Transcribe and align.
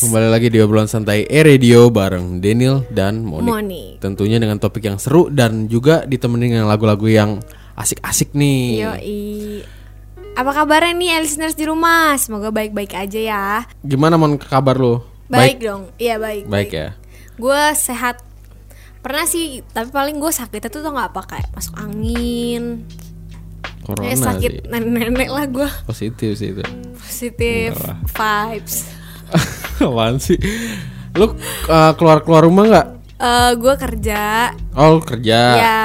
Kembali 0.00 0.32
lagi 0.32 0.48
di 0.48 0.56
obrolan 0.64 0.88
santai 0.88 1.28
E 1.28 1.44
Radio 1.44 1.92
bareng 1.92 2.40
Daniel 2.40 2.88
dan 2.88 3.20
Monik. 3.20 3.52
Monik. 3.52 3.92
Tentunya 4.00 4.40
dengan 4.40 4.56
topik 4.56 4.88
yang 4.88 4.96
seru 4.96 5.28
dan 5.28 5.68
juga 5.68 6.08
ditemenin 6.08 6.56
dengan 6.56 6.72
lagu-lagu 6.72 7.04
yang 7.04 7.36
asik-asik 7.76 8.32
nih. 8.32 8.80
Yoi. 8.80 9.20
Apa 10.40 10.56
kabarnya 10.56 10.96
nih 10.96 11.20
listeners 11.20 11.52
di 11.52 11.68
rumah? 11.68 12.16
Semoga 12.16 12.48
baik-baik 12.48 12.96
aja 12.96 13.20
ya. 13.20 13.46
Gimana 13.84 14.16
mon 14.16 14.40
kabar 14.40 14.80
lu? 14.80 15.04
Baik, 15.28 15.60
dong. 15.60 15.92
Iya 16.00 16.16
baik. 16.16 16.48
Baik 16.48 16.70
ya. 16.72 16.88
Gue 17.36 17.60
sehat. 17.76 18.24
Pernah 19.04 19.28
sih, 19.28 19.60
tapi 19.76 19.92
paling 19.92 20.16
gue 20.16 20.32
sakitnya 20.32 20.72
tuh 20.72 20.80
tuh 20.80 20.96
nggak 20.96 21.12
apa 21.12 21.22
kayak 21.28 21.52
masuk 21.52 21.76
angin. 21.76 22.88
Corona 23.84 24.08
Kayak 24.08 24.20
sakit 24.24 24.52
nenek-nenek 24.64 25.28
lah 25.28 25.44
gue. 25.44 25.68
Positif 25.84 26.40
sih 26.40 26.56
itu. 26.56 26.64
Positif 26.96 27.76
vibes. 28.16 28.88
Apaan 29.86 30.16
sih? 30.16 30.36
Lu 31.12 31.34
uh, 31.66 31.92
keluar-keluar 31.94 32.42
rumah 32.42 32.64
nggak? 32.66 32.88
Eh 33.16 33.50
gue 33.54 33.74
kerja. 33.76 34.52
Oh, 34.72 34.96
lu 34.96 35.00
kerja. 35.00 35.40
Ya, 35.54 35.82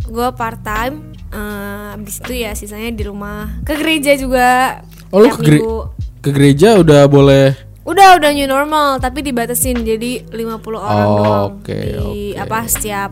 gue 0.00 0.28
part 0.32 0.60
time. 0.60 1.12
Eh 1.28 1.68
abis 1.92 2.18
itu 2.18 2.32
ya 2.38 2.52
sisanya 2.52 2.88
di 2.88 3.02
rumah. 3.02 3.60
Ke 3.60 3.74
gereja 3.74 4.14
juga. 4.14 4.80
Oh, 5.08 5.20
lu 5.20 5.28
ke, 5.28 5.40
gere- 5.40 5.58
minggu. 5.58 5.78
ke 6.18 6.30
gereja 6.30 6.76
udah 6.76 7.04
boleh 7.04 7.56
Udah 7.80 8.14
udah 8.14 8.30
new 8.30 8.46
normal 8.46 8.96
tapi 8.96 9.20
dibatasin 9.20 9.82
jadi 9.82 10.22
50 10.22 10.36
orang 10.70 11.08
Oh, 11.08 11.16
doang 11.16 11.42
oke, 11.56 11.74
di 11.74 11.96
oke. 12.30 12.38
apa 12.38 12.58
setiap 12.64 13.10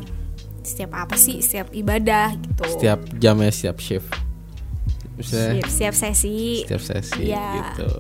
setiap 0.61 0.93
apa 0.95 1.17
sih 1.17 1.41
setiap 1.41 1.73
ibadah 1.73 2.37
gitu. 2.37 2.63
setiap 2.69 3.01
jamnya 3.13 3.49
setiap 3.49 3.77
shift. 3.79 4.07
Misalnya 5.17 5.59
Setiap, 5.59 5.69
setiap 5.69 5.95
sesi. 5.97 6.39
setiap 6.63 6.83
sesi 6.85 7.23
Iya. 7.27 7.49
gitu. 7.75 7.91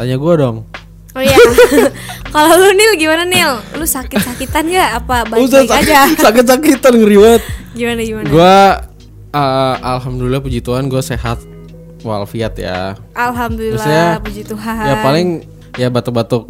Tanya 0.00 0.16
gua 0.16 0.32
dong. 0.32 0.56
Oh 1.12 1.20
iya. 1.20 1.36
Kalau 2.32 2.56
lu 2.56 2.72
Nil 2.72 2.96
gimana 2.96 3.28
Nil? 3.28 3.60
Lu 3.76 3.84
sakit-sakitan 3.84 4.64
ya 4.72 4.96
apa 4.96 5.28
baik-baik 5.28 5.68
aja? 5.68 6.08
sakit-sakitan 6.24 6.96
ngeri 6.96 7.20
banget. 7.20 7.42
Gimana 7.76 8.00
gimana? 8.00 8.26
Gua 8.32 8.54
uh, 9.36 9.76
alhamdulillah 9.76 10.40
puji 10.40 10.64
Tuhan 10.64 10.88
gue 10.88 11.04
sehat 11.04 11.36
walafiat 12.00 12.56
ya. 12.56 12.96
Alhamdulillah 13.12 13.76
Maksudnya, 13.76 14.24
puji 14.24 14.42
Tuhan. 14.48 14.84
Ya 14.88 14.94
paling 15.04 15.28
ya 15.76 15.92
batuk-batuk 15.92 16.48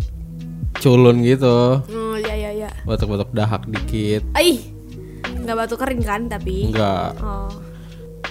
culun 0.79 1.27
gitu. 1.27 1.83
Oh 1.83 2.15
ya 2.23 2.39
ya 2.39 2.55
ya. 2.55 2.71
Batuk-batuk 2.87 3.35
dahak 3.35 3.67
dikit. 3.67 4.23
Aih. 4.39 4.63
Nggak 5.43 5.67
batuk 5.67 5.83
kering 5.83 6.07
kan 6.07 6.31
tapi? 6.31 6.71
Enggak. 6.71 7.19
Oh. 7.19 7.51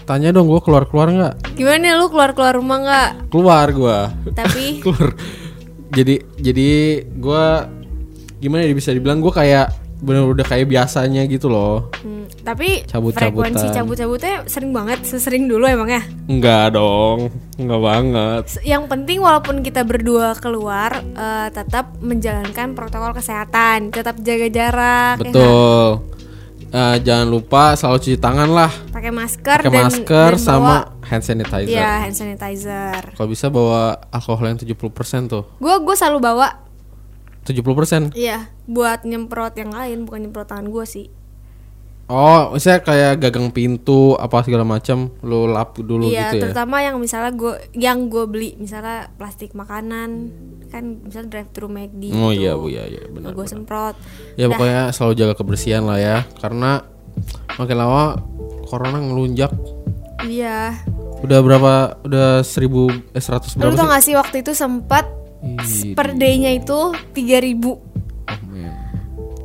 Tanya 0.10 0.34
dong 0.34 0.50
gue 0.50 0.58
keluar-keluar 0.58 1.14
nggak? 1.14 1.54
Gimana 1.54 2.02
lu 2.02 2.10
keluar-keluar 2.10 2.58
rumah 2.58 2.82
nggak? 2.82 3.10
Keluar 3.30 3.68
gua. 3.70 4.00
Tapi 4.34 4.66
keluar. 4.84 5.14
Jadi 5.94 6.18
jadi 6.42 6.70
gua 7.14 7.70
gimana 8.42 8.66
ya 8.66 8.74
bisa 8.74 8.90
dibilang 8.90 9.22
gua 9.22 9.38
kayak 9.38 9.70
bener 10.02 10.26
udah 10.26 10.50
kayak 10.50 10.66
biasanya 10.66 11.30
gitu 11.30 11.46
loh. 11.46 11.94
Hmm, 12.02 12.26
tapi 12.42 12.82
Cabut-cabutan. 12.90 13.54
frekuensi 13.54 13.66
cabut-cabutnya 13.70 14.50
sering 14.50 14.74
banget, 14.74 15.06
sesering 15.06 15.46
dulu 15.46 15.70
emang 15.70 15.94
ya. 15.94 16.02
Enggak 16.26 16.74
dong. 16.74 17.30
Enggak 17.62 17.82
banget. 17.86 18.44
Yang 18.66 18.84
penting 18.90 19.18
walaupun 19.22 19.62
kita 19.62 19.86
berdua 19.86 20.34
keluar, 20.42 21.06
eh, 21.06 21.54
tetap 21.54 22.02
menjalankan 22.02 22.74
protokol 22.74 23.14
kesehatan, 23.14 23.94
tetap 23.94 24.18
jaga 24.26 24.48
jarak, 24.50 25.16
ya 25.22 25.30
nggak? 25.38 26.18
Eh, 26.70 26.98
jangan 27.00 27.26
lupa 27.26 27.74
selalu 27.74 27.98
cuci 28.00 28.18
tangan 28.18 28.46
lah. 28.48 28.70
pakai 28.90 29.10
masker 29.10 29.58
Pakai 29.60 29.72
dan 29.72 29.84
masker 29.84 30.32
dan 30.32 30.40
sama 30.40 30.62
bawa- 30.86 30.88
hand 31.02 31.24
sanitizer. 31.24 31.74
ya 31.74 31.92
hand 32.00 32.14
sanitizer. 32.14 33.02
Kalau 33.12 33.26
bisa 33.28 33.50
bawa 33.50 33.82
alkohol 34.08 34.46
yang 34.48 34.60
70% 34.60 34.78
tuh. 35.26 35.50
Gue 35.58 35.74
gue 35.76 35.96
selalu 35.96 36.22
bawa, 36.22 36.62
70%. 37.42 38.14
iya, 38.14 38.38
buat 38.64 39.02
nyemprot 39.02 39.58
yang 39.58 39.72
lain, 39.72 40.06
bukan 40.06 40.20
nyemprot 40.24 40.46
tangan 40.48 40.70
gue 40.70 40.86
sih. 40.86 41.10
Oh, 42.10 42.58
misalnya 42.58 42.82
kayak 42.82 43.14
gagang 43.22 43.54
pintu 43.54 44.18
apa 44.18 44.42
segala 44.42 44.66
macam 44.66 45.14
lu 45.22 45.46
lap 45.46 45.78
dulu 45.78 46.10
Iya, 46.10 46.34
gitu 46.34 46.36
ya. 46.42 46.44
terutama 46.50 46.82
yang 46.82 46.98
misalnya 46.98 47.38
gue, 47.38 47.54
yang 47.78 48.10
gue 48.10 48.26
beli, 48.26 48.58
misalnya 48.58 49.14
plastik 49.14 49.54
makanan, 49.54 50.34
kan 50.74 51.06
misalnya 51.06 51.30
drive 51.30 51.54
thru 51.54 51.70
McD. 51.70 52.10
Oh 52.18 52.34
gitu. 52.34 52.42
iya, 52.42 52.52
Bu, 52.58 52.66
iya, 52.74 52.90
iya, 52.90 53.06
benar, 53.14 53.38
Gue 53.38 53.46
semprot. 53.46 53.94
Ya 54.42 54.50
pokoknya 54.50 54.90
selalu 54.90 55.14
jaga 55.22 55.34
kebersihan 55.38 55.86
lah 55.86 56.02
ya 56.02 56.18
karena 56.42 56.82
makin 57.62 57.78
lama 57.78 58.18
corona 58.66 58.98
ngelunjak. 59.06 59.54
Iya. 60.26 60.82
Udah 61.22 61.40
berapa? 61.46 61.74
Udah 62.10 62.42
1000 62.42 63.14
eh 63.14 63.22
100 63.22 63.54
Lu 63.54 63.70
berapa 63.70 63.78
tau 63.78 63.86
sih? 63.86 63.92
gak 63.94 64.04
sih 64.10 64.16
waktu 64.18 64.36
itu 64.42 64.52
sempat 64.58 65.06
per 65.94 66.18
day-nya 66.18 66.58
itu 66.58 66.90
3000 67.14 67.54
oh, 67.70 67.78
man. 68.50 68.74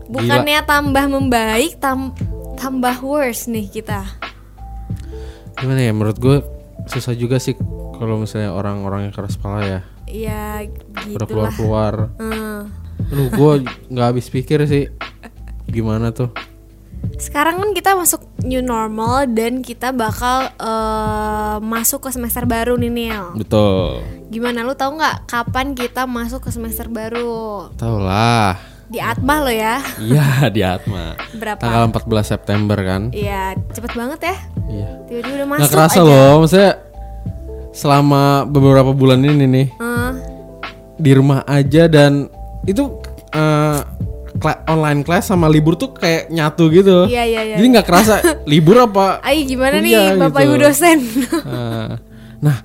Bukannya 0.08 0.64
tambah 0.64 1.04
membaik, 1.12 1.76
tam 1.76 2.16
tambah 2.54 2.96
worse 3.02 3.50
nih 3.50 3.66
kita. 3.68 4.06
Gimana 5.54 5.80
ya 5.80 5.92
menurut 5.94 6.18
gue 6.18 6.36
susah 6.86 7.14
juga 7.14 7.38
sih 7.38 7.54
kalau 7.94 8.18
misalnya 8.18 8.50
orang-orang 8.52 9.08
yang 9.08 9.14
keras 9.14 9.38
kepala 9.38 9.60
ya. 9.62 9.80
Ya 10.04 10.46
Udah 10.62 11.02
gitulah. 11.04 11.26
keluar-keluar. 11.28 11.94
Eh, 12.20 12.62
Aduh, 13.12 13.28
gue 13.30 13.52
nggak 13.90 14.06
habis 14.14 14.26
pikir 14.28 14.62
sih 14.66 14.90
gimana 15.66 16.10
tuh. 16.10 16.30
Sekarang 17.20 17.60
kan 17.60 17.70
kita 17.76 17.94
masuk 17.94 18.24
new 18.42 18.64
normal 18.64 19.28
dan 19.30 19.60
kita 19.60 19.92
bakal 19.92 20.50
eh, 20.50 21.56
masuk 21.62 22.08
ke 22.08 22.10
semester 22.12 22.44
baru 22.44 22.74
nih 22.76 22.90
Nil. 22.92 23.24
Betul. 23.38 24.02
Gimana 24.28 24.66
lu 24.66 24.74
tahu 24.74 24.98
nggak 24.98 25.30
kapan 25.30 25.76
kita 25.76 26.04
masuk 26.04 26.44
ke 26.44 26.50
semester 26.50 26.90
baru? 26.90 27.70
Tau 27.78 27.98
lah. 28.02 28.73
Di 28.94 29.02
Atma 29.02 29.42
lo 29.42 29.50
ya. 29.50 29.82
Iya 29.98 30.46
di 30.46 30.62
Atma. 30.62 31.18
Berapa? 31.34 31.58
Tanggal 31.58 31.90
14 31.90 32.30
September 32.30 32.78
kan. 32.78 33.10
Iya, 33.10 33.58
cepet 33.68 33.90
banget 33.90 34.20
ya. 34.22 34.36
Iya. 34.70 34.88
Tiba-tiba 35.04 35.34
udah 35.34 35.48
masuk 35.48 35.58
Nggak 35.58 35.72
kerasa 35.74 35.98
aja. 35.98 36.06
loh, 36.06 36.32
maksudnya 36.38 36.72
selama 37.74 38.22
beberapa 38.46 38.94
bulan 38.94 39.18
ini 39.18 39.44
nih 39.44 39.66
Eh, 39.74 40.10
di 40.94 41.10
rumah 41.10 41.42
aja 41.42 41.90
dan 41.90 42.30
itu 42.62 42.86
kla- 44.34 44.62
online 44.64 45.02
class 45.02 45.26
sama 45.26 45.50
libur 45.50 45.74
tuh 45.74 45.90
kayak 45.90 46.30
nyatu 46.30 46.70
gitu. 46.70 47.10
Iya, 47.10 47.26
iya, 47.26 47.40
iya. 47.44 47.56
Jadi 47.58 47.66
nggak 47.68 47.86
kerasa 47.86 48.22
libur 48.52 48.78
apa? 48.78 49.18
Ay 49.20 49.42
gimana 49.42 49.82
kuliah 49.82 50.14
nih 50.14 50.22
Bapak 50.22 50.38
gitu. 50.38 50.48
Ibu 50.48 50.56
dosen? 50.60 50.98
Eh, 51.34 51.90
nah, 52.38 52.56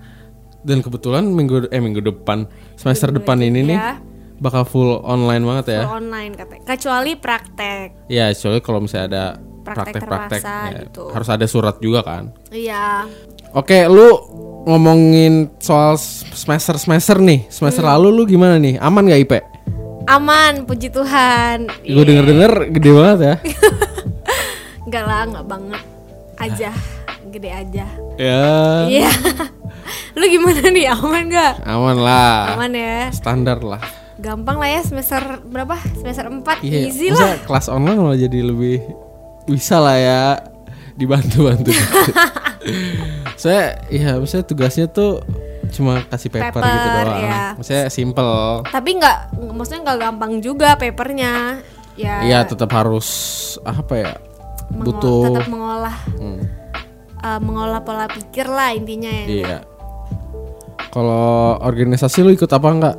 dan 0.61 0.77
kebetulan 0.79 1.25
minggu 1.25 1.65
eh 1.67 1.81
minggu 1.81 2.05
depan 2.05 2.45
semester 2.75 3.09
depan 3.09 3.41
ini 3.41 3.65
nih 3.65 3.77
ya. 3.81 3.97
Bakal 4.39 4.63
full 4.63 4.99
online 5.01 5.43
banget 5.43 5.65
ya. 5.69 5.81
Full 5.83 5.95
online 6.01 6.31
katanya. 6.33 6.63
Kecuali 6.65 7.11
praktek. 7.13 8.07
Ya, 8.07 8.31
soalnya 8.31 8.59
kalau 8.59 8.79
misalnya 8.79 9.07
ada 9.07 9.25
Praktek 9.59 10.01
praktek-praktek 10.01 10.41
ya, 10.41 10.81
gitu. 10.81 11.03
harus 11.11 11.29
ada 11.29 11.45
surat 11.45 11.77
juga 11.77 12.01
kan. 12.01 12.33
Iya. 12.49 13.05
Oke, 13.51 13.85
lu 13.85 14.07
ngomongin 14.65 15.53
soal 15.57 15.99
semester-semester 16.31 17.19
nih. 17.19 17.45
Semester 17.47 17.81
Hmm. 17.81 17.91
lalu 17.93 18.07
lu 18.11 18.23
gimana 18.25 18.55
nih? 18.55 18.77
Aman 18.77 19.05
gak 19.05 19.19
IP? 19.19 19.33
Aman, 20.05 20.65
puji 20.65 20.89
Tuhan. 20.89 21.69
Gue 21.79 22.03
denger-denger 22.03 22.51
gede 22.71 22.91
banget 22.91 23.19
ya. 23.19 23.35
Enggak 24.85 25.03
lah, 25.05 25.21
enggak 25.21 25.45
banget. 25.45 25.83
Aja, 26.39 26.71
gede 27.29 27.49
aja. 27.51 27.85
ya, 28.15 28.41
Iya. 28.87 29.11
Lu 30.17 30.25
gimana 30.25 30.65
nih? 30.65 30.85
Aman 30.89 31.23
gak? 31.29 31.53
aman 31.61 31.97
lah. 31.99 32.57
Aman 32.57 32.71
ya. 32.73 33.11
Standar 33.11 33.59
lah. 33.61 33.81
Gampang 34.19 34.59
lah 34.59 34.69
ya 34.69 34.81
semester 34.81 35.21
berapa? 35.43 35.79
Semester 35.95 36.27
4 36.27 36.59
Iya, 36.59 36.79
easy 36.85 37.07
lah. 37.09 37.39
kelas 37.41 37.67
online 37.67 37.97
malah 37.97 38.19
jadi 38.19 38.39
lebih 38.43 38.83
bisa 39.45 39.79
lah 39.79 39.95
ya 39.95 40.21
dibantu-bantu. 40.93 41.71
Saya, 43.35 43.79
iya, 43.87 44.19
maksudnya 44.19 44.43
tugasnya 44.43 44.85
tuh 44.85 45.23
cuma 45.71 46.03
kasih 46.03 46.27
paper, 46.27 46.51
Paper, 46.51 46.67
gitu 46.67 46.87
doang. 46.91 47.17
iya. 47.17 47.41
Maksudnya 47.55 47.85
simple. 47.87 48.33
Tapi 48.67 48.89
nggak 48.93 49.17
maksudnya 49.49 49.79
nggak 49.81 49.99
gampang 50.01 50.31
juga 50.39 50.75
papernya. 50.75 51.63
Ya. 51.95 52.19
Iya, 52.21 52.39
tetap 52.45 52.67
harus 52.69 53.07
apa 53.61 53.93
ya? 53.95 54.11
mengo- 54.69 54.93
Butuh. 54.93 55.23
tetap 55.25 55.47
mengolah 55.47 55.97
Hmm. 56.13 56.39
eh, 57.17 57.39
mengolah 57.41 57.81
pola 57.81 58.05
pikir 58.05 58.45
lah 58.45 58.69
intinya 58.69 59.09
ya. 59.09 59.25
Iya. 59.25 59.57
Kalau 60.89 61.57
organisasi 61.59 62.21
lu 62.21 62.31
ikut 62.31 62.47
apa 62.47 62.67
enggak? 62.67 62.95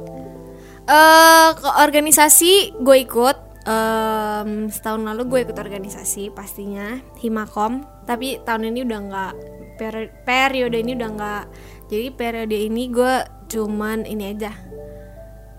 Eh 0.91 1.49
ke 1.55 1.69
organisasi 1.79 2.83
gue 2.83 2.99
ikut 3.07 3.51
Em, 3.61 4.73
setahun 4.73 5.05
lalu 5.05 5.23
gue 5.29 5.41
ikut 5.45 5.59
organisasi 5.61 6.33
pastinya 6.33 6.97
Himakom, 7.21 7.85
tapi 8.09 8.41
tahun 8.41 8.73
ini 8.73 8.89
udah 8.89 9.01
nggak 9.05 9.33
peri- 9.77 10.13
periode 10.25 10.81
ini 10.81 10.97
udah 10.97 11.11
nggak. 11.13 11.45
Jadi 11.93 12.07
periode 12.17 12.57
ini 12.57 12.89
gue 12.89 13.15
cuman 13.53 14.09
ini 14.09 14.33
aja 14.33 14.57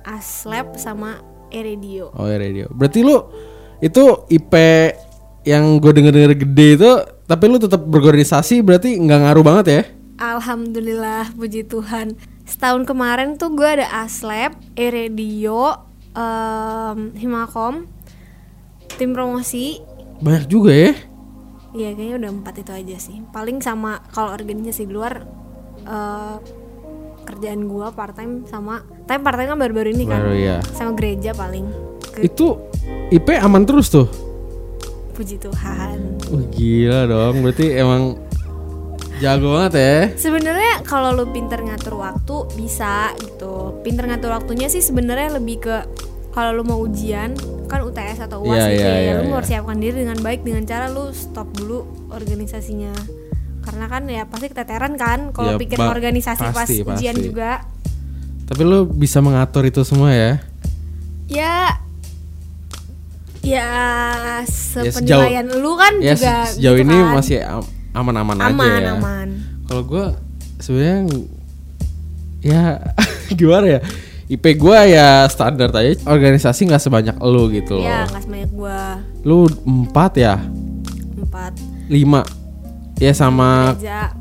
Aslab 0.02 0.82
sama 0.82 1.22
Eredio. 1.54 2.10
Oh 2.18 2.26
ya 2.26 2.42
radio. 2.42 2.66
Berarti 2.74 3.06
lu 3.06 3.22
itu 3.86 4.26
IP 4.34 4.54
yang 5.46 5.78
gue 5.78 5.92
denger 5.94 6.14
denger 6.18 6.34
gede 6.42 6.68
itu, 6.82 6.92
tapi 7.30 7.44
lu 7.54 7.62
tetap 7.62 7.86
berorganisasi 7.86 8.66
berarti 8.66 8.98
nggak 8.98 9.20
ngaruh 9.30 9.46
banget 9.46 9.66
ya? 9.70 9.82
Alhamdulillah, 10.18 11.38
puji 11.38 11.70
Tuhan. 11.70 12.18
Setahun 12.52 12.84
kemarin 12.84 13.40
tuh 13.40 13.56
gue 13.56 13.64
ada 13.64 14.04
Aslab, 14.04 14.60
Eredio, 14.76 15.72
em, 16.12 17.16
Himakom, 17.16 17.88
tim 18.92 19.16
promosi. 19.16 19.80
Banyak 20.20 20.46
juga 20.46 20.72
ya. 20.72 20.92
Iya 21.72 21.96
kayaknya 21.96 22.16
udah 22.20 22.32
empat 22.34 22.56
itu 22.60 22.72
aja 22.76 22.98
sih. 23.00 23.24
Paling 23.26 23.64
sama 23.64 24.04
kalau 24.12 24.36
organisasi 24.36 24.84
di 24.84 24.92
luar 24.92 25.24
eh, 25.82 26.36
kerjaan 27.24 27.64
gue 27.64 27.88
part 27.90 28.12
time 28.12 28.44
sama, 28.44 28.84
tapi 29.02 29.24
part 29.24 29.40
time 29.40 29.50
kan 29.50 29.58
baru-baru 29.58 29.90
ini 29.90 30.04
kan, 30.04 30.20
Baru 30.20 30.36
ya. 30.36 30.60
sama 30.76 30.92
gereja 30.92 31.32
paling. 31.32 31.64
Ke- 32.04 32.28
Itu 32.28 32.60
IP 33.08 33.32
aman 33.34 33.64
terus 33.64 33.88
tuh. 33.88 34.12
puji 35.12 35.38
Tuhan. 35.38 36.20
Wah 36.28 36.46
gila 36.50 37.00
dong. 37.06 37.40
Berarti 37.42 37.72
emang 37.74 38.20
jago 39.22 39.54
banget 39.56 39.74
ya. 39.76 39.96
Sebenarnya 40.18 40.82
kalau 40.82 41.14
lu 41.14 41.30
pinter 41.30 41.62
ngatur 41.62 41.96
waktu 41.96 42.36
bisa 42.56 43.14
gitu. 43.16 43.78
Pinter 43.80 44.04
ngatur 44.04 44.32
waktunya 44.32 44.66
sih 44.66 44.82
sebenarnya 44.82 45.38
lebih 45.38 45.62
ke 45.62 45.76
kalau 46.32 46.52
lu 46.54 46.64
mau 46.64 46.80
ujian 46.80 47.36
kan 47.68 47.82
UTS 47.82 48.24
atau 48.24 48.42
UAS 48.42 48.58
Iya, 48.58 48.66
gitu 48.70 48.82
iya, 48.82 48.90
ya, 48.90 49.00
iya, 49.00 49.14
lu 49.16 49.26
iya. 49.26 49.34
harus 49.34 49.48
siapkan 49.48 49.78
diri 49.78 49.96
dengan 50.00 50.18
baik 50.18 50.42
dengan 50.42 50.64
cara 50.64 50.88
lu 50.88 51.12
stop 51.12 51.48
dulu 51.54 51.84
organisasinya. 52.10 52.92
Karena 53.62 53.86
kan 53.86 54.04
ya 54.06 54.26
pasti 54.26 54.48
keteteran 54.48 54.96
kan 54.96 55.30
kalau 55.30 55.54
Ya, 55.54 55.60
pikir 55.60 55.78
organisasi 55.78 56.42
pas 56.42 56.56
pasti, 56.58 56.82
ujian 56.82 57.14
pasti. 57.14 57.24
juga. 57.24 57.62
Tapi 58.48 58.62
lu 58.62 58.84
bisa 58.86 59.20
mengatur 59.20 59.64
itu 59.64 59.80
semua 59.82 60.10
ya. 60.10 60.42
Ya 61.28 61.78
ya 63.42 63.68
sejauh- 64.44 64.92
sepenilaian 64.94 65.48
lu 65.52 65.74
kan 65.74 65.98
Ya 65.98 66.14
juga 66.14 66.46
se- 66.46 66.58
sejauh 66.58 66.76
gitu 66.76 66.86
ini 66.86 66.96
kan. 66.96 67.12
masih 67.12 67.38
aman-aman 67.92 68.38
aja 68.38 68.50
aman 68.50 68.80
ya. 68.80 68.92
aman. 68.94 69.28
Kalau 69.66 69.84
gue 69.84 70.06
sebenarnya 70.58 71.00
ya 72.42 72.64
gimana 73.40 73.66
ya? 73.68 73.82
IP 74.26 74.46
gue 74.56 74.80
ya 74.90 75.28
standar 75.28 75.70
aja. 75.70 75.92
Organisasi 76.02 76.66
nggak 76.66 76.80
sebanyak 76.80 77.16
lu 77.20 77.52
gitu 77.52 77.78
loh. 77.78 77.84
Ya 77.84 78.08
nggak 78.08 78.24
sebanyak 78.24 78.52
gua 78.52 78.80
Lu 79.22 79.44
empat 79.62 80.12
ya, 80.16 80.40
empat 81.18 81.52
lima. 81.86 82.24
Ya 82.96 83.12
sama 83.12 83.76
aja. 83.76 84.16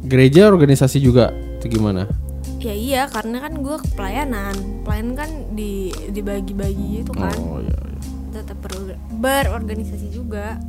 gereja 0.00 0.48
organisasi 0.48 0.96
juga. 0.98 1.28
Itu 1.58 1.68
gimana? 1.68 2.08
Ya 2.56 2.72
iya 2.72 3.02
karena 3.04 3.40
kan 3.40 3.56
gue 3.56 3.76
pelayanan 3.94 4.52
Pelayanan 4.80 5.16
kan 5.16 5.30
di 5.52 5.88
dibagi-bagi 6.08 7.00
gitu 7.00 7.12
kan 7.12 7.32
Oh 7.38 7.56
iya. 7.56 7.72
iya. 7.72 8.00
Tetap 8.30 8.60
berorga- 8.60 9.00
berorganisasi 9.10 10.08
juga 10.10 10.60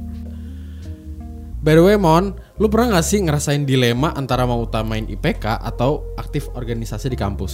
By 1.61 1.77
the 1.77 1.85
way 1.85 1.93
Mon, 1.93 2.33
lu 2.57 2.65
pernah 2.73 2.97
gak 2.97 3.05
sih 3.05 3.21
ngerasain 3.21 3.69
dilema 3.69 4.17
antara 4.17 4.49
mau 4.49 4.65
utamain 4.65 5.05
IPK 5.05 5.61
atau 5.61 6.09
aktif 6.17 6.49
organisasi 6.57 7.13
di 7.13 7.17
kampus? 7.17 7.53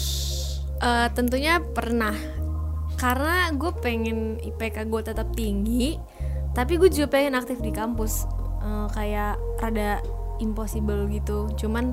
Eh, 0.79 1.07
Tentunya 1.11 1.59
pernah 1.59 2.15
Karena 2.95 3.51
gue 3.51 3.71
pengen 3.83 4.39
IPK 4.39 4.87
gue 4.87 5.01
tetap 5.03 5.27
tinggi 5.35 5.99
Tapi 6.55 6.79
gue 6.79 6.87
juga 6.87 7.19
pengen 7.19 7.35
aktif 7.35 7.59
di 7.59 7.67
kampus 7.75 8.23
Eh, 8.63 8.87
Kayak 8.95 9.35
rada 9.59 9.99
impossible 10.39 11.11
gitu 11.11 11.51
Cuman 11.59 11.91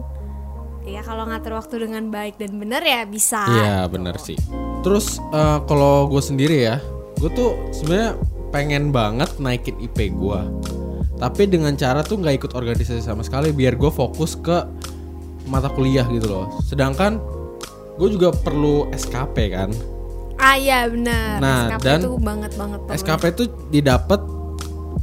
ya 0.84 1.00
kalau 1.00 1.25
ngatur 1.26 1.56
waktu 1.58 1.88
dengan 1.88 2.12
baik 2.12 2.37
dan 2.38 2.61
benar 2.61 2.84
ya 2.84 3.08
bisa 3.08 3.43
Iya 3.49 3.90
bener 3.90 4.20
sih. 4.22 4.38
Terus 4.87 5.19
eh, 5.19 5.58
kalau 5.66 6.06
gue 6.12 6.22
sendiri 6.22 6.62
ya, 6.62 6.76
gue 7.19 7.31
tuh 7.32 7.56
sebenarnya 7.72 8.20
pengen 8.52 8.93
banget 8.93 9.32
naikin 9.40 9.81
IP 9.81 10.12
gue. 10.12 10.40
Tapi 11.14 11.46
dengan 11.46 11.72
cara 11.75 12.00
tuh 12.00 12.19
nggak 12.19 12.34
ikut 12.37 12.52
organisasi 12.52 13.00
sama 13.00 13.22
sekali, 13.22 13.50
biar 13.50 13.75
gue 13.75 13.88
fokus 13.88 14.34
ke 14.34 14.66
mata 15.44 15.69
kuliah 15.69 16.05
gitu 16.08 16.26
loh. 16.26 16.46
Sedangkan 16.61 17.22
gue 17.94 18.08
juga 18.11 18.32
perlu 18.32 18.90
SKP 18.90 19.37
kan. 19.50 19.70
Ah 20.34 20.58
iya 20.58 20.84
benar 20.84 21.38
Nah, 21.38 21.61
SKP 21.70 21.84
dan 21.84 21.99
tuh 22.02 22.16
banget 22.19 22.52
banget 22.55 22.81
banget. 22.82 22.99
SKP 22.99 23.22
tuh 23.32 23.46
didapat 23.70 24.20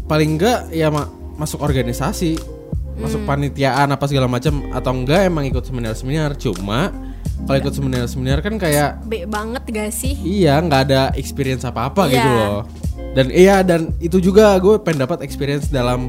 paling 0.05 0.35
enggak 0.35 0.67
ya 0.69 0.91
ma- 0.91 1.07
masuk 1.33 1.59
organisasi, 1.59 2.35
masuk 2.97 3.23
panitiaan 3.23 3.87
apa 3.87 4.05
segala 4.05 4.27
macam 4.27 4.67
atau 4.69 4.91
enggak 4.91 5.23
emang 5.23 5.47
ikut 5.47 5.63
seminar-seminar. 5.63 6.35
Cuma 6.35 6.91
kalau 7.41 7.57
ikut 7.57 7.73
seminar-seminar 7.73 8.43
kan 8.43 8.59
kayak 8.59 9.01
B 9.01 9.23
banget 9.23 9.63
gak 9.65 9.89
sih? 9.89 10.13
Iya, 10.13 10.59
nggak 10.59 10.81
ada 10.85 11.01
experience 11.15 11.63
apa-apa 11.63 12.05
Iya. 12.05 12.13
gitu 12.13 12.29
loh. 12.29 12.59
Dan 13.11 13.27
iya 13.27 13.59
dan 13.59 13.91
itu 13.99 14.17
juga 14.17 14.55
gue 14.55 14.79
pengen 14.79 15.03
dapat 15.03 15.19
experience 15.21 15.67
dalam 15.67 16.07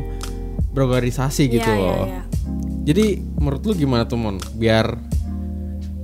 berorganisasi 0.70 1.50
gitu 1.50 1.66
Iya, 1.66 1.76
iya, 1.76 1.82
loh. 1.82 2.04
iya. 2.06 2.22
Jadi 2.82 3.06
menurut 3.38 3.62
lu 3.62 3.72
gimana 3.76 4.06
tuh 4.06 4.19
Mon? 4.19 4.38
Biar 4.54 4.94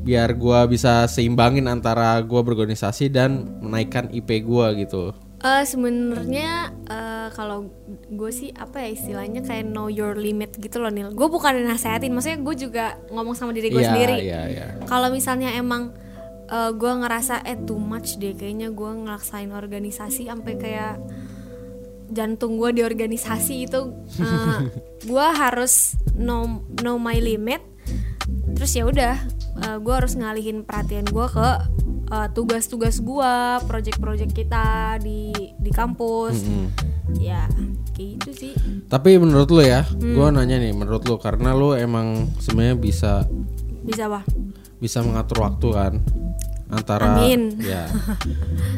biar 0.03 0.33
gue 0.33 0.61
bisa 0.73 1.05
seimbangin 1.05 1.69
antara 1.69 2.17
gue 2.21 2.41
berorganisasi 2.41 3.13
dan 3.13 3.61
menaikkan 3.61 4.09
IP 4.09 4.43
gue 4.43 4.67
gitu. 4.81 5.13
Eh 5.39 5.63
sebenarnya 5.63 6.51
eh, 6.89 7.29
kalau 7.31 7.71
gue 8.11 8.31
sih 8.33 8.51
apa 8.51 8.83
ya 8.83 8.89
istilahnya 8.91 9.45
kayak 9.45 9.69
know 9.69 9.87
your 9.87 10.19
limit 10.19 10.57
gitu 10.59 10.83
loh 10.83 10.91
Nil. 10.91 11.15
Gue 11.15 11.29
bukan 11.29 11.63
nasehatin, 11.63 12.11
maksudnya 12.11 12.43
gue 12.43 12.55
juga 12.59 12.85
ngomong 13.11 13.39
sama 13.39 13.55
diri 13.55 13.71
gue 13.71 13.79
Iya, 13.79 13.87
sendiri. 13.87 14.17
Iya, 14.19 14.41
iya. 14.51 14.67
Kalau 14.83 15.15
misalnya 15.15 15.55
emang 15.55 15.95
eh, 16.49 16.71
gue 16.73 16.93
ngerasa 16.95 17.45
eh 17.45 17.59
too 17.61 17.77
much 17.77 18.17
deh, 18.17 18.33
kayaknya 18.33 18.69
gue 18.69 18.91
ngelaksain 19.05 19.49
organisasi 19.49 20.27
sampai 20.27 20.55
kayak 20.57 20.97
jantung 22.09 22.57
gue 22.57 22.73
di 22.73 22.83
organisasi 22.83 23.69
itu, 23.69 23.81
eh, 24.19 24.59
gue 25.11 25.27
harus 25.29 25.93
know 26.17 26.65
know 26.81 26.97
my 26.97 27.21
limit. 27.21 27.61
Terus 28.57 28.73
ya 28.75 28.85
udah, 28.85 29.15
gue 29.79 29.95
harus 29.95 30.13
ngalihin 30.13 30.65
perhatian 30.65 31.05
gue 31.05 31.27
ke 31.29 31.49
eh, 32.09 32.29
tugas-tugas 32.33 32.99
gue, 32.99 33.35
project-project 33.65 34.33
kita 34.33 34.97
di 34.99 35.31
di 35.57 35.71
kampus. 35.71 36.41
Ya 37.17 37.49
kayak 37.93 38.09
gitu 38.21 38.31
sih. 38.33 38.53
Tapi 38.87 39.17
menurut 39.17 39.49
lu 39.49 39.61
ya, 39.61 39.85
Hmm. 39.85 40.13
gue 40.13 40.27
nanya 40.31 40.61
nih, 40.61 40.73
menurut 40.73 41.05
lu 41.05 41.17
karena 41.17 41.53
lu 41.53 41.73
emang 41.73 42.29
sebenarnya 42.39 42.77
bisa 42.77 43.13
Bisa 43.81 44.05
apa? 44.07 44.21
Bisa 44.79 45.03
mengatur 45.03 45.43
waktu 45.43 45.69
kan 45.71 45.93
antara 46.69 47.17
Amin. 47.17 47.57
ya. 47.59 47.89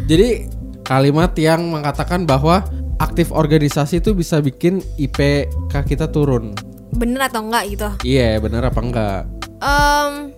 Jadi 0.06 0.46
kalimat 0.82 1.34
yang 1.36 1.70
mengatakan 1.70 2.22
bahwa 2.24 2.62
aktif 2.98 3.30
organisasi 3.30 3.98
itu 3.98 4.14
bisa 4.14 4.38
bikin 4.38 4.78
IPK 4.96 5.72
kita 5.86 6.06
turun. 6.08 6.54
Bener 6.90 7.26
atau 7.26 7.42
enggak 7.46 7.64
gitu? 7.70 7.88
Iya, 8.02 8.38
bener 8.38 8.62
apa 8.62 8.80
enggak? 8.80 9.22
Em, 9.60 10.34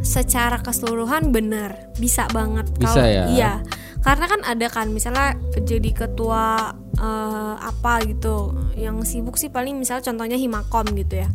secara 0.00 0.58
keseluruhan 0.58 1.30
bener 1.30 1.92
bisa 1.98 2.24
banget 2.30 2.64
Bisa 2.78 3.02
ya? 3.04 3.24
iya 3.28 3.52
karena 4.00 4.24
kan 4.30 4.40
ada 4.46 4.66
kan 4.70 4.88
misalnya 4.88 5.34
jadi 5.58 5.90
ketua 5.92 6.72
eh, 6.96 7.54
apa 7.58 8.06
gitu 8.06 8.54
yang 8.78 9.02
sibuk 9.02 9.36
sih 9.36 9.50
paling 9.50 9.74
misalnya 9.76 10.08
contohnya 10.08 10.38
himakom 10.38 10.86
gitu 10.96 11.22
ya 11.22 11.28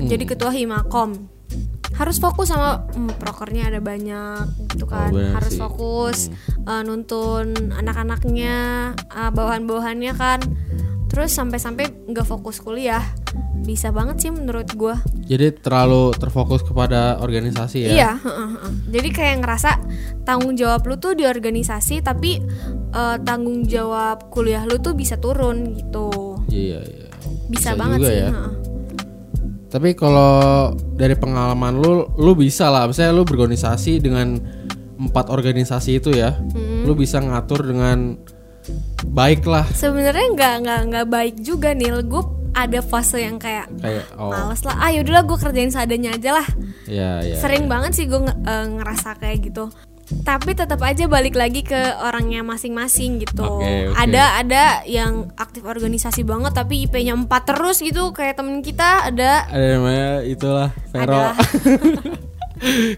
Hmm. 0.00 0.08
jadi 0.08 0.24
ketua 0.26 0.48
himakom 0.48 1.28
harus 2.00 2.16
fokus 2.16 2.48
sama 2.48 2.88
hmm, 2.88 3.20
prokernya 3.20 3.68
ada 3.68 3.78
banyak 3.78 4.48
gitu 4.72 4.88
kan 4.88 5.12
Oh, 5.12 5.20
harus 5.36 5.52
sih. 5.52 5.60
Hmm. 5.60 5.68
fokus 5.68 6.18
eh, 6.64 6.82
nuntun 6.82 7.52
anak-anaknya 7.70 8.56
eh, 8.96 9.30
bawahan-bawahannya 9.30 10.12
kan 10.16 10.40
terus 11.06 11.30
sampai-sampai 11.30 12.08
nggak 12.08 12.24
fokus 12.24 12.58
kuliah 12.58 13.02
bisa 13.60 13.92
banget 13.92 14.16
sih 14.18 14.30
menurut 14.32 14.72
gua 14.72 14.96
Jadi 15.28 15.52
terlalu 15.60 16.10
terfokus 16.16 16.64
kepada 16.64 17.20
organisasi 17.20 17.86
ya. 17.86 17.90
Iya, 17.92 18.10
heeh, 18.18 18.48
heeh. 18.56 18.72
jadi 18.90 19.08
kayak 19.12 19.36
ngerasa 19.44 19.70
tanggung 20.24 20.58
jawab 20.58 20.82
lu 20.82 20.98
tuh 20.98 21.14
di 21.14 21.22
organisasi, 21.22 22.02
tapi 22.02 22.42
eh, 22.90 23.16
tanggung 23.22 23.62
jawab 23.62 24.26
kuliah 24.26 24.66
lu 24.66 24.80
tuh 24.80 24.98
bisa 24.98 25.22
turun 25.22 25.70
gitu. 25.70 26.34
Iya, 26.50 26.82
iya. 26.82 27.06
Bisa, 27.46 27.78
banget 27.78 27.98
juga 28.00 28.10
sih. 28.10 28.18
ya. 28.18 28.28
heeh. 28.32 28.52
Tapi 29.70 29.94
kalau 29.94 30.74
dari 30.98 31.14
pengalaman 31.14 31.78
lu, 31.78 32.10
lu 32.18 32.34
bisa 32.34 32.66
lah. 32.68 32.90
Misalnya 32.90 33.14
lu 33.14 33.22
berorganisasi 33.22 34.02
dengan 34.02 34.34
empat 35.00 35.30
organisasi 35.30 36.02
itu 36.02 36.10
ya, 36.12 36.36
lu 36.84 36.92
bisa 36.98 37.22
ngatur 37.22 37.64
dengan 37.64 38.18
baik 39.06 39.46
lah. 39.46 39.64
Sebenarnya 39.70 40.26
nggak 40.34 40.54
nggak 40.66 40.80
nggak 40.90 41.06
baik 41.06 41.34
juga 41.40 41.70
nih. 41.72 42.02
Gue 42.04 42.22
ada 42.50 42.82
fase 42.82 43.22
yang 43.22 43.38
kayak 43.38 43.70
Kayak 43.78 44.10
oh, 44.18 44.28
males 44.28 44.60
lah. 44.66 44.76
Ah 44.76 44.90
yaudahlah 44.90 45.22
gue 45.22 45.38
kerjain 45.38 45.70
seadanya 45.70 46.18
aja 46.18 46.30
lah. 46.42 46.46
ya 46.90 47.22
ya. 47.22 47.38
Sering 47.38 47.70
banget 47.70 47.94
sih 47.94 48.04
gue 48.10 48.20
ngerasa 48.50 49.16
kayak 49.22 49.38
gitu. 49.50 49.70
Tapi 50.26 50.58
tetap 50.58 50.82
aja 50.82 51.06
balik 51.06 51.38
lagi 51.38 51.62
ke 51.62 51.78
orangnya 52.02 52.42
masing-masing 52.42 53.22
gitu. 53.22 53.46
Oke, 53.46 53.90
oke. 53.90 53.96
Ada 53.96 54.24
ada 54.42 54.64
yang 54.84 55.30
aktif 55.38 55.62
organisasi 55.62 56.26
banget 56.26 56.52
tapi 56.54 56.86
IP-nya 56.86 57.14
4 57.14 57.30
terus 57.46 57.78
gitu 57.78 58.10
kayak 58.10 58.38
temen 58.38 58.60
kita 58.60 59.10
ada 59.10 59.46
Ada 59.48 59.66
namanya 59.78 60.10
itulah 60.26 60.68
Vero. 60.90 61.22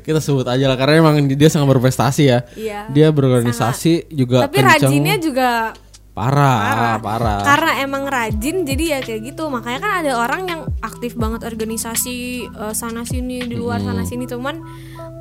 Kita 0.02 0.18
sebut 0.18 0.42
aja 0.42 0.66
lah 0.66 0.74
karena 0.74 1.06
emang 1.06 1.22
dia 1.38 1.46
sangat 1.46 1.70
berprestasi 1.70 2.22
ya. 2.26 2.42
Iya. 2.58 2.90
Dia 2.90 3.14
berorganisasi 3.14 4.10
juga 4.10 4.50
tapi 4.50 4.58
kenceng. 4.58 4.90
rajinnya 4.90 5.16
juga 5.22 5.70
parah, 6.12 7.00
parah. 7.00 7.40
karena 7.40 7.72
emang 7.80 8.04
rajin 8.04 8.68
jadi 8.68 8.84
ya 8.84 8.98
kayak 9.00 9.32
gitu 9.32 9.48
makanya 9.48 9.80
kan 9.80 9.92
ada 10.04 10.12
orang 10.20 10.42
yang 10.44 10.60
aktif 10.84 11.16
banget 11.16 11.40
organisasi 11.40 12.44
eh, 12.52 12.74
sana 12.76 13.08
sini 13.08 13.48
di 13.48 13.56
luar 13.56 13.80
sana 13.80 14.04
sini 14.04 14.28
cuman 14.28 14.60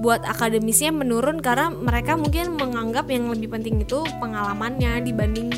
buat 0.01 0.25
akademisnya 0.25 0.89
menurun 0.89 1.39
karena 1.39 1.69
mereka 1.69 2.17
mungkin 2.17 2.57
menganggap 2.57 3.05
yang 3.07 3.29
lebih 3.29 3.49
penting 3.49 3.79
itu 3.79 4.01
pengalamannya 4.17 5.05
dibanding 5.05 5.53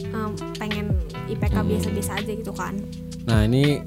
em, 0.00 0.30
pengen 0.56 0.94
IPK 1.26 1.54
biasa-biasa 1.60 2.22
aja 2.22 2.32
gitu 2.32 2.54
kan. 2.54 2.78
Nah 3.26 3.42
ini 3.42 3.82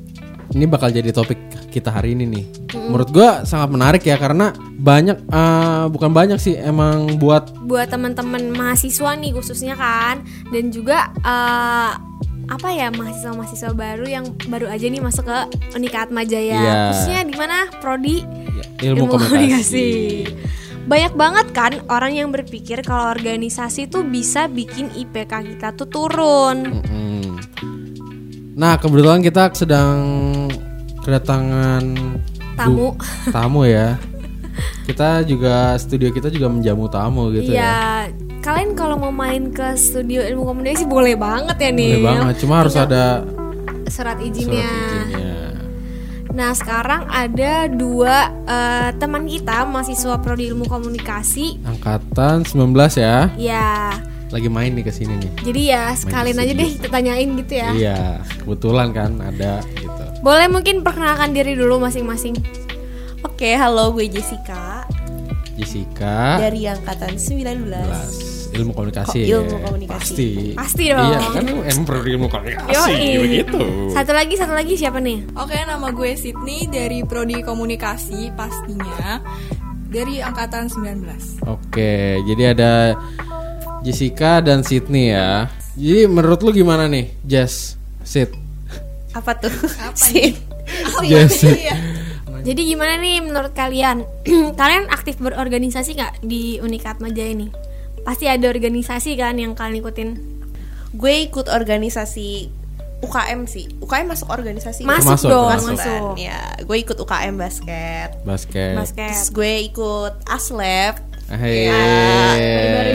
ini 0.52 0.64
bakal 0.64 0.92
jadi 0.92 1.12
topik 1.12 1.40
kita 1.72 1.92
hari 1.92 2.16
ini 2.16 2.24
nih. 2.26 2.46
Menurut 2.74 3.12
gua 3.12 3.44
sangat 3.44 3.70
menarik 3.70 4.04
ya 4.04 4.16
karena 4.16 4.52
banyak 4.76 5.18
eh, 5.24 5.86
bukan 5.88 6.12
banyak 6.12 6.40
sih 6.40 6.56
emang 6.56 7.16
buat 7.16 7.52
buat 7.64 7.88
teman-teman 7.88 8.52
mahasiswa 8.52 9.16
nih 9.16 9.32
khususnya 9.32 9.76
kan. 9.76 10.20
Dan 10.52 10.72
juga 10.72 11.12
eh, 11.16 11.92
apa 12.48 12.70
ya 12.72 12.88
mahasiswa-mahasiswa 12.90 13.76
baru 13.76 14.08
yang 14.08 14.26
baru 14.48 14.72
aja 14.72 14.88
nih 14.88 15.04
masuk 15.04 15.28
ke 15.28 15.38
Unikat 15.76 16.16
Majaya 16.16 16.56
Iya. 16.56 16.76
khususnya 16.92 17.20
di 17.28 17.36
mana? 17.36 17.68
Prodi 17.84 18.24
ya, 18.82 18.94
ilmu, 18.94 19.06
komunikasi. 19.10 19.90
banyak 20.88 21.14
banget 21.20 21.48
kan 21.52 21.74
orang 21.92 22.16
yang 22.16 22.30
berpikir 22.32 22.80
kalau 22.80 23.12
organisasi 23.12 23.92
tuh 23.92 24.08
bisa 24.08 24.48
bikin 24.48 24.88
IPK 24.96 25.34
kita 25.56 25.76
tuh 25.76 25.88
turun. 25.92 26.80
Nah 28.58 28.80
kebetulan 28.80 29.20
kita 29.20 29.52
sedang 29.52 30.00
kedatangan 31.04 31.84
Tamu. 32.58 32.96
bu- 32.96 32.98
tamu 33.30 33.62
ya. 33.68 34.00
Kita 34.88 35.22
juga 35.22 35.76
studio 35.78 36.10
kita 36.10 36.32
juga 36.32 36.48
menjamu 36.50 36.88
tamu 36.90 37.30
gitu 37.36 37.52
ya. 37.52 37.60
Iya, 37.60 37.78
kalian 38.40 38.74
kalau 38.74 38.96
mau 38.98 39.12
main 39.12 39.52
ke 39.52 39.76
studio 39.76 40.24
ilmu 40.24 40.48
komunikasi 40.48 40.88
boleh 40.88 41.14
banget 41.14 41.58
ya 41.60 41.70
nih. 41.70 41.92
Boleh 42.00 42.08
banget. 42.08 42.34
Cuma 42.42 42.64
harus 42.64 42.74
ada 42.74 43.22
surat 43.92 44.18
surat 44.18 44.18
izinnya. 44.24 44.72
Nah 46.38 46.54
sekarang 46.54 47.10
ada 47.10 47.66
dua 47.66 48.30
eh, 48.46 48.90
teman 49.02 49.26
kita 49.26 49.66
mahasiswa 49.66 50.22
prodi 50.22 50.54
ilmu 50.54 50.70
komunikasi. 50.70 51.58
Angkatan 51.66 52.46
19 52.46 52.78
ya. 53.02 53.34
Ya, 53.34 53.98
Lagi 54.30 54.46
main 54.46 54.76
nih 54.78 54.86
ke 54.86 54.94
sini 54.94 55.18
nih. 55.18 55.32
jadi 55.42 55.62
ya 55.66 55.84
sekalian 55.98 56.38
aja 56.38 56.54
deh 56.54 56.70
kita 56.78 56.88
tanyain 56.94 57.32
gitu 57.42 57.54
ya. 57.58 57.70
Iya, 57.74 58.00
kebetulan 58.44 58.94
kan 58.94 59.18
ada 59.18 59.66
gitu. 59.74 60.04
Boleh 60.22 60.46
mungkin 60.46 60.86
perkenalkan 60.86 61.34
diri 61.34 61.58
dulu 61.58 61.82
masing-masing. 61.82 62.38
Oke, 63.26 63.58
halo 63.58 63.90
gue 63.98 64.06
Jessica 64.06 64.86
Jessica 65.58 66.38
dari 66.38 66.70
angkatan 66.70 67.18
19. 67.18 67.66
kelas 67.66 68.37
ilmu 68.58 68.72
komunikasi. 68.74 69.20
Ilmu 69.30 69.58
komunikasi? 69.62 69.94
Pasti. 69.94 70.30
Pasti 70.58 70.84
dong. 70.90 71.14
Iya, 71.14 71.20
kan 71.32 71.44
emang 71.46 71.86
perlu 71.86 72.02
ilmu 72.18 72.28
komunikasi 72.28 72.74
Yoi. 72.74 73.22
begitu. 73.22 73.62
Satu 73.94 74.12
lagi, 74.18 74.34
satu 74.34 74.54
lagi 74.58 74.74
siapa 74.74 74.98
nih? 74.98 75.24
Oke, 75.38 75.58
nama 75.64 75.88
gue 75.94 76.12
Sydney 76.18 76.66
dari 76.68 77.06
Prodi 77.06 77.40
Komunikasi 77.46 78.34
pastinya 78.34 79.22
dari 79.88 80.20
angkatan 80.20 80.68
19. 80.68 81.46
Oke, 81.48 82.20
jadi 82.26 82.44
ada 82.58 82.74
Jessica 83.86 84.44
dan 84.44 84.66
Sydney 84.66 85.14
ya. 85.14 85.48
Jadi 85.78 86.10
menurut 86.10 86.42
lu 86.42 86.52
gimana 86.52 86.90
nih, 86.90 87.14
Jess? 87.24 87.78
Sid. 88.02 88.34
Apa 89.14 89.38
tuh? 89.38 89.54
Sih. 89.94 90.34
Jess. 91.10 91.46
Jadi 92.48 92.62
gimana 92.64 92.96
nih 92.96 93.20
menurut 93.20 93.52
kalian? 93.52 94.08
kalian 94.60 94.88
aktif 94.88 95.20
berorganisasi 95.20 96.00
nggak 96.00 96.14
di 96.24 96.64
Unikat 96.64 97.04
Majaya 97.04 97.36
ini? 97.36 97.48
Pasti 98.08 98.24
ada 98.32 98.48
organisasi 98.48 99.20
kan 99.20 99.36
yang 99.36 99.52
kalian 99.52 99.84
ikutin? 99.84 100.10
gue 100.96 101.14
ikut 101.28 101.52
organisasi 101.52 102.50
UKM 102.98 103.46
sih. 103.46 103.70
UKM 103.78 104.10
masuk 104.10 104.28
organisasi. 104.34 104.82
Masuk, 104.82 105.14
Termasuk, 105.14 105.30
dong. 105.30 105.48
Masuk 105.54 105.70
masuk. 105.78 106.06
kan? 106.18 106.18
Ya, 106.18 106.42
gue 106.66 106.78
ikut 106.82 106.98
UKM 106.98 107.36
basket. 107.38 108.10
Basket. 108.26 108.74
Basket. 108.74 109.14
Terus 109.14 109.30
gue 109.30 109.52
ikut 109.70 110.14
Aslab. 110.26 110.96
Hei. 111.30 111.70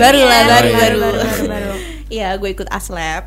Baru 0.00 0.21
lah, 0.26 0.40
baru 0.49 0.66
iya, 0.66 0.78
baru. 0.81 0.97
baru, 0.99 1.19
baru, 1.23 1.45
baru. 1.47 1.73
Iya, 2.12 2.28
gue 2.37 2.50
ikut 2.52 2.69
Aslab. 2.69 3.25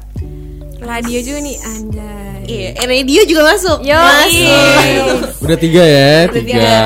Radio 0.77 1.17
juga 1.23 1.39
nih, 1.41 1.57
anjay. 1.57 2.41
Iya, 2.45 2.69
eh, 2.77 2.85
radio 2.85 3.21
juga 3.25 3.41
masuk. 3.55 3.79
Yo, 3.81 3.97
Masuk. 3.97 5.41
Udah 5.41 5.57
tiga 5.57 5.81
ya, 5.81 6.13
Udah 6.29 6.35
tiga. 6.37 6.53
tiga. 6.53 6.77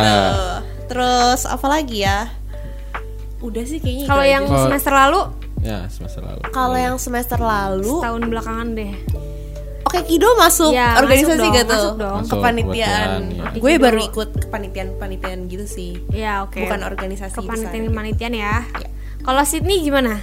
Terus 0.87 1.41
apa 1.43 1.67
lagi 1.67 2.05
ya? 2.05 2.31
Udah 3.39 3.63
sih 3.63 3.77
kayaknya. 3.77 4.05
Kalau 4.05 4.21
aja. 4.21 4.31
yang 4.31 4.43
Kalau- 4.45 4.63
semester 4.65 4.93
lalu, 4.93 5.21
Ya, 5.59 5.79
semester 5.87 6.21
lalu. 6.21 6.41
kalau 6.49 6.77
yang 6.77 6.95
semester 6.95 7.37
lalu, 7.37 7.93
tahun 7.99 8.21
belakangan 8.27 8.67
deh. 8.73 8.93
Oke 9.81 10.05
Kido 10.05 10.29
masuk 10.35 10.69
Ya, 10.69 10.95
organisasi 10.97 11.33
masuk 11.33 11.41
dong, 11.41 11.55
gak 11.55 11.65
tuh? 11.65 11.73
masuk 11.73 11.95
dong. 11.97 12.17
Masuk, 12.19 12.37
Kepanitiaan. 12.37 13.21
ya. 13.27 13.43
Gue 13.55 13.71
Kido. 13.73 13.81
baru 13.81 13.99
ikut 14.03 14.29
kepanitiaan-kepanitiaan 14.39 15.39
gitu 15.47 15.65
sih. 15.65 15.91
Ya 16.09 16.43
oke. 16.43 16.61
Bukan 16.61 16.81
organisasi 16.83 17.35
Kepanitiaan 17.35 17.73
besar. 17.81 17.89
kepanitiaan 17.89 18.35
ya. 18.35 18.55
Kalau 19.19 19.41
Sydney 19.41 19.81
gimana? 19.81 20.21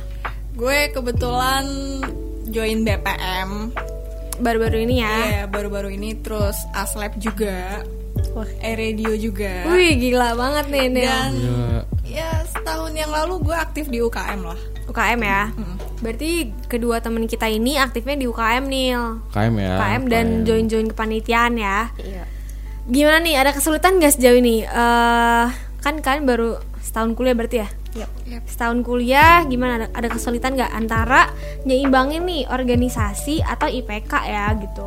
Gue 0.54 0.88
kebetulan 0.88 1.66
join 2.46 2.80
BPM 2.80 3.74
Baru-baru 4.38 4.84
ini 4.84 5.00
ya. 5.00 5.16
ya 5.26 5.44
baru-baru 5.46 5.88
ini 5.90 6.14
terus 6.14 6.54
Aslab 6.70 7.16
juga. 7.16 7.80
Wah. 8.32 8.46
Eh 8.60 8.72
radio 8.72 9.16
juga. 9.16 9.64
Wih 9.66 9.96
gila 9.98 10.32
banget 10.32 10.66
nih. 10.68 10.86
Dan 10.94 11.30
Ya, 11.34 11.82
ya 12.06 12.46
setahun 12.46 12.94
yang 12.94 13.10
lalu 13.10 13.42
gue 13.42 13.56
aktif 13.56 13.90
di 13.90 13.98
UKM 13.98 14.40
lah. 14.46 14.60
UKM 14.86 15.20
ya. 15.22 15.50
Berarti 15.98 16.54
kedua 16.70 17.02
temen 17.02 17.26
kita 17.26 17.50
ini 17.50 17.74
aktifnya 17.76 18.14
di 18.14 18.26
UKM 18.30 18.64
Nil. 18.64 19.02
KM 19.34 19.54
ya. 19.58 19.74
UKM 19.76 20.02
dan 20.06 20.26
KM. 20.26 20.44
join-join 20.46 20.86
kepanitiaan 20.94 21.54
ya. 21.58 21.90
Iya. 21.98 22.24
Gimana 22.86 23.18
nih? 23.26 23.34
Ada 23.34 23.50
kesulitan 23.56 23.98
gak 23.98 24.14
sejauh 24.14 24.38
ini? 24.38 24.62
Eh 24.62 25.46
kan 25.82 26.02
kalian 26.02 26.26
baru 26.26 26.58
setahun 26.82 27.18
kuliah 27.18 27.34
berarti 27.34 27.56
ya? 27.62 27.68
Yap. 27.96 28.44
Setahun 28.46 28.84
kuliah 28.86 29.42
gimana? 29.48 29.82
Ada, 29.82 29.86
ada 29.96 30.08
kesulitan 30.12 30.54
gak 30.54 30.70
antara 30.70 31.32
nyeimbangin 31.66 32.22
nih 32.22 32.46
organisasi 32.46 33.42
atau 33.42 33.66
IPK 33.66 34.12
ya 34.26 34.54
gitu? 34.54 34.86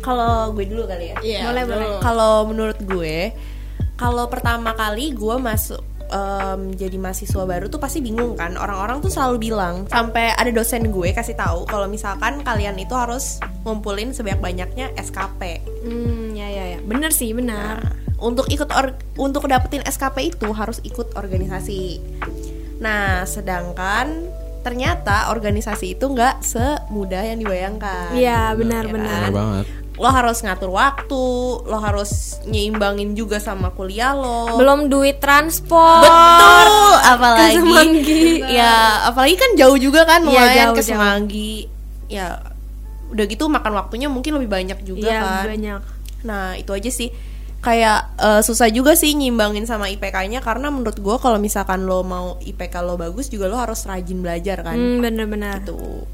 Kalau 0.00 0.56
gue 0.56 0.64
dulu 0.64 0.88
kali 0.88 1.12
ya. 1.12 1.16
Iya. 1.20 1.40
Boleh, 1.52 1.64
boleh. 1.68 1.86
Kalau 2.00 2.48
menurut 2.48 2.78
gue, 2.80 3.36
kalau 4.00 4.24
pertama 4.32 4.72
kali 4.72 5.12
gue 5.12 5.36
masuk 5.36 5.84
em, 6.10 6.74
jadi 6.74 6.96
mahasiswa 6.98 7.42
baru 7.42 7.66
tuh 7.66 7.78
pasti 7.78 7.98
bingung 7.98 8.34
kan. 8.34 8.54
Orang-orang 8.54 9.00
tuh 9.00 9.08
selalu 9.08 9.50
bilang 9.50 9.86
sampai 9.86 10.34
ada 10.34 10.50
dosen 10.50 10.90
gue 10.90 11.10
kasih 11.10 11.34
tahu 11.34 11.64
kalau 11.64 11.86
misalkan 11.86 12.42
kalian 12.42 12.76
itu 12.76 12.92
harus 12.92 13.38
ngumpulin 13.62 14.10
sebanyak-banyaknya 14.10 14.92
SKP. 14.94 15.62
Hmm, 15.82 16.34
ya 16.34 16.46
ya 16.46 16.64
ya. 16.74 16.78
Bener 16.82 17.10
sih, 17.10 17.30
benar. 17.32 17.80
Nah, 17.80 17.94
untuk 18.20 18.50
ikut 18.52 18.68
or- 18.70 18.98
untuk 19.16 19.48
dapetin 19.48 19.80
SKP 19.82 20.34
itu 20.34 20.48
harus 20.52 20.82
ikut 20.82 21.16
organisasi. 21.16 22.02
Nah, 22.80 23.24
sedangkan 23.24 24.28
ternyata 24.60 25.32
organisasi 25.32 25.96
itu 25.96 26.04
nggak 26.04 26.44
semudah 26.44 27.24
yang 27.24 27.40
dibayangkan. 27.40 28.12
Iya, 28.12 28.52
benar 28.52 28.84
Ya 28.84 28.92
benar. 28.92 29.28
Banget. 29.32 29.66
Lo 30.00 30.08
harus 30.08 30.40
ngatur 30.40 30.72
waktu, 30.72 31.24
lo 31.68 31.76
harus 31.76 32.40
nyeimbangin 32.48 33.12
juga 33.12 33.36
sama 33.36 33.68
kuliah 33.70 34.16
lo. 34.16 34.56
Belum 34.56 34.88
duit 34.88 35.20
transport. 35.20 36.00
Betul, 36.00 36.68
Ke 36.96 37.04
apalagi 37.04 37.56
Semanggi. 37.60 38.24
ya 38.58 39.04
apalagi 39.04 39.36
kan 39.36 39.50
jauh 39.60 39.76
juga 39.76 40.08
kan 40.08 40.24
lumayan 40.24 40.72
jauh, 40.72 40.76
ke 40.76 40.80
jauh. 40.80 40.96
Semanggi. 40.96 41.68
Ya 42.08 42.40
udah 43.12 43.24
gitu 43.28 43.44
makan 43.46 43.76
waktunya 43.76 44.08
mungkin 44.08 44.40
lebih 44.40 44.48
banyak 44.48 44.78
juga 44.88 45.10
Iya, 45.12 45.20
kan. 45.20 45.44
banyak. 45.52 45.80
Nah 46.24 46.56
itu 46.56 46.70
aja 46.72 46.88
sih 46.88 47.12
kayak 47.60 48.16
eh, 48.16 48.40
susah 48.40 48.72
juga 48.72 48.96
sih 48.96 49.12
nyimbangin 49.12 49.68
sama 49.68 49.92
IPK-nya 49.92 50.40
karena 50.40 50.72
menurut 50.72 50.96
gue 50.96 51.16
kalau 51.20 51.36
misalkan 51.36 51.84
lo 51.84 52.00
mau 52.00 52.40
IPK 52.40 52.72
lo 52.80 52.96
bagus 52.96 53.28
juga 53.28 53.52
lo 53.52 53.60
harus 53.60 53.84
rajin 53.84 54.24
belajar 54.24 54.64
kan. 54.64 54.80
Hmm, 54.80 55.04
bener-bener. 55.04 55.60
Tuh. 55.60 56.08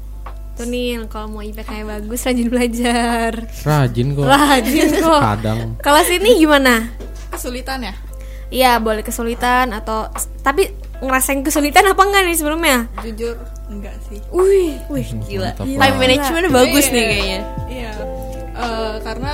Tuh 0.57 0.65
nih, 0.65 1.05
kalau 1.05 1.29
mau 1.29 1.39
IPK 1.39 1.69
yang 1.75 1.87
bagus 1.87 2.19
rajin 2.23 2.47
belajar. 2.47 3.31
Rajin 3.61 4.07
kok. 4.11 4.25
Rajin 4.25 4.89
kok. 4.97 5.21
Kadang. 5.21 5.59
Kalau 5.77 6.01
sini 6.01 6.29
gimana? 6.35 6.89
Kesulitan 7.29 7.79
ya? 7.83 7.93
Iya, 8.47 8.71
boleh 8.77 9.01
kesulitan 9.01 9.69
atau 9.69 10.09
tapi 10.41 10.71
ngerasain 10.97 11.43
kesulitan 11.43 11.85
apa 11.85 12.01
enggak 12.01 12.23
nih 12.23 12.33
sebelumnya? 12.33 12.77
Jujur 13.01 13.35
enggak 13.67 13.93
sih. 14.07 14.17
Wih, 14.29 14.73
Wih 14.87 15.07
gila. 15.23 15.51
Mantap 15.51 15.67
Time 15.67 15.77
banget. 15.77 15.99
management 15.99 16.45
bagus 16.49 16.85
Iya. 16.85 16.91
nih 16.91 17.03
kayaknya. 17.05 17.39
Iya. 17.67 17.91
Eh, 18.57 18.95
karena 19.03 19.31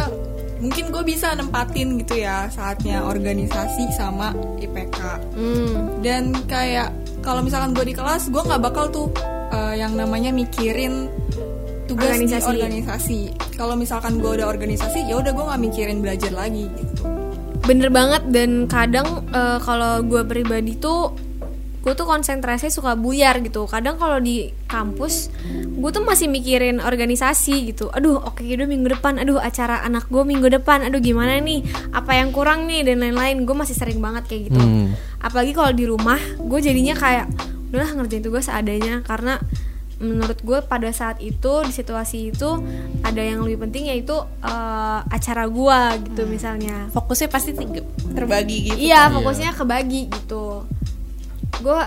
mungkin 0.59 0.85
gue 0.89 1.03
bisa 1.05 1.27
nempatin 1.33 1.87
gitu 1.97 2.15
ya 2.17 2.47
saatnya 2.49 3.03
organisasi 3.03 3.83
sama 3.91 4.31
IPK 4.57 4.99
Hmm. 5.35 5.99
dan 5.99 6.31
kayak 6.45 6.87
kalau 7.19 7.39
misalkan 7.39 7.71
gue 7.71 7.83
di 7.83 7.93
kelas 7.93 8.27
gue 8.27 8.39
nggak 8.39 8.59
bakal 8.61 8.87
tuh 8.87 9.07
eh, 9.53 9.73
yang 9.77 9.93
namanya 9.93 10.33
mikirin 10.33 11.07
tugas 11.85 12.17
Organisasi. 12.17 12.49
di 12.49 12.51
organisasi 12.57 13.19
kalau 13.53 13.77
misalkan 13.77 14.17
gue 14.17 14.41
udah 14.41 14.47
organisasi 14.49 15.05
ya 15.05 15.19
udah 15.21 15.29
gue 15.29 15.45
nggak 15.45 15.61
mikirin 15.61 15.97
belajar 16.01 16.31
lagi 16.33 16.65
gitu 16.73 17.05
Bener 17.63 17.87
banget 17.87 18.27
dan 18.27 18.67
kadang 18.67 19.23
eh, 19.31 19.59
kalau 19.63 20.03
gue 20.03 20.21
pribadi 20.27 20.75
tuh 20.75 21.15
gue 21.83 21.91
tuh 21.99 22.07
konsentrasi 22.07 22.71
suka 22.71 22.95
buyar 22.95 23.43
gitu. 23.43 23.67
Kadang 23.67 23.99
kalau 23.99 24.15
di 24.23 24.47
kampus 24.71 25.27
gue 25.75 25.89
tuh 25.91 26.03
masih 26.03 26.31
mikirin 26.31 26.79
organisasi 26.79 27.75
gitu. 27.75 27.91
Aduh 27.91 28.19
oke 28.23 28.39
udah 28.43 28.67
minggu 28.67 28.87
depan. 28.99 29.19
Aduh 29.19 29.39
acara 29.39 29.83
anak 29.83 30.07
gue 30.07 30.23
minggu 30.23 30.47
depan. 30.47 30.87
Aduh 30.87 31.03
gimana 31.03 31.39
nih? 31.43 31.63
Apa 31.91 32.19
yang 32.19 32.31
kurang 32.31 32.67
nih 32.71 32.87
dan 32.87 33.03
lain-lain. 33.03 33.43
Gue 33.43 33.55
masih 33.55 33.75
sering 33.75 33.99
banget 33.99 34.27
kayak 34.31 34.51
gitu. 34.51 34.59
Hmm. 34.63 34.95
Apalagi 35.19 35.51
kalau 35.51 35.71
di 35.75 35.83
rumah 35.87 36.19
gue 36.39 36.59
jadinya 36.63 36.95
kayak 36.95 37.27
udahlah 37.73 37.89
ngerjain 37.97 38.21
tugas 38.21 38.45
seadanya 38.45 39.01
karena 39.01 39.41
menurut 39.97 40.37
gue 40.45 40.59
pada 40.69 40.93
saat 40.93 41.17
itu 41.25 41.65
di 41.65 41.73
situasi 41.73 42.29
itu 42.29 42.49
ada 43.01 43.21
yang 43.23 43.41
lebih 43.41 43.65
penting 43.65 43.89
yaitu 43.89 44.13
eh, 44.45 44.99
acara 45.09 45.49
gue 45.49 45.79
gitu 46.11 46.29
misalnya 46.29 46.93
Fokusnya 46.93 47.29
pasti 47.33 47.57
terbagi 48.13 48.57
gitu. 48.69 48.77
Iya, 48.77 49.09
fokusnya 49.09 49.57
kebagi 49.57 50.13
gitu. 50.13 50.69
Gue 51.65 51.81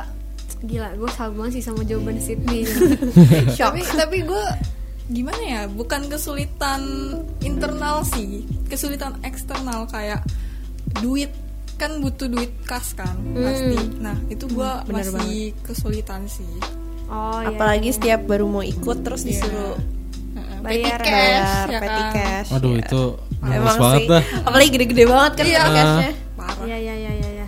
gila, 0.67 0.97
gue 0.99 1.11
salah 1.15 1.31
banget 1.37 1.61
sih 1.61 1.63
sama 1.63 1.87
jawaban 1.87 2.19
Sydney. 2.19 2.67
tapi 3.61 3.81
tapi 3.87 4.19
gue 4.27 4.45
gimana 5.07 5.39
ya 5.39 5.63
bukan 5.71 6.11
kesulitan 6.11 6.83
internal 7.39 8.03
sih 8.03 8.43
kesulitan 8.67 9.15
eksternal 9.23 9.87
kayak 9.87 10.27
duit 10.99 11.31
kan 11.77 12.01
butuh 12.01 12.27
duit 12.27 12.53
kas 12.63 12.93
kan 12.93 13.13
pasti 13.33 13.77
nah 13.99 14.17
itu 14.27 14.45
gue 14.47 14.71
bener 14.85 15.07
masih 15.07 15.53
kesulitan 15.61 16.25
sih 16.27 16.49
oh 17.07 17.39
iya. 17.39 17.51
Apalagi 17.51 17.89
setiap 17.91 18.25
baru 18.25 18.47
mau 18.47 18.61
ikut 18.61 19.01
terus 19.01 19.23
disuruh 19.23 19.77
Heeh, 20.33 20.59
Bayar, 20.61 20.99
bayar 20.99 21.67
ya 21.67 21.79
petty 21.79 22.03
kan? 22.03 22.13
cash. 22.13 22.49
Aduh 22.51 22.75
ya. 22.75 22.83
itu 22.83 23.03
Emang 23.39 23.77
banget 23.79 24.01
sih. 24.01 24.09
dah. 24.11 24.23
Apalagi 24.43 24.69
gede-gede 24.71 25.05
banget 25.07 25.33
kan 25.33 25.45
Iya. 25.47 25.63
cashnya. 25.63 26.11
parah 26.35 26.65
Iya, 26.67 26.77
iya, 26.77 26.95
iya, 26.95 27.13
iya, 27.15 27.29
iya. 27.35 27.47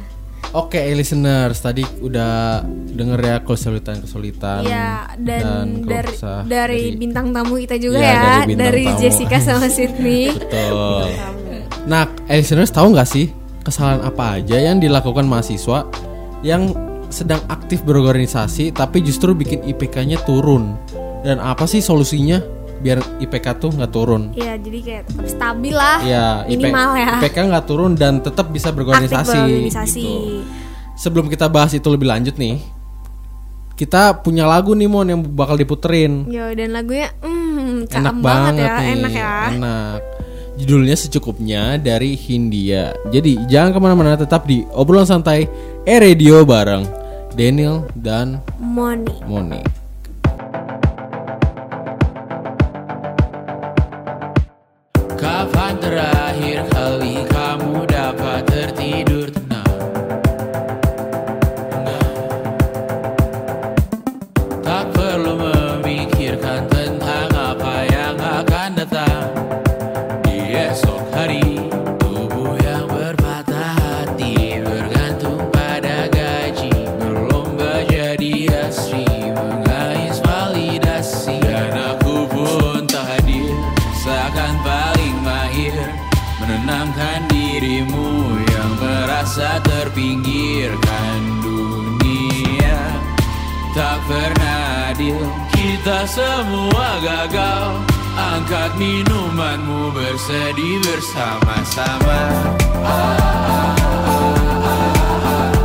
Oke, 0.51 0.81
eh, 0.81 0.95
listeners, 0.95 1.59
tadi 1.59 1.85
udah 1.99 2.65
denger 2.89 3.21
ya 3.21 3.37
kesulitan-kesulitan 3.43 4.65
Iya, 4.65 4.89
dan, 5.19 5.43
keluh 5.77 5.85
dari 5.87 6.09
kesah 6.11 6.41
dari 6.43 6.83
bintang 6.95 7.27
tamu 7.31 7.55
kita 7.59 7.77
juga 7.77 7.99
Iya, 7.99 8.09
ya, 8.09 8.25
dari 8.41 8.55
dari, 8.55 8.85
tamu. 8.87 8.99
Jessica 8.99 9.39
sama 9.39 9.69
Sydney. 9.77 10.33
Betul. 10.33 11.05
Nah, 11.85 12.03
eh, 12.25 12.37
listeners 12.37 12.71
tahu 12.71 12.89
nggak 12.91 13.05
sih 13.07 13.27
kesalahan 13.69 14.01
apa 14.01 14.41
aja 14.41 14.57
yang 14.57 14.81
dilakukan 14.81 15.29
mahasiswa 15.29 15.85
yang 16.41 16.73
sedang 17.13 17.41
aktif 17.53 17.85
berorganisasi 17.85 18.73
tapi 18.73 19.05
justru 19.05 19.37
bikin 19.37 19.61
IPK-nya 19.69 20.25
turun? 20.25 20.77
Dan 21.21 21.43
apa 21.43 21.69
sih 21.69 21.85
solusinya 21.85 22.41
biar 22.79 23.03
IPK 23.19 23.47
tuh 23.59 23.71
nggak 23.75 23.93
turun? 23.93 24.31
Iya, 24.39 24.55
jadi 24.57 24.79
kayak 24.81 25.03
tetap 25.11 25.27
stabil 25.29 25.75
lah. 25.75 25.99
Ya, 26.07 26.47
IP 26.47 26.63
minimal 26.63 26.95
ya. 26.95 27.19
IPK 27.19 27.37
nggak 27.51 27.67
turun 27.67 27.93
dan 27.99 28.23
tetap 28.23 28.49
bisa 28.55 28.71
berorganisasi. 28.71 29.35
Aktif 29.35 29.51
berorganisasi. 29.51 30.01
gitu. 30.01 30.15
Sebelum 30.99 31.27
kita 31.31 31.47
bahas 31.51 31.75
itu 31.75 31.87
lebih 31.91 32.11
lanjut 32.11 32.35
nih, 32.39 32.59
kita 33.79 34.19
punya 34.23 34.47
lagu 34.47 34.75
nih 34.75 34.91
Mon 34.91 35.07
yang 35.07 35.23
bakal 35.23 35.55
diputerin. 35.55 36.27
Yo, 36.27 36.51
dan 36.55 36.75
lagunya 36.75 37.15
cakep 37.87 37.99
enak 38.03 38.17
banget, 38.19 38.67
ya, 38.67 38.77
nih, 38.79 38.91
enak 38.99 39.13
ya. 39.15 39.35
Enak. 39.55 40.01
Judulnya 40.59 40.99
secukupnya 40.99 41.79
dari 41.79 42.19
Hindia. 42.19 42.91
Jadi 43.15 43.47
jangan 43.47 43.71
ke 43.71 43.79
mana-mana, 43.79 44.19
tetap 44.19 44.43
di 44.43 44.67
obrolan 44.75 45.07
santai 45.07 45.47
E 45.87 45.95
Radio 46.03 46.43
bareng 46.43 46.83
Daniel 47.39 47.87
dan 47.95 48.43
Moni. 48.59 49.23
Moni. 49.23 49.78
Menenangkan 86.89 87.29
dirimu 87.29 88.41
yang 88.49 88.73
merasa 88.81 89.61
terpinggirkan 89.61 91.21
dunia. 91.45 92.81
Tak 93.77 94.01
pernah 94.09 94.91
adil 94.91 95.21
Kita 95.53 96.09
semua 96.09 96.99
gagal 97.05 97.85
Angkat 98.17 98.75
minumanmu 98.81 99.93
bersedih 99.93 100.83
bersama-sama 100.83 102.21
Ah, 102.83 102.89
ah, 102.89 103.77
ah, 103.77 104.09
ah, 104.09 104.83
ah. 105.45 105.58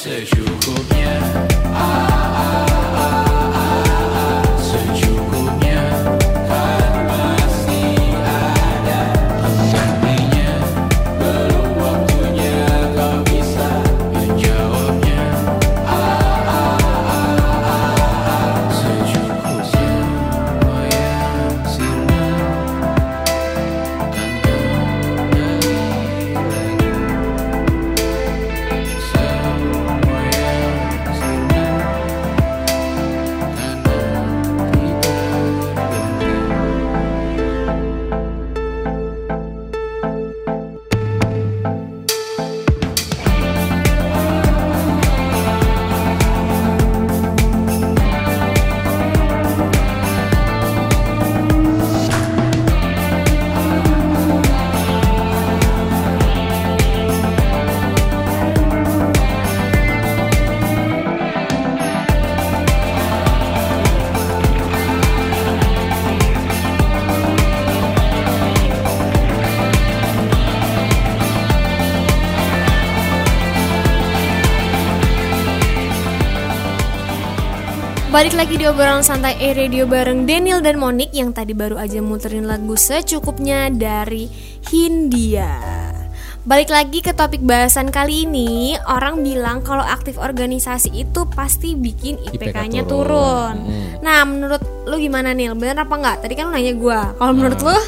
Bersedihlah 0.00 0.24
secukupnya 0.26 0.49
Balik 78.20 78.36
lagi 78.36 78.60
di 78.60 78.68
obrolan 78.68 79.00
santai 79.00 79.32
E 79.40 79.56
Radio 79.56 79.88
bareng 79.88 80.28
Daniel 80.28 80.60
dan 80.60 80.76
Monik 80.76 81.08
yang 81.16 81.32
tadi 81.32 81.56
baru 81.56 81.80
aja 81.80 82.04
muterin 82.04 82.44
lagu 82.44 82.76
secukupnya 82.76 83.72
dari 83.72 84.28
Hindia. 84.68 85.56
Balik 86.44 86.68
lagi 86.68 87.00
ke 87.00 87.16
topik 87.16 87.40
bahasan 87.40 87.88
kali 87.88 88.28
ini, 88.28 88.76
orang 88.84 89.24
bilang 89.24 89.64
kalau 89.64 89.80
aktif 89.80 90.20
organisasi 90.20 90.92
itu 91.00 91.24
pasti 91.32 91.72
bikin 91.72 92.20
IPK-nya 92.28 92.84
IPK 92.84 92.92
turun. 92.92 93.08
turun. 93.08 93.54
Hmm. 93.56 94.04
Nah, 94.04 94.20
menurut 94.28 94.62
lu 94.84 95.00
gimana 95.00 95.32
Nil? 95.32 95.56
Bener 95.56 95.80
apa 95.80 95.94
enggak? 95.96 96.20
Tadi 96.20 96.36
kan 96.36 96.52
lu 96.52 96.60
nanya 96.60 96.76
gua. 96.76 97.16
Kalau 97.16 97.32
menurut 97.32 97.60
lu? 97.64 97.78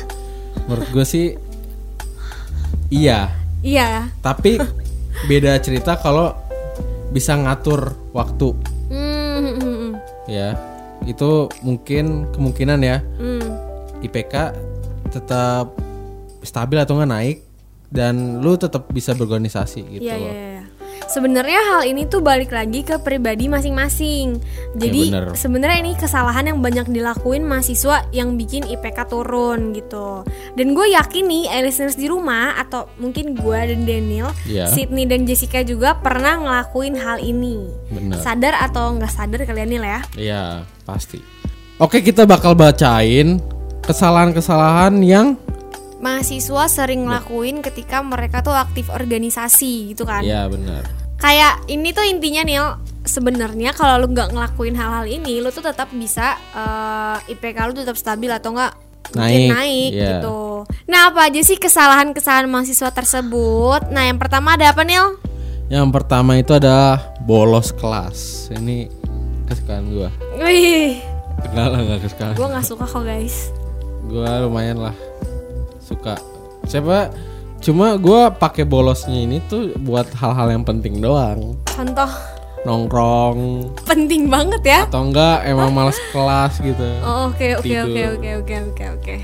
Menurut 0.65 0.89
gue 0.97 1.05
sih 1.05 1.37
iya, 2.89 3.37
Iya. 3.61 4.09
tapi 4.25 4.57
beda 5.29 5.61
cerita 5.61 6.01
kalau 6.01 6.33
bisa 7.13 7.37
ngatur 7.37 7.93
waktu 8.17 8.72
ya. 10.27 10.55
Itu 11.03 11.51
mungkin 11.61 12.31
kemungkinan 12.31 12.79
ya 12.81 13.03
Hmm. 13.19 13.43
IPK 14.03 14.35
tetap 15.11 15.75
stabil 16.43 16.79
atau 16.79 16.99
enggak 16.99 17.11
naik 17.11 17.39
dan 17.89 18.41
lu 18.41 18.57
tetap 18.57 18.89
bisa 18.89 19.13
berorganisasi 19.13 19.83
gitu 19.93 20.03
loh. 20.03 20.17
iya, 20.17 20.17
iya. 20.17 20.52
Sebenarnya 21.13 21.61
hal 21.61 21.83
ini 21.85 22.09
tuh 22.09 22.25
balik 22.25 22.57
lagi 22.57 22.81
ke 22.81 22.97
pribadi 22.97 23.45
masing-masing. 23.45 24.41
Jadi 24.73 25.13
bener. 25.13 25.37
sebenarnya 25.37 25.85
ini 25.85 25.93
kesalahan 25.93 26.49
yang 26.49 26.65
banyak 26.65 26.89
dilakuin 26.89 27.45
mahasiswa 27.45 28.09
yang 28.17 28.41
bikin 28.41 28.65
IPK 28.65 29.13
turun 29.13 29.77
gitu. 29.77 30.25
Dan 30.57 30.73
gue 30.73 30.89
yakin 30.97 31.29
nih, 31.29 31.53
eh, 31.53 31.61
listeners 31.69 32.01
di 32.01 32.09
rumah 32.09 32.57
atau 32.57 32.89
mungkin 32.97 33.37
gue 33.37 33.61
dan 33.61 33.85
Daniel, 33.85 34.33
Iya. 34.49 34.73
Sydney 34.73 35.05
dan 35.05 35.29
Jessica 35.29 35.61
juga 35.61 36.01
pernah 36.01 36.41
ngelakuin 36.41 36.97
hal 36.97 37.21
ini. 37.21 37.69
Bener. 37.93 38.17
Sadar 38.17 38.57
atau 38.65 38.97
nggak 38.97 39.13
sadar 39.13 39.45
kalian 39.45 39.69
Nil 39.69 39.85
ya? 39.85 40.01
Iya, 40.17 40.43
pasti. 40.89 41.21
Oke, 41.77 42.01
kita 42.01 42.25
bakal 42.25 42.57
bacain 42.57 43.37
kesalahan-kesalahan 43.85 44.97
yang 45.05 45.37
Mahasiswa 46.03 46.67
sering 46.67 47.07
ngelakuin 47.07 47.63
ketika 47.63 48.03
mereka 48.03 48.43
tuh 48.43 48.51
aktif 48.51 48.91
organisasi 48.91 49.95
gitu 49.95 50.03
kan. 50.03 50.27
Iya, 50.27 50.51
benar. 50.51 51.02
Kayak 51.23 51.71
ini 51.71 51.95
tuh 51.95 52.03
intinya 52.03 52.43
Nil 52.43 52.67
sebenarnya 53.03 53.71
kalau 53.73 54.03
lu 54.03 54.11
nggak 54.11 54.35
ngelakuin 54.35 54.75
hal-hal 54.75 55.07
ini 55.07 55.39
lu 55.39 55.49
tuh 55.49 55.63
tetap 55.63 55.91
bisa 55.91 56.35
eh, 56.53 57.33
IPK 57.33 57.71
lu 57.71 57.75
tetap 57.79 57.95
stabil 57.95 58.29
atau 58.29 58.53
enggak 58.53 58.75
Naik, 59.13 59.53
naik 59.53 59.91
iya. 59.93 60.09
gitu. 60.25 60.65
Nah 60.89 61.13
apa 61.13 61.29
aja 61.29 61.37
sih 61.45 61.61
kesalahan-kesalahan 61.61 62.49
mahasiswa 62.49 62.89
tersebut? 62.89 63.93
Nah 63.93 64.09
yang 64.09 64.17
pertama 64.17 64.57
ada 64.57 64.73
apa 64.73 64.89
Nil? 64.89 65.21
Yang 65.69 65.89
pertama 65.93 66.41
itu 66.41 66.57
adalah 66.57 67.13
bolos 67.21 67.77
kelas. 67.77 68.49
Ini 68.57 68.89
kesukaan 69.45 69.93
gua. 69.93 70.09
Wih, 70.41 71.05
Enggak 71.45 71.67
lah, 71.69 71.79
enggak 71.85 72.01
kesukaan. 72.09 72.35
gue 72.41 72.47
nggak 72.57 72.65
suka 72.65 72.85
kok 72.89 73.03
guys. 73.05 73.37
Gua 74.09 74.49
lumayan 74.49 74.81
lah 74.81 74.97
suka. 75.85 76.17
Siapa 76.65 77.13
cuma 77.63 77.95
gua 77.95 78.29
pakai 78.29 78.67
bolosnya 78.67 79.23
ini 79.23 79.39
tuh 79.47 79.73
buat 79.79 80.11
hal-hal 80.19 80.51
yang 80.51 80.65
penting 80.67 80.99
doang. 80.99 81.55
Contoh 81.71 82.11
Nongkrong 82.63 83.75
penting 83.83 84.31
banget 84.31 84.63
ya. 84.63 84.81
atau 84.87 85.11
enggak 85.11 85.43
emang 85.51 85.75
malas 85.75 85.99
kelas 86.15 86.63
gitu. 86.63 86.87
Oh, 87.03 87.27
Oke 87.31 87.59
oke 87.59 87.75
oke 87.75 88.03
oke 88.19 88.31
oke 88.39 88.55
oke 88.71 88.85
oke. 88.99 89.17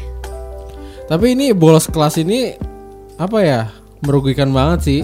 Tapi 1.06 1.26
ini 1.38 1.54
bolos 1.54 1.86
kelas 1.86 2.18
ini 2.18 2.58
apa 3.14 3.38
ya? 3.42 3.60
Merugikan 4.02 4.50
banget 4.50 4.80
sih. 4.82 5.00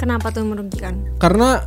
Kenapa 0.00 0.32
tuh 0.32 0.48
merugikan? 0.48 0.96
Karena 1.20 1.60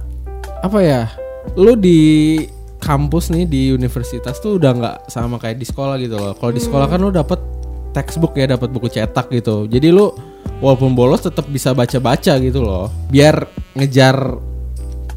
apa 0.65 0.79
ya? 0.81 1.05
Lu 1.53 1.77
di 1.77 2.37
kampus 2.81 3.29
nih 3.29 3.45
di 3.45 3.61
universitas 3.69 4.41
tuh 4.41 4.57
udah 4.57 4.71
nggak 4.73 4.97
sama 5.05 5.37
kayak 5.37 5.61
di 5.61 5.69
sekolah 5.69 6.01
gitu 6.01 6.17
loh. 6.17 6.33
Kalau 6.33 6.49
di 6.49 6.61
sekolah 6.61 6.89
kan 6.89 6.97
lu 6.97 7.13
dapet 7.13 7.37
textbook 7.93 8.33
ya, 8.33 8.49
dapat 8.49 8.73
buku 8.73 8.89
cetak 8.89 9.29
gitu. 9.29 9.69
Jadi 9.69 9.93
lu 9.93 10.09
walaupun 10.61 10.93
bolos 10.93 11.19
tetap 11.19 11.43
bisa 11.45 11.73
baca-baca 11.73 12.37
gitu 12.37 12.61
loh. 12.61 12.87
Biar 13.09 13.43
ngejar 13.73 14.37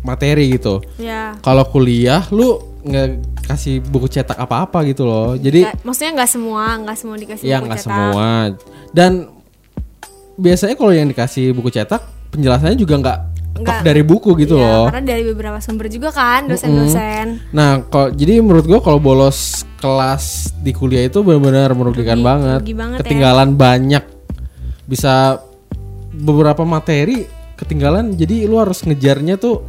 materi 0.01 0.53
gitu. 0.53 0.81
Ya. 0.97 1.37
Kalau 1.39 1.65
kuliah 1.65 2.25
lu 2.29 2.57
nggak 2.83 3.09
kasih 3.45 3.81
buku 3.81 4.09
cetak 4.09 4.37
apa-apa 4.37 4.85
gitu 4.85 5.05
loh. 5.05 5.37
Jadi 5.37 5.65
Nggak- 5.65 5.81
maksudnya 5.83 6.13
nggak 6.15 6.31
semua, 6.31 6.65
nggak 6.79 6.97
semua 6.97 7.17
dikasih 7.17 7.45
ya 7.45 7.57
buku 7.61 7.67
nggak 7.69 7.81
cetak. 7.81 7.93
semua. 7.93 8.29
Dan 8.91 9.13
biasanya 10.35 10.75
kalau 10.75 10.93
yang 10.93 11.07
dikasih 11.07 11.53
buku 11.53 11.71
cetak 11.71 12.03
penjelasannya 12.31 12.75
juga 12.75 12.95
nggak 12.99 13.19
tok 13.55 13.63
Nggak. 13.63 13.81
dari 13.87 14.03
buku 14.03 14.31
gitu 14.37 14.59
Iya, 14.59 14.67
loh. 14.67 14.85
Karena 14.91 15.03
dari 15.07 15.23
beberapa 15.25 15.59
sumber 15.61 15.87
juga 15.87 16.11
kan 16.11 16.45
dosen-dosen. 16.45 17.55
Nah, 17.55 17.87
kalau 17.87 18.11
jadi 18.11 18.43
menurut 18.43 18.67
gua 18.67 18.83
kalau 18.83 18.99
bolos 18.99 19.63
kelas 19.79 20.51
di 20.59 20.75
kuliah 20.75 21.07
itu 21.07 21.23
benar-benar 21.23 21.71
merugikan 21.73 22.19
Rugi- 22.19 22.27
banget. 22.27 22.59
rugi 22.61 22.75
banget 22.75 22.97
ya. 22.97 23.01
ketinggalan 23.01 23.49
banyak. 23.55 24.05
Bisa 24.85 25.41
beberapa 26.15 26.63
materi 26.63 27.27
ketinggalan 27.55 28.15
jadi 28.15 28.47
lu 28.47 28.59
harus 28.59 28.83
ngejarnya 28.83 29.39
tuh 29.39 29.63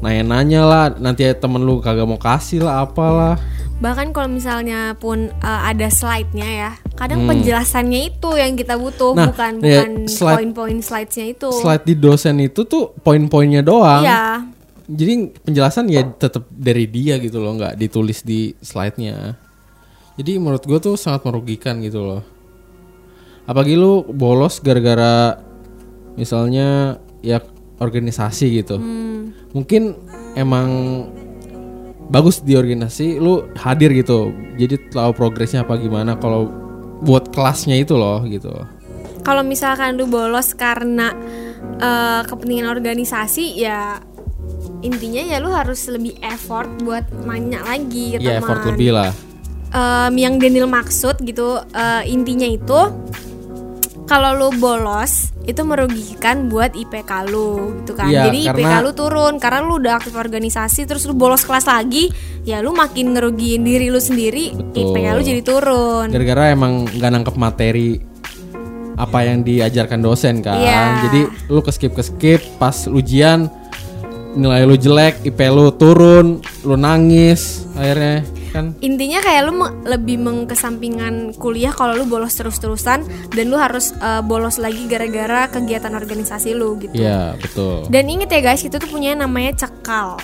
nanya-nanya 0.00 0.62
lah, 0.64 0.84
nanti 0.96 1.28
temen 1.36 1.60
lu 1.60 1.78
kagak 1.84 2.08
mau 2.08 2.16
kasih 2.16 2.64
lah 2.64 2.88
apalah. 2.88 3.36
Bahkan 3.80 4.12
kalau 4.12 4.28
misalnya 4.32 4.96
pun 4.96 5.32
uh, 5.40 5.60
ada 5.64 5.88
slide-nya 5.88 6.48
ya, 6.48 6.72
kadang 6.96 7.24
penjelasannya 7.24 8.12
itu 8.12 8.30
yang 8.36 8.56
kita 8.56 8.76
butuh, 8.76 9.12
Nah, 9.16 9.32
bukan 9.32 9.60
ya, 9.60 9.84
bukan 9.84 9.90
slide- 10.08 10.36
poin-poin 10.36 10.78
slides-nya 10.84 11.26
itu. 11.32 11.48
Slide 11.52 11.84
di 11.84 11.94
dosen 11.96 12.36
itu 12.44 12.64
tuh 12.68 12.92
poin-poinnya 13.00 13.64
doang. 13.64 14.04
Iya. 14.04 14.44
Jadi 14.90 15.32
penjelasan 15.46 15.88
ya 15.88 16.02
tetap 16.02 16.44
dari 16.48 16.84
dia 16.88 17.16
gitu 17.20 17.40
loh, 17.40 17.56
nggak 17.56 17.76
ditulis 17.76 18.20
di 18.24 18.52
slide-nya. 18.60 19.36
Jadi 20.16 20.32
menurut 20.36 20.64
gue 20.64 20.76
tuh 20.80 20.96
sangat 21.00 21.24
merugikan 21.24 21.80
gitu 21.80 22.04
loh. 22.04 22.20
Apalagi 23.50 23.74
lu 23.74 24.06
bolos 24.06 24.62
gara-gara 24.62 25.34
misalnya 26.14 27.02
ya 27.18 27.42
organisasi 27.82 28.62
gitu. 28.62 28.78
Mungkin 29.50 29.98
emang 30.38 30.68
bagus 32.14 32.46
di 32.46 32.54
organisasi 32.54 33.18
lu 33.18 33.42
hadir 33.58 33.90
gitu. 33.90 34.30
Jadi 34.54 34.94
tahu 34.94 35.10
progresnya 35.10 35.66
apa 35.66 35.74
gimana 35.82 36.14
kalau 36.14 36.46
buat 37.02 37.34
kelasnya 37.34 37.74
itu 37.74 37.98
loh 37.98 38.22
gitu. 38.22 38.54
Kalau 39.26 39.42
misalkan 39.42 39.98
lu 39.98 40.06
bolos 40.06 40.54
karena 40.54 41.10
uh, 41.82 42.22
kepentingan 42.30 42.70
organisasi 42.70 43.58
ya 43.58 43.98
intinya 44.80 45.22
ya 45.26 45.42
lu 45.42 45.50
harus 45.52 45.90
lebih 45.90 46.16
effort 46.22 46.70
buat 46.86 47.04
nanya 47.26 47.66
lagi 47.66 48.16
ke 48.16 48.18
Iya 48.22 48.38
teman. 48.38 48.46
effort 48.46 48.62
lebih 48.72 48.90
lah. 48.96 49.10
Em, 49.70 50.14
yang 50.18 50.34
Daniel 50.42 50.66
maksud 50.66 51.22
gitu 51.22 51.62
eh, 51.62 52.02
intinya 52.10 52.48
itu 52.48 52.80
kalau 54.10 54.34
lu 54.34 54.50
bolos 54.58 55.30
itu 55.46 55.62
merugikan 55.62 56.50
buat 56.50 56.74
IPK 56.74 57.30
lu 57.30 57.78
gitu 57.86 57.94
kan. 57.94 58.10
Iya, 58.10 58.26
Jadi 58.26 58.50
IPK 58.50 58.58
karena- 58.58 58.82
lu 58.82 58.90
turun 58.90 59.38
karena 59.38 59.58
lu 59.62 59.78
udah 59.78 60.02
aktif 60.02 60.18
organisasi 60.18 60.82
terus 60.82 61.06
lu 61.06 61.14
bolos 61.14 61.46
kelas 61.46 61.70
lagi, 61.70 62.10
ya 62.42 62.58
lu 62.58 62.74
makin 62.74 63.14
ngerugiin 63.14 63.62
diri 63.62 63.86
lu 63.86 64.02
sendiri, 64.02 64.50
Betul. 64.50 64.90
IPK 64.98 65.06
lu 65.14 65.22
jadi 65.22 65.42
turun. 65.46 66.06
Gara-gara 66.10 66.50
emang 66.50 66.90
nggak 66.90 67.10
nangkep 67.14 67.36
materi 67.38 68.02
apa 68.98 69.18
yang 69.22 69.46
diajarkan 69.46 70.02
dosen 70.02 70.42
kan. 70.42 70.58
Iya. 70.58 70.82
Jadi 71.06 71.20
lu 71.46 71.62
ke 71.62 71.70
skip 71.70 71.94
ke 71.94 72.02
skip 72.02 72.40
pas 72.58 72.90
ujian 72.90 73.46
nilai 74.34 74.66
lu 74.66 74.74
jelek, 74.74 75.22
IP 75.22 75.38
lu 75.54 75.70
turun, 75.70 76.42
lu 76.66 76.74
nangis 76.74 77.62
akhirnya 77.78 78.26
kan. 78.50 78.74
Intinya 78.82 79.22
kayak 79.22 79.42
lu 79.46 79.52
me- 79.56 79.76
lebih 79.86 80.18
mengkesampingan 80.18 81.38
kuliah 81.38 81.70
kalau 81.70 81.96
lu 81.96 82.04
bolos 82.04 82.34
terus-terusan 82.34 83.06
dan 83.30 83.44
lu 83.46 83.56
harus 83.56 83.94
eh, 83.96 84.22
bolos 84.22 84.58
lagi 84.58 84.84
gara-gara 84.84 85.46
kegiatan 85.48 85.94
organisasi 85.94 86.52
lu 86.52 86.76
gitu. 86.78 86.94
Iya, 86.94 87.38
betul. 87.38 87.86
Dan 87.88 88.10
inget 88.10 88.30
ya 88.30 88.40
guys, 88.42 88.62
itu 88.62 88.76
tuh 88.76 88.90
punya 88.90 89.14
namanya 89.14 89.66
cekal. 89.66 90.18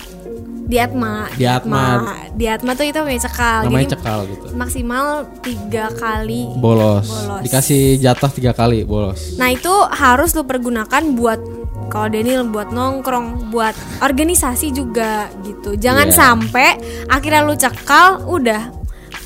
Di 0.67 0.83
Atma. 0.83 1.31
Di 1.39 1.47
Atma. 1.47 2.11
Di 2.35 2.43
Atma 2.43 2.75
tuh 2.75 2.83
itu 2.83 2.99
punya 2.99 3.23
cekal. 3.23 3.71
Namanya 3.71 3.87
Jadi 3.87 3.93
cekal 3.95 4.19
gitu. 4.27 4.45
maksimal 4.51 5.05
tiga 5.39 5.87
kali. 5.95 6.43
Bolos. 6.59 7.07
Bolos. 7.07 7.41
Dikasih 7.47 7.95
jatah 8.03 8.27
tiga 8.35 8.51
kali 8.51 8.83
bolos. 8.83 9.39
Nah 9.39 9.47
itu 9.47 9.71
harus 9.95 10.35
lu 10.35 10.43
pergunakan 10.43 11.15
buat 11.15 11.39
kalau 11.87 12.07
Daniel 12.07 12.43
buat 12.45 12.69
nongkrong, 12.69 13.49
buat 13.49 13.71
organisasi 13.99 14.71
juga 14.71 15.25
gitu. 15.41 15.75
Jangan 15.75 16.07
Iya. 16.07 16.15
sampai 16.15 16.69
akhirnya 17.05 17.41
lu 17.41 17.53
cekal, 17.53 18.23
udah 18.23 18.71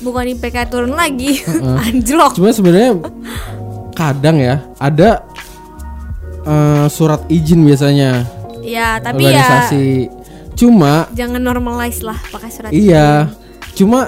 bukan 0.00 0.30
IPK 0.30 0.68
turun 0.68 0.92
lagi, 0.92 1.42
anjlok. 1.84 2.34
Cuma 2.34 2.50
sebenarnya 2.50 2.98
kadang 3.92 4.36
ya 4.36 4.62
ada 4.76 5.22
eh, 6.42 6.86
surat 6.88 7.22
izin 7.28 7.62
biasanya 7.62 8.24
Ya 8.62 8.96
tapi 8.96 9.26
ya 9.26 9.42
organisasi. 9.42 9.86
Cuma 10.54 11.10
jangan 11.12 11.42
normalize 11.42 12.00
lah 12.00 12.14
pakai 12.30 12.48
surat. 12.48 12.70
iya, 12.70 13.26
cuma 13.72 14.06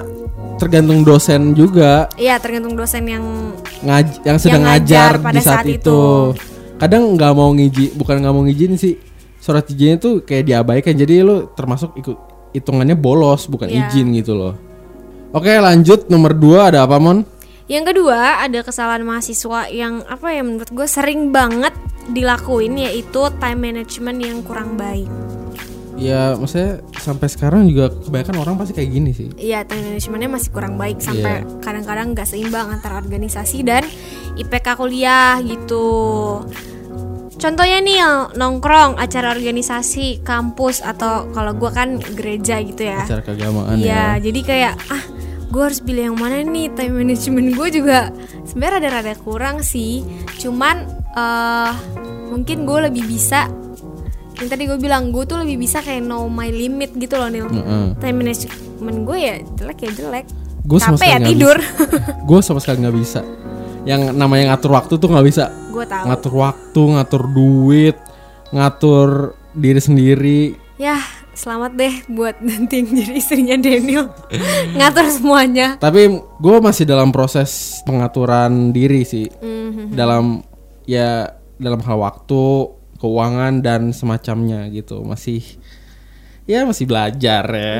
tergantung 0.55 1.03
dosen 1.03 1.51
juga 1.51 2.07
Iya 2.15 2.39
tergantung 2.39 2.73
dosen 2.73 3.03
yang 3.03 3.51
ngaj 3.83 4.23
yang 4.23 4.37
sedang 4.39 4.63
Yang 4.63 4.67
ngajar 4.71 5.11
ngajar 5.11 5.13
pada 5.19 5.35
di 5.35 5.41
saat, 5.43 5.55
saat 5.59 5.65
itu. 5.67 5.75
itu. 5.75 6.03
Kadang 6.85 7.17
nggak 7.17 7.33
mau 7.33 7.49
ngiji, 7.49 7.97
bukan 7.97 8.21
nggak 8.21 8.29
mau 8.29 8.45
ngizin 8.45 8.77
sih. 8.77 8.93
Surat 9.41 9.65
izinnya 9.65 9.97
tuh 9.97 10.21
kayak 10.21 10.45
diabaikan. 10.45 10.93
Jadi 10.93 11.25
lu 11.25 11.49
termasuk 11.57 11.97
ikut 11.97 12.13
hitungannya 12.53 12.93
bolos 12.93 13.49
bukan 13.49 13.73
Iya. 13.73 13.89
izin 13.89 14.13
gitu 14.13 14.37
loh. 14.37 14.53
Oke 15.33 15.49
lanjut 15.49 16.05
nomor 16.13 16.37
dua 16.37 16.69
ada 16.69 16.85
apa 16.85 17.01
mon? 17.01 17.25
Yang 17.65 17.89
kedua 17.89 18.45
ada 18.45 18.61
kesalahan 18.61 19.01
mahasiswa 19.01 19.65
yang 19.73 20.05
apa 20.05 20.29
ya 20.29 20.45
menurut 20.45 20.69
gue 20.69 20.85
sering 20.85 21.33
banget 21.33 21.73
dilakuin 22.13 22.77
yaitu 22.77 23.33
time 23.41 23.65
management 23.65 24.21
yang 24.21 24.45
kurang 24.45 24.77
baik. 24.77 25.09
Ya 25.97 26.37
maksudnya 26.37 26.85
sampai 27.01 27.25
sekarang 27.25 27.65
juga 27.65 27.89
kebanyakan 27.89 28.35
orang 28.37 28.55
pasti 28.61 28.77
kayak 28.77 28.91
gini 28.93 29.09
sih. 29.09 29.33
Iya 29.35 29.65
time 29.65 29.89
managementnya 29.89 30.29
masih 30.29 30.49
kurang 30.53 30.77
baik 30.77 31.01
sampai 31.01 31.41
Iya. 31.41 31.65
kadang-kadang 31.65 32.13
nggak 32.13 32.27
seimbang 32.29 32.67
antara 32.69 33.01
organisasi 33.01 33.65
dan 33.65 33.81
IPK 34.37 34.75
kuliah 34.77 35.41
gitu. 35.41 35.87
Contohnya 37.35 37.83
nih 37.83 37.99
nongkrong 38.33 38.95
acara 38.95 39.35
organisasi 39.35 40.23
kampus 40.23 40.79
atau 40.79 41.27
kalau 41.35 41.51
gua 41.51 41.71
kan 41.75 41.99
gereja 41.99 42.63
gitu 42.63 42.87
ya. 42.87 43.03
Acara 43.03 43.21
keagamaan 43.21 43.75
Iya, 43.75 44.17
ya. 44.17 44.23
jadi 44.23 44.39
kayak 44.41 44.73
ah 44.89 45.03
gue 45.45 45.63
harus 45.63 45.79
pilih 45.79 46.11
yang 46.11 46.17
mana 46.19 46.43
nih 46.43 46.67
time 46.75 46.99
management 46.99 47.55
gue 47.55 47.67
juga 47.79 48.11
sebenarnya 48.43 48.79
rada-rada 48.79 49.13
kurang 49.19 49.63
sih. 49.63 50.03
Cuman 50.39 50.87
eh 51.15 51.71
mungkin 52.31 52.67
gue 52.67 52.79
lebih 52.91 53.03
bisa 53.07 53.47
yang 54.35 54.51
tadi 54.51 54.67
gue 54.67 54.75
bilang 54.75 55.15
gue 55.15 55.23
tuh 55.23 55.39
lebih 55.39 55.55
bisa 55.55 55.79
kayak 55.79 56.03
know 56.03 56.27
my 56.27 56.51
limit 56.51 56.91
gitu 56.99 57.15
loh 57.15 57.31
Nil. 57.31 57.47
Heeh. 57.47 57.95
Time 58.03 58.17
management 58.19 58.97
gue 59.07 59.17
ya 59.19 59.35
jelek 59.55 59.79
ya 59.79 59.91
jelek. 59.95 60.25
Gue 60.65 60.79
sama 60.81 60.97
sekali 60.97 61.13
ya 61.13 61.19
tidur. 61.23 61.57
Gue 62.27 62.39
sama 62.43 62.59
sekali 62.59 62.83
nggak 62.83 62.95
bisa. 62.99 63.21
Yang 63.85 64.17
namanya 64.17 64.53
ngatur 64.53 64.71
waktu 64.73 64.93
tuh 64.97 65.09
nggak 65.09 65.25
bisa. 65.25 65.53
gue 65.69 65.85
tahu. 65.85 66.03
Ngatur 66.09 66.33
waktu, 66.33 66.81
ngatur 66.97 67.23
duit, 67.29 67.97
ngatur 68.49 69.37
diri 69.53 69.81
sendiri. 69.81 70.41
Ya 70.75 70.99
selamat 71.35 71.75
deh 71.75 71.95
buat 72.07 72.39
nanti 72.47 72.79
jadi 72.81 73.19
istrinya 73.19 73.55
Daniel 73.59 74.09
ngatur 74.75 75.05
semuanya. 75.11 75.75
Tapi 75.77 76.09
gue 76.17 76.57
masih 76.63 76.87
dalam 76.87 77.11
proses 77.11 77.79
pengaturan 77.85 78.71
diri 78.71 79.03
sih. 79.05 79.27
Mhm. 79.29 79.93
Dalam 79.93 80.41
ya 80.89 81.29
dalam 81.55 81.79
hal 81.83 81.97
waktu, 81.99 82.43
keuangan 82.99 83.61
dan 83.61 83.93
semacamnya 83.93 84.67
gitu. 84.71 85.03
Masih 85.03 85.43
ya 86.49 86.63
masih 86.65 86.87
belajar 86.87 87.43
ya. 87.45 87.77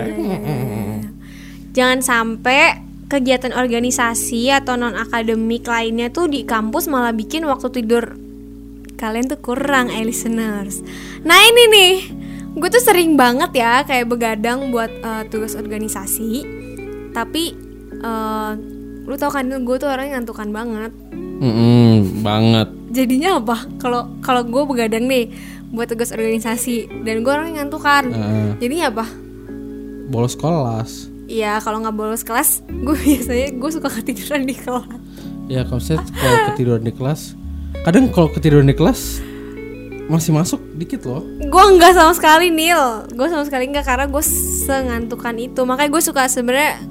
Jangan 1.76 2.00
sampai 2.00 2.85
kegiatan 3.06 3.54
organisasi 3.54 4.50
atau 4.50 4.74
non 4.76 4.98
akademik 4.98 5.70
lainnya 5.70 6.10
tuh 6.10 6.26
di 6.26 6.42
kampus 6.42 6.90
malah 6.90 7.14
bikin 7.14 7.46
waktu 7.46 7.70
tidur 7.70 8.26
kalian 8.96 9.28
tuh 9.28 9.40
kurang, 9.44 9.92
eh 9.92 10.02
listeners. 10.08 10.80
Nah 11.28 11.36
ini 11.36 11.64
nih, 11.68 11.94
gue 12.56 12.70
tuh 12.72 12.80
sering 12.80 13.20
banget 13.20 13.52
ya 13.60 13.84
kayak 13.84 14.08
begadang 14.08 14.72
buat 14.72 14.90
eh, 14.90 15.24
tugas 15.28 15.54
organisasi, 15.54 16.32
tapi 17.12 17.54
eh, 17.92 18.52
lu 19.06 19.16
tau 19.20 19.30
kan 19.30 19.46
gue 19.46 19.76
tuh 19.78 19.92
orangnya 19.92 20.18
ngantukan 20.18 20.50
banget. 20.50 20.92
Mm-mm, 21.36 22.24
banget. 22.24 22.72
Jadinya 22.96 23.44
apa? 23.44 23.68
Kalau 23.78 24.08
kalau 24.24 24.48
gue 24.48 24.64
begadang 24.64 25.04
nih 25.12 25.28
buat 25.76 25.92
tugas 25.92 26.16
organisasi 26.16 27.04
dan 27.04 27.20
gue 27.20 27.32
orangnya 27.32 27.62
ngantukan, 27.68 28.04
Heeh. 28.16 28.50
jadinya 28.64 28.86
apa? 28.96 29.06
Bolos 30.08 30.40
kelas. 30.40 31.15
Iya 31.26 31.58
kalau 31.62 31.82
nggak 31.82 31.96
bolos 31.98 32.22
kelas, 32.22 32.62
gue 32.70 32.96
biasanya 33.06 33.48
gue 33.58 33.70
suka 33.74 33.90
ketiduran 33.90 34.46
di 34.46 34.56
kelas. 34.56 34.86
Ya 35.46 35.62
kalau 35.66 35.82
saya 35.82 36.02
kalau 36.02 36.38
ketiduran 36.54 36.84
di 36.86 36.94
kelas, 36.94 37.38
kadang 37.86 38.10
kalau 38.14 38.30
ketiduran 38.34 38.66
di 38.70 38.78
kelas 38.78 39.22
masih 40.06 40.38
masuk 40.38 40.62
dikit 40.78 41.06
loh. 41.06 41.26
Gue 41.50 41.64
nggak 41.78 41.98
sama 41.98 42.14
sekali 42.14 42.54
Nil, 42.54 43.10
gue 43.10 43.28
sama 43.30 43.42
sekali 43.46 43.70
nggak 43.74 43.86
karena 43.86 44.06
gue 44.06 44.24
sengantukan 44.70 45.36
itu. 45.38 45.62
Makanya 45.66 45.90
gue 45.90 46.02
suka 46.02 46.30
sebenarnya, 46.30 46.82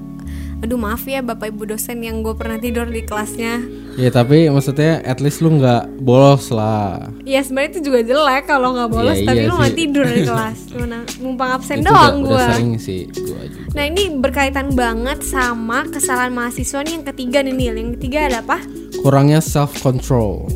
aduh 0.64 0.74
maaf 0.74 1.04
ya 1.04 1.20
bapak 1.20 1.52
ibu 1.52 1.68
dosen 1.68 2.00
yang 2.00 2.18
gue 2.18 2.32
pernah 2.32 2.56
tidur 2.56 2.88
di 2.88 3.04
kelasnya. 3.04 3.60
Ya 3.94 4.08
tapi 4.08 4.48
maksudnya 4.48 5.04
at 5.04 5.20
least 5.20 5.38
lu 5.38 5.52
nggak 5.52 6.00
bolos 6.00 6.48
lah. 6.48 7.12
Ya 7.22 7.38
sebenarnya 7.38 7.70
itu 7.70 7.80
juga 7.84 8.00
jelek 8.02 8.48
kalau 8.48 8.72
nggak 8.72 8.88
bolos, 8.88 9.14
Iya, 9.14 9.26
tapi 9.26 9.38
iya 9.38 9.46
lu 9.46 9.54
nggak 9.54 9.76
tidur 9.76 10.06
di 10.06 10.20
kelas, 10.30 10.58
Cuma 10.66 10.86
numpang 11.20 11.50
absen 11.52 11.76
Itu 11.78 11.86
doang 11.86 12.16
gue. 12.22 12.44
sering 12.48 12.72
sih 12.76 13.00
gua 13.12 13.44
juga. 13.44 13.68
Nah 13.70 13.84
ini 13.84 14.02
berkaitan 14.16 14.72
banget 14.72 15.20
sama 15.22 15.84
kesalahan 15.86 16.32
mahasiswa 16.32 16.80
nih 16.80 16.92
yang 16.94 17.06
ketiga 17.06 17.38
nih 17.40 17.52
Nil. 17.52 17.74
Yang 17.76 17.90
ketiga 18.00 18.18
ada 18.24 18.38
apa? 18.40 18.58
Kurangnya 18.98 19.38
self 19.38 19.76
control. 19.78 20.48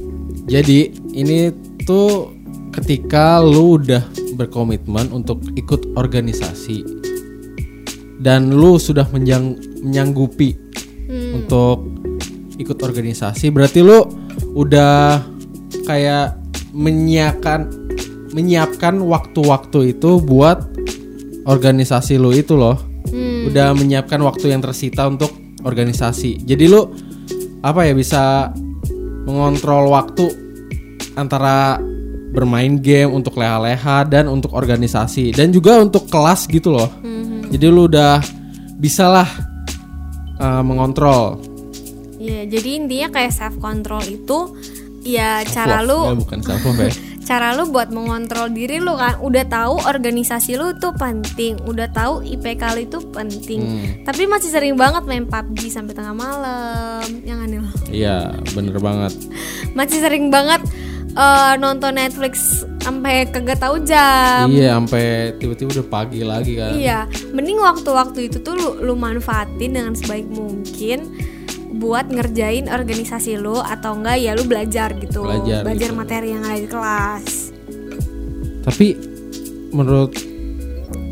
Jadi 0.49 0.89
ini 1.13 1.53
tuh 1.85 2.33
ketika 2.73 3.39
lu 3.39 3.77
udah 3.77 4.01
berkomitmen 4.35 5.13
untuk 5.13 5.45
ikut 5.53 5.93
organisasi 5.93 6.81
dan 8.19 8.51
lu 8.51 8.79
sudah 8.79 9.07
menyang- 9.09 9.59
menyanggupi 9.83 10.57
untuk 11.35 11.89
ikut 12.59 12.79
organisasi. 12.79 13.55
Berarti 13.55 13.81
lu 13.81 14.05
udah 14.55 15.23
kayak 15.87 16.37
menyiapkan 16.75 17.71
menyiapkan 18.35 19.01
waktu-waktu 19.01 19.97
itu 19.97 20.21
buat 20.21 20.69
organisasi 21.49 22.21
lu 22.21 22.35
itu 22.37 22.59
loh. 22.59 22.77
Udah 23.49 23.73
menyiapkan 23.73 24.21
waktu 24.21 24.53
yang 24.53 24.61
tersita 24.61 25.09
untuk 25.09 25.33
organisasi. 25.65 26.45
Jadi 26.45 26.65
lu 26.69 26.93
apa 27.65 27.89
ya 27.89 27.97
bisa 27.97 28.53
mengontrol 29.25 29.89
waktu 29.91 30.29
antara 31.17 31.81
bermain 32.29 32.79
game 32.79 33.11
untuk 33.11 33.41
leha-leha 33.41 34.05
dan 34.05 34.29
untuk 34.29 34.53
organisasi 34.53 35.33
dan 35.33 35.49
juga 35.51 35.81
untuk 35.81 36.05
kelas 36.13 36.45
gitu 36.47 36.77
loh. 36.77 36.93
Jadi 37.49 37.67
lu 37.73 37.89
udah 37.89 38.21
bisalah 38.77 39.48
uh, 40.39 40.63
mengontrol 40.63 41.39
Iya, 42.19 42.51
jadi 42.51 42.83
intinya 42.83 43.09
kayak 43.15 43.31
self 43.31 43.55
control 43.59 44.03
itu 44.05 44.59
ya 45.03 45.47
cara 45.47 45.79
Love, 45.81 46.03
ya, 46.03 46.11
lu 46.11 46.19
bukan 46.19 46.39
self 46.43 46.63
love 46.65 46.81
ya 46.81 46.91
cara 47.21 47.53
lu 47.53 47.69
buat 47.69 47.93
mengontrol 47.93 48.49
diri 48.49 48.81
lu 48.81 48.97
kan 48.97 49.21
udah 49.21 49.45
tahu 49.45 49.77
organisasi 49.85 50.57
lu 50.57 50.73
tuh 50.75 50.97
penting 50.97 51.61
udah 51.63 51.85
tahu 51.93 52.25
IPK 52.25 52.63
lu 52.73 52.81
itu 52.83 52.99
penting 53.07 53.61
Hmm. 53.61 53.85
tapi 54.03 54.25
masih 54.25 54.49
sering 54.49 54.75
banget 54.75 55.05
main 55.05 55.29
PUBG 55.29 55.69
sampai 55.69 55.93
tengah 55.93 56.17
malam 56.17 57.05
yang 57.23 57.39
aneh 57.39 57.61
loh. 57.61 57.69
iya 57.93 58.33
bener 58.57 58.81
banget 58.81 59.13
masih 59.77 60.01
sering 60.01 60.33
banget 60.33 60.65
eh, 61.11 61.55
nonton 61.57 61.93
Netflix 61.95 62.63
sampai 62.79 63.29
kagak 63.29 63.61
tahu 63.61 63.85
jam 63.85 64.49
iya 64.49 64.77
sampai 64.77 65.37
tiba-tiba 65.37 65.81
udah 65.81 65.87
pagi 65.87 66.21
lagi 66.23 66.53
kan 66.57 66.73
Iya, 66.73 66.99
mending 67.31 67.61
waktu-waktu 67.61 68.33
itu 68.33 68.41
tuh 68.41 68.57
lu, 68.57 68.69
lu 68.81 68.95
manfaatin 68.95 69.77
dengan 69.77 69.93
sebaik 69.93 70.25
mungkin 70.27 71.13
buat 71.77 72.09
ngerjain 72.09 72.67
organisasi 72.67 73.37
lu 73.37 73.61
atau 73.61 73.93
enggak 73.93 74.17
ya 74.19 74.33
lu 74.33 74.43
belajar 74.43 74.97
gitu. 74.97 75.21
Belajar 75.23 75.63
gitu. 75.69 75.93
materi 75.93 76.33
yang 76.33 76.43
ada 76.43 76.57
di 76.57 76.67
kelas. 76.67 77.53
tapi 78.59 78.97
menurut 79.71 80.13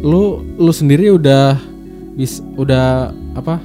lu 0.01 0.23
lu 0.57 0.73
sendiri 0.73 1.09
udah 1.09 1.57
bis 2.13 2.41
udah 2.53 3.09
apa 3.33 3.57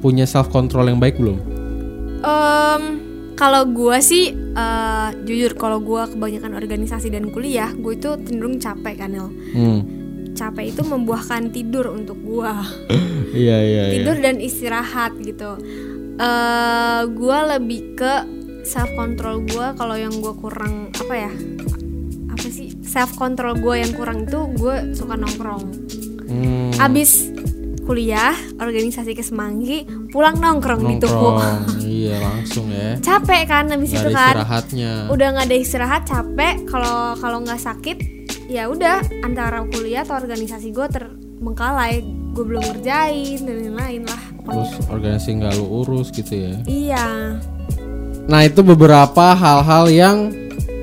punya 0.00 0.24
self 0.24 0.48
control 0.48 0.88
yang 0.88 0.96
baik 0.96 1.16
belum 1.16 1.36
Em, 2.20 3.03
kalau 3.34 3.66
gua 3.66 3.98
sih 3.98 4.30
eh, 4.34 5.08
jujur 5.26 5.58
kalau 5.58 5.82
gua 5.82 6.06
kebanyakan 6.06 6.54
organisasi 6.54 7.10
dan 7.10 7.30
kuliah, 7.34 7.70
gue 7.74 7.98
itu 7.98 8.14
cenderung 8.22 8.62
capek 8.62 8.94
kan, 9.02 9.10
Nel. 9.10 9.28
hmm. 9.30 9.80
Capek 10.34 10.74
itu 10.74 10.82
membuahkan 10.82 11.54
tidur 11.54 11.94
untuk 11.94 12.18
gua. 12.22 12.62
iya 13.34 13.58
iya 13.62 13.82
iya 13.90 13.94
tidur 13.98 14.16
dan 14.22 14.38
istirahat 14.38 15.18
gitu. 15.18 15.58
eh 16.14 17.02
gue 17.10 17.38
lebih 17.58 17.98
ke 17.98 18.14
self 18.62 18.86
control 18.94 19.42
gue 19.42 19.66
kalau 19.74 19.98
yang 19.98 20.14
gue 20.14 20.30
kurang 20.38 20.94
apa 20.94 21.14
ya 21.26 21.32
apa 22.30 22.46
sih 22.46 22.70
self 22.86 23.18
control 23.18 23.58
gue 23.58 23.82
yang 23.82 23.90
kurang 23.98 24.22
itu 24.22 24.38
gue 24.54 24.94
suka 24.94 25.18
nongkrong. 25.18 25.64
Hmm, 26.24 26.70
Abis 26.78 27.33
kuliah 27.84 28.32
organisasi 28.56 29.12
ke 29.12 29.20
Semanggi 29.20 29.84
pulang 30.08 30.36
nongkrong, 30.36 30.80
di 30.82 30.96
tuku. 30.98 31.12
nongkrong 31.12 31.60
iya 31.84 32.16
langsung 32.18 32.66
ya 32.68 32.96
Capek 32.98 33.42
kan 33.44 33.68
abis 33.68 33.90
Nggak 33.90 34.00
itu 34.00 34.10
kan. 34.10 34.32
istirahatnya 34.32 34.92
Udah 35.08 35.26
nggak 35.30 35.46
ada 35.46 35.56
istirahat 35.56 36.02
capek 36.04 36.54
kalau 36.64 36.98
kalau 37.14 37.38
nggak 37.40 37.56
sakit 37.56 37.96
ya 38.46 38.66
udah 38.66 38.98
antara 39.20 39.64
kuliah 39.66 40.02
atau 40.02 40.16
organisasi 40.16 40.68
gue 40.70 40.86
terbengkalai 40.86 42.00
gue 42.30 42.44
belum 42.44 42.60
ngerjain 42.62 43.40
dan 43.40 43.56
lain-lain 43.62 44.02
lah 44.04 44.22
terus 44.42 44.70
organisasi 44.86 45.28
nggak 45.34 45.52
lu 45.54 45.64
urus 45.80 46.08
gitu 46.10 46.34
ya 46.34 46.54
Iya. 46.64 47.06
Nah 48.24 48.40
itu 48.40 48.60
beberapa 48.60 49.32
hal-hal 49.32 49.84
yang 49.86 50.32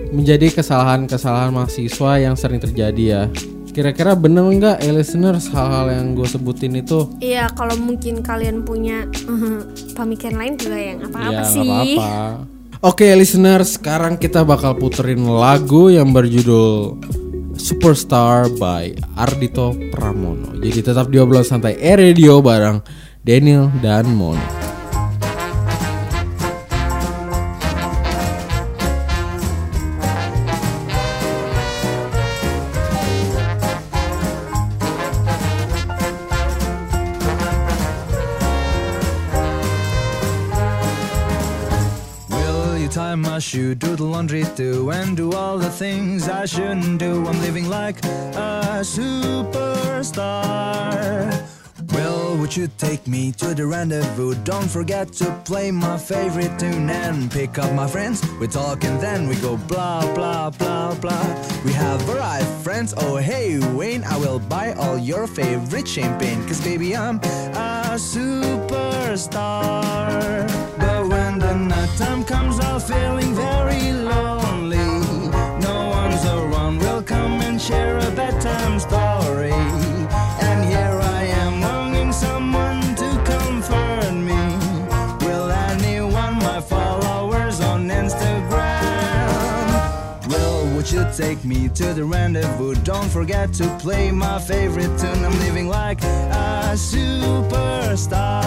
menjadi 0.10 0.52
kesalahan-kesalahan 0.52 1.50
mahasiswa 1.50 2.12
yang 2.20 2.36
sering 2.36 2.58
terjadi 2.58 3.04
ya. 3.04 3.24
Kira-kira 3.72 4.20
bener 4.20 4.44
nggak 4.44 4.84
eh, 4.84 4.92
listeners 4.92 5.48
hal-hal 5.56 5.88
yang 5.96 6.12
gue 6.12 6.28
sebutin 6.28 6.76
itu? 6.76 7.08
Iya, 7.24 7.48
kalau 7.56 7.80
mungkin 7.80 8.20
kalian 8.20 8.68
punya 8.68 9.08
pemikiran 9.96 10.38
lain 10.44 10.54
juga 10.60 10.78
yang 10.80 11.00
apa-apa 11.08 11.32
ya 11.32 11.44
sih. 11.48 11.64
apa-apa. 11.64 12.12
Oke 12.82 13.08
listeners, 13.16 13.80
sekarang 13.80 14.20
kita 14.20 14.44
bakal 14.44 14.76
puterin 14.76 15.24
lagu 15.24 15.88
yang 15.88 16.12
berjudul 16.12 17.00
Superstar 17.56 18.50
by 18.58 18.92
Ardito 19.16 19.72
Pramono. 19.94 20.58
Jadi 20.58 20.80
tetap 20.82 21.08
di 21.08 21.22
obrolan 21.22 21.46
santai 21.46 21.78
E 21.78 21.94
Radio 21.94 22.42
bareng 22.42 22.82
Daniel 23.22 23.70
dan 23.86 24.10
Moni. 24.10 24.61
Shoe, 43.52 43.76
do 43.76 43.98
the 43.98 44.04
laundry 44.04 44.46
too, 44.56 44.90
and 44.92 45.18
do 45.18 45.34
all 45.34 45.58
the 45.58 45.70
things 45.70 46.30
I 46.30 46.46
shouldn't 46.46 47.00
do? 47.00 47.28
I'm 47.28 47.42
living 47.42 47.68
like 47.68 47.98
a 48.06 48.80
superstar. 48.80 50.22
Well, 51.92 52.38
would 52.38 52.56
you 52.56 52.70
take 52.78 53.06
me 53.08 53.34
to 53.34 53.54
the 53.54 53.66
rendezvous? 53.66 54.36
Don't 54.46 54.70
forget 54.70 55.12
to 55.14 55.26
play 55.44 55.70
my 55.70 55.98
favorite 55.98 56.58
tune 56.58 56.90
and 56.90 57.30
pick 57.30 57.58
up 57.60 57.74
my 57.74 57.88
friends. 57.88 58.24
We 58.40 58.48
talk 58.48 58.86
and 58.86 59.02
then 59.02 59.28
we 59.28 59.36
go 59.36 59.58
blah 59.58 60.14
blah 60.16 60.52
blah 60.52 60.96
blah. 60.96 61.26
We 61.66 61.74
have 61.74 62.08
arrived, 62.10 62.48
friends. 62.64 62.94
Oh 62.96 63.18
hey 63.18 63.60
Wayne, 63.76 64.06
I 64.06 64.18
will 64.18 64.40
buy 64.40 64.72
all 64.76 64.98
your 64.98 65.28
favorite 65.28 65.90
champagne. 65.90 66.42
Cause 66.48 66.62
baby, 66.62 66.96
I'm 66.96 67.18
a 67.18 67.98
superstar. 67.98 69.52
But 70.78 71.08
when 71.10 71.40
the 71.40 71.54
night 71.56 71.98
time 71.98 72.24
comes, 72.24 72.60
I'm 72.60 72.80
feeling 72.80 73.21
take 91.22 91.46
me 91.46 91.70
to 91.70 91.94
the 91.94 92.04
rendezvous? 92.04 92.74
Don't 92.84 93.08
forget 93.10 93.54
to 93.54 93.78
play 93.78 94.12
my 94.12 94.40
favorite 94.40 94.98
tune. 94.98 95.24
I'm 95.24 95.38
living 95.40 95.68
like 95.68 96.02
a 96.02 96.74
superstar. 96.74 98.42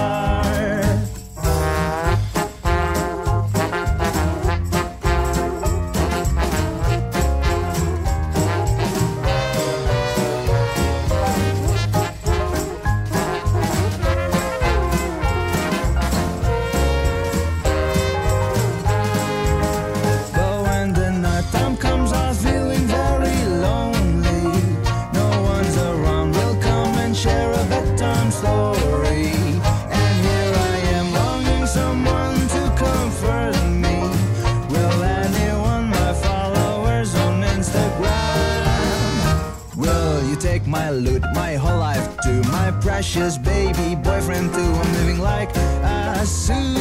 Precious 42.94 43.42
baby 43.42 43.98
boyfriend 44.06 44.54
too. 44.54 44.62
I'm 44.62 44.86
living 44.94 45.18
like 45.18 45.50
a 45.82 46.22
superstar. 46.22 46.78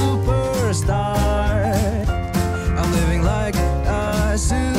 I'm 2.77 2.85
living 2.93 3.25
like 3.25 3.57
a 3.57 4.37
superstar. 4.37 4.77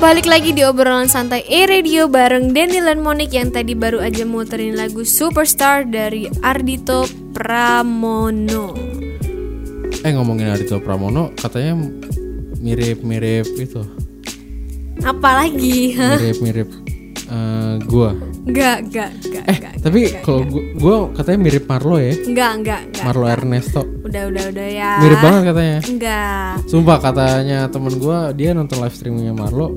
Balik 0.00 0.24
lagi 0.24 0.56
di 0.56 0.64
obrolan 0.64 1.12
santai 1.12 1.44
E-Radio 1.44 2.08
bareng 2.08 2.56
Daniel 2.56 2.88
dan 2.88 3.04
Monik 3.04 3.36
yang 3.36 3.52
tadi 3.52 3.76
baru 3.76 4.00
aja 4.00 4.24
muterin 4.24 4.80
lagu 4.80 5.04
Superstar 5.04 5.84
dari 5.84 6.24
Ardito 6.40 7.04
Pramono. 7.36 8.72
Eh 10.00 10.12
ngomongin 10.16 10.56
Ardito 10.56 10.80
Pramono 10.80 11.36
katanya 11.36 11.84
mirip-mirip 12.64 13.44
itu. 13.60 14.05
Apalagi? 15.02 15.92
Hah? 15.94 16.16
Mirip-mirip 16.16 16.68
eh, 17.26 17.74
gua. 17.84 18.14
Enggak, 18.46 18.76
enggak, 18.84 19.10
enggak, 19.18 19.44
Eh, 19.44 19.56
enggak. 19.56 19.72
tapi 19.82 20.00
kalau 20.20 20.40
gua, 20.44 20.62
gua 20.72 20.94
katanya 21.12 21.38
mirip 21.40 21.64
Marlo 21.64 21.96
ya. 21.96 22.14
enggak, 22.16 22.50
enggak, 22.54 22.80
enggak. 22.86 23.04
Marlo 23.04 23.24
Ernesto. 23.26 23.82
Udah, 24.00 24.22
udah, 24.24 24.44
udah 24.48 24.68
ya. 24.68 24.92
Mirip 25.02 25.18
banget 25.18 25.42
katanya. 25.44 25.78
Enggak. 25.82 26.52
Sumpah 26.64 26.98
katanya 27.00 27.58
temen 27.66 27.94
gua 27.96 28.30
dia 28.30 28.50
nonton 28.52 28.78
live 28.78 28.94
streamingnya 28.94 29.34
Marlo. 29.34 29.74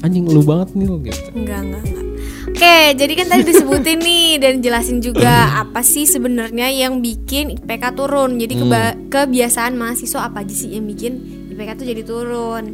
Anjing 0.00 0.28
lu 0.28 0.44
banget 0.44 0.76
nih 0.76 0.86
lu 0.86 0.96
gitu. 1.00 1.28
Enggak, 1.32 1.60
enggak, 1.62 1.82
enggak. 1.82 2.04
Oke, 2.46 2.78
jadi 2.94 3.12
kan 3.14 3.26
tadi 3.26 3.42
disebutin 3.44 3.98
nih 3.98 4.28
dan 4.38 4.54
jelasin 4.60 5.00
juga 5.00 5.28
apa 5.58 5.80
sih 5.80 6.04
sebenarnya 6.04 6.68
yang 6.68 7.00
bikin 7.00 7.52
IPK 7.54 7.84
turun. 7.92 8.36
Jadi 8.36 8.54
keba- 8.54 8.96
kebiasaan 9.08 9.72
mahasiswa 9.74 10.20
apa 10.22 10.40
aja 10.40 10.54
sih 10.54 10.72
yang 10.72 10.84
bikin 10.84 11.12
IPK 11.50 11.70
tuh 11.74 11.86
jadi 11.86 12.02
turun. 12.02 12.64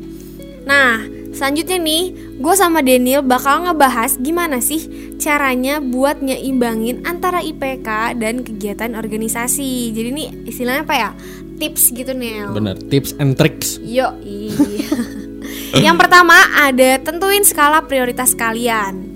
Nah, 0.62 1.02
selanjutnya 1.32 1.78
nih, 1.80 2.02
gue 2.38 2.54
sama 2.54 2.80
Daniel 2.84 3.24
bakal 3.24 3.64
ngebahas 3.66 4.16
gimana 4.20 4.60
sih 4.60 4.86
caranya 5.18 5.80
buat 5.80 6.20
nyeimbangin 6.20 7.02
antara 7.04 7.40
IPK 7.40 8.16
dan 8.20 8.44
kegiatan 8.46 8.92
organisasi. 8.94 9.92
Jadi 9.92 10.08
ini 10.12 10.24
istilahnya 10.46 10.84
apa 10.84 10.94
ya? 10.94 11.10
Tips 11.58 11.94
gitu 11.94 12.12
Nel. 12.12 12.52
Bener, 12.52 12.76
tips 12.90 13.14
and 13.18 13.38
tricks. 13.38 13.78
Yo, 13.82 14.12
Yang 15.84 15.96
pertama 15.98 16.36
ada 16.52 17.00
tentuin 17.00 17.42
skala 17.42 17.84
prioritas 17.88 18.36
kalian. 18.36 19.10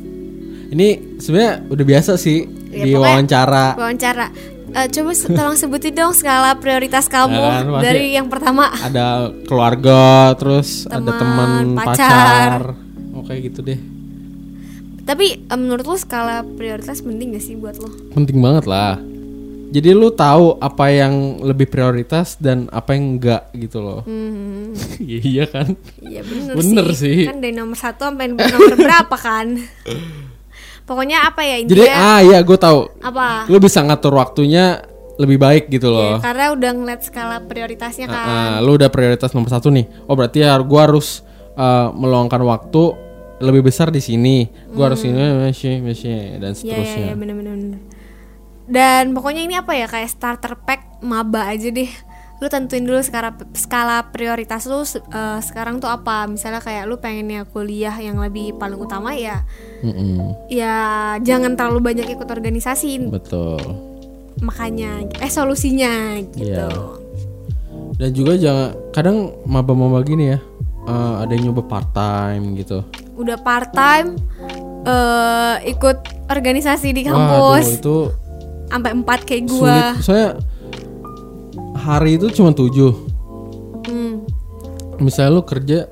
Ini 0.73 1.19
sebenarnya 1.21 1.69
udah 1.71 1.85
biasa 1.87 2.13
sih 2.19 2.49
Ya, 2.77 2.85
di 2.85 2.93
wawancara. 2.93 3.73
Wawancara. 3.79 4.27
Eh, 4.75 4.87
coba 4.91 5.11
tolong 5.15 5.57
sebutin 5.57 5.95
dong 5.95 6.13
skala 6.13 6.59
prioritas 6.59 7.07
kamu 7.07 7.39
Ya 7.39 7.63
kan, 7.63 7.67
dari 7.79 8.07
yang 8.19 8.27
pertama. 8.27 8.73
Ada 8.75 9.31
keluarga, 9.47 10.35
terus 10.35 10.91
ada 10.91 11.15
Teman, 11.15 11.19
teman, 11.19 11.65
pacar. 11.79 11.95
pacar. 11.95 12.63
Oke 13.15 13.33
gitu 13.47 13.63
deh. 13.63 13.79
Tapi 15.07 15.27
eh, 15.47 15.59
menurut 15.59 15.87
lo 15.87 15.95
skala 15.95 16.43
prioritas 16.43 16.99
penting 16.99 17.39
gak 17.39 17.45
sih 17.47 17.55
buat 17.55 17.79
lo? 17.79 17.89
Penting 18.13 18.43
banget 18.43 18.67
lah. 18.67 18.99
Jadi 19.67 19.91
lu 19.99 20.15
tahu 20.15 20.63
apa 20.63 20.95
yang 20.95 21.43
lebih 21.43 21.67
prioritas 21.67 22.39
dan 22.39 22.71
apa 22.71 22.95
yang 22.95 23.19
enggak 23.19 23.51
gitu 23.55 23.83
loh. 23.83 24.01
iya 25.03 25.47
kan? 25.47 25.75
Iya 26.03 26.23
bener, 26.23 26.55
Bener 26.55 26.87
sih. 26.95 27.27
Kan 27.27 27.43
dari 27.43 27.55
nomor 27.55 27.75
satu 27.79 28.07
sampai 28.11 28.31
nomor 28.31 28.75
berapa 28.79 29.17
kan? 29.19 29.47
Pokoknya 30.87 31.27
apa 31.27 31.43
ya 31.43 31.57
Jadi 31.61 31.83
intinya 31.83 31.99
ah 31.99 32.21
iya 32.21 32.39
gue 32.41 32.55
tahu. 32.57 32.81
apa? 33.01 33.45
Lu 33.47 33.59
bisa 33.59 33.83
ngatur 33.83 34.15
waktunya 34.15 34.81
lebih 35.17 35.37
baik 35.37 35.67
gitu 35.69 35.89
Ya, 35.89 35.97
loh. 36.13 36.17
karena 36.21 36.53
udah 36.53 36.71
ngeliat 36.73 37.01
skala 37.03 37.43
prioritasnya 37.43 38.07
kan. 38.07 38.17
Ah, 38.17 38.29
ah, 38.29 38.55
lu 38.61 38.75
udah 38.75 38.87
prioritas 38.87 39.33
nomor 39.33 39.49
satu 39.49 39.69
nih. 39.69 39.89
Oh 40.05 40.13
berarti 40.13 40.41
ya 40.41 40.55
gua 40.59 40.87
harus 40.87 41.25
eh, 41.53 41.89
meluangkan 41.91 42.39
waktu 42.39 42.83
lebih 43.39 43.67
besar 43.67 43.89
di 43.89 43.99
sini. 43.99 44.45
Gua 44.71 44.89
harus 44.89 45.03
ini 45.03 45.17
masih 45.43 45.81
masih 45.81 46.15
dan 46.37 46.53
Iya 46.53 46.55
iya 46.55 46.55
seterusnya. 46.55 47.03
iya 47.03 47.15
bener-bener. 47.15 47.53
bener. 47.53 47.81
Dan 48.67 49.15
pokoknya 49.15 49.41
ini 49.41 49.55
apa 49.55 49.73
ya 49.73 49.87
kayak 49.87 50.07
starter 50.07 50.55
pack 50.59 51.01
maba 51.01 51.49
aja 51.49 51.67
deh. 51.67 51.91
Lu 52.37 52.53
tentuin 52.53 52.85
dulu 52.85 53.01
skala 53.01 53.33
skala 53.57 54.13
prioritas 54.13 54.69
lu 54.69 54.85
eh, 54.85 55.41
sekarang 55.41 55.81
tuh 55.81 55.89
apa? 55.89 56.29
Misalnya 56.29 56.61
kayak 56.61 56.85
lu 56.85 57.01
pengennya 57.01 57.49
kuliah 57.49 57.97
yang 57.97 58.21
lebih 58.21 58.57
paling 58.57 58.77
utama 58.77 59.17
ya 59.17 59.41
Mm-mm, 59.81 60.37
ya 60.53 60.77
jangan 61.21 61.57
terlalu 61.57 61.81
banyak 61.93 62.07
ikut 62.13 62.29
organisasi. 62.29 63.09
betul. 63.09 63.57
Makanya 64.45 65.09
eh 65.17 65.33
solusinya 65.33 66.21
gitu. 66.37 66.45
Iya. 66.45 66.69
Dan 67.97 68.11
juga 68.13 68.37
jangan 68.37 68.69
kadang 68.93 69.33
maba-maba 69.49 70.05
gini 70.05 70.37
ya. 70.37 70.39
eh, 70.87 71.15
ada 71.25 71.33
yang 71.33 71.51
nyoba 71.51 71.65
part 71.65 71.89
time 71.97 72.53
gitu. 72.55 72.85
Udah 73.17 73.41
part 73.41 73.73
time 73.73 74.21
eh 74.85 75.73
ikut 75.73 75.99
organisasi 76.29 76.93
di 76.93 77.03
kampus 77.03 77.81
itu 77.81 78.13
sampai 78.69 78.93
empat 78.93 79.25
kayak 79.25 79.49
sulit. 79.49 79.57
gua. 79.57 79.81
Saya 79.99 80.27
hari 81.87 82.19
itu 82.19 82.27
cuma 82.35 82.51
tujuh. 82.51 82.91
Hmm. 83.87 84.27
Misalnya 84.99 85.39
lu 85.39 85.43
kerja 85.47 85.87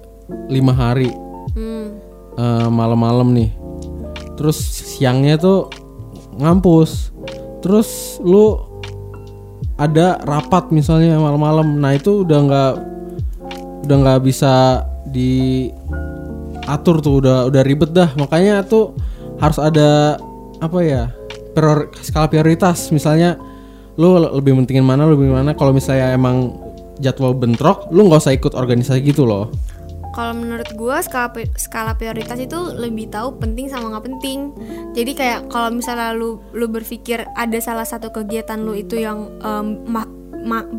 lima 0.51 0.75
hari, 0.75 1.15
Hmm. 1.55 1.95
eh, 2.35 2.69
malam-malam 2.69 3.31
nih. 3.31 3.51
Terus 4.35 4.59
siangnya 4.99 5.39
tuh 5.39 5.71
ngampus. 6.35 7.15
Terus 7.63 8.19
lu 8.19 8.59
ada 9.75 10.23
rapat 10.23 10.71
misalnya 10.71 11.19
malam-malam 11.19 11.83
nah 11.83 11.91
itu 11.99 12.23
udah 12.23 12.39
nggak 12.47 12.73
udah 13.87 13.97
nggak 14.07 14.21
bisa 14.23 14.87
diatur 15.11 17.03
tuh 17.03 17.19
udah 17.19 17.51
udah 17.51 17.63
ribet 17.67 17.91
dah 17.91 18.15
makanya 18.15 18.63
tuh 18.63 18.95
harus 19.43 19.59
ada 19.59 20.15
apa 20.63 20.79
ya 20.81 21.11
prior, 21.59 21.91
skala 22.07 22.31
prioritas 22.31 22.95
misalnya 22.95 23.35
lu 23.95 24.19
lebih 24.19 24.59
pentingin 24.59 24.83
mana 24.83 25.07
lebih 25.07 25.31
mana 25.31 25.55
kalau 25.55 25.71
misalnya 25.71 26.13
emang 26.13 26.51
jadwal 26.99 27.35
bentrok 27.35 27.87
lu 27.91 28.07
nggak 28.07 28.23
usah 28.23 28.35
ikut 28.35 28.55
organisasi 28.55 29.03
gitu 29.03 29.27
loh 29.27 29.51
Kalau 30.15 30.31
menurut 30.31 30.71
gue 30.79 30.97
skala, 31.03 31.27
skala 31.59 31.99
prioritas 31.99 32.39
itu 32.39 32.55
lebih 32.55 33.11
tahu 33.11 33.35
penting 33.35 33.67
sama 33.67 33.91
nggak 33.91 34.07
penting. 34.07 34.55
Jadi 34.95 35.11
kayak 35.11 35.51
kalau 35.51 35.75
misalnya 35.75 36.15
lu 36.15 36.39
lu 36.55 36.71
berpikir 36.71 37.27
ada 37.35 37.59
salah 37.59 37.83
satu 37.83 38.15
kegiatan 38.15 38.63
lu 38.63 38.79
itu 38.79 38.95
yang 38.95 39.27
em, 39.43 39.83
ma- 39.91 40.07
ma- 40.47 40.71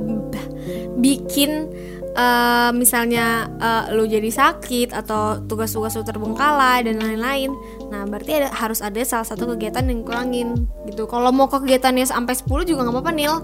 bikin 1.04 1.68
eh, 2.16 2.72
misalnya 2.72 3.52
eh, 3.60 3.84
lu 3.92 4.08
jadi 4.08 4.32
sakit 4.32 4.96
atau 4.96 5.44
tugas-tugas 5.44 6.00
lu 6.00 6.08
terbengkalai 6.08 6.88
dan 6.88 7.04
lain-lain. 7.04 7.52
Nah 7.92 8.04
berarti 8.10 8.32
ada, 8.42 8.50
harus 8.54 8.82
ada 8.82 8.98
salah 9.06 9.28
satu 9.28 9.46
kegiatan 9.54 9.86
yang 9.86 10.02
kurangin 10.02 10.68
gitu. 10.90 11.06
Kalau 11.06 11.30
mau 11.30 11.46
kegiatannya 11.46 12.06
sampai 12.06 12.34
10 12.34 12.66
juga 12.66 12.86
nggak 12.86 12.96
apa-apa 12.96 13.12
Nil. 13.14 13.36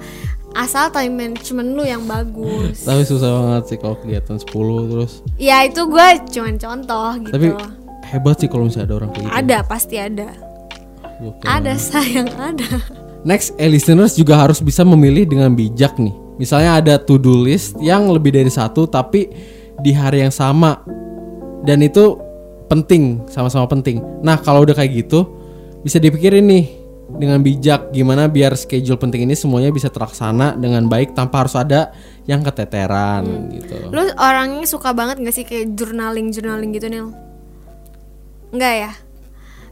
Asal 0.51 0.91
time 0.91 1.15
management 1.15 1.79
lu 1.79 1.83
yang 1.87 2.03
bagus. 2.09 2.83
tapi 2.87 3.07
susah 3.07 3.29
banget 3.31 3.63
sih 3.71 3.77
kalau 3.79 3.95
kegiatan 4.01 4.37
10 4.41 4.91
terus 4.91 5.11
Ya 5.39 5.63
itu 5.63 5.81
gue 5.87 6.07
cuman 6.27 6.55
contoh 6.59 7.07
gitu. 7.23 7.31
tapi 7.31 7.47
hebat 8.11 8.35
sih 8.41 8.49
kalau 8.51 8.67
misalnya 8.67 8.91
ada 8.91 8.95
orang 8.99 9.09
kayak 9.15 9.23
gitu 9.23 9.37
ada 9.37 9.57
pasti 9.63 9.95
ada. 9.95 10.29
Gokil. 11.21 11.45
Ada 11.45 11.73
sayang 11.77 12.29
ada. 12.33 12.69
Next, 13.21 13.53
eh, 13.61 13.69
listeners 13.69 14.17
juga 14.17 14.33
harus 14.33 14.57
bisa 14.57 14.81
memilih 14.81 15.29
dengan 15.29 15.53
bijak 15.53 15.93
nih. 16.01 16.09
Misalnya 16.41 16.81
ada 16.81 16.93
to-do 16.97 17.45
list 17.45 17.77
yang 17.77 18.09
lebih 18.09 18.33
dari 18.33 18.49
satu 18.49 18.89
tapi 18.89 19.29
di 19.77 19.93
hari 19.93 20.25
yang 20.25 20.33
sama 20.33 20.81
dan 21.61 21.85
itu 21.85 22.17
penting, 22.72 23.19
sama-sama 23.28 23.67
penting. 23.67 23.99
Nah 24.24 24.39
kalau 24.39 24.63
udah 24.63 24.72
kayak 24.72 25.03
gitu 25.03 25.28
bisa 25.84 25.99
dipikirin 25.99 26.47
nih 26.47 26.65
dengan 27.11 27.43
bijak 27.43 27.91
gimana 27.91 28.32
biar 28.32 28.55
schedule 28.55 28.95
penting 28.95 29.28
ini 29.28 29.36
semuanya 29.36 29.67
bisa 29.76 29.91
terlaksana 29.91 30.55
dengan 30.55 30.88
baik 30.88 31.11
tanpa 31.11 31.43
harus 31.43 31.59
ada 31.59 31.91
yang 32.24 32.39
keteteran 32.39 33.51
gitu. 33.51 33.91
Lu 33.91 34.07
orangnya 34.15 34.63
suka 34.63 34.95
banget 34.95 35.19
gak 35.19 35.36
sih 35.36 35.43
kayak 35.43 35.76
journaling 35.76 36.32
journaling 36.32 36.72
gitu 36.72 36.88
Nil? 36.88 37.11
Enggak 38.55 38.74
ya? 38.88 38.91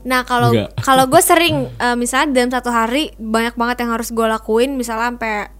Nah 0.03 0.27
kalau 0.27 0.51
kalau 0.87 1.07
gue 1.07 1.21
sering 1.23 1.71
eh, 1.79 1.95
misalnya 1.95 2.35
dalam 2.35 2.51
satu 2.51 2.69
hari 2.75 3.15
banyak 3.15 3.55
banget 3.55 3.87
yang 3.87 3.95
harus 3.95 4.11
gue 4.11 4.27
lakuin 4.27 4.75
misalnya 4.75 5.15
sampai 5.15 5.55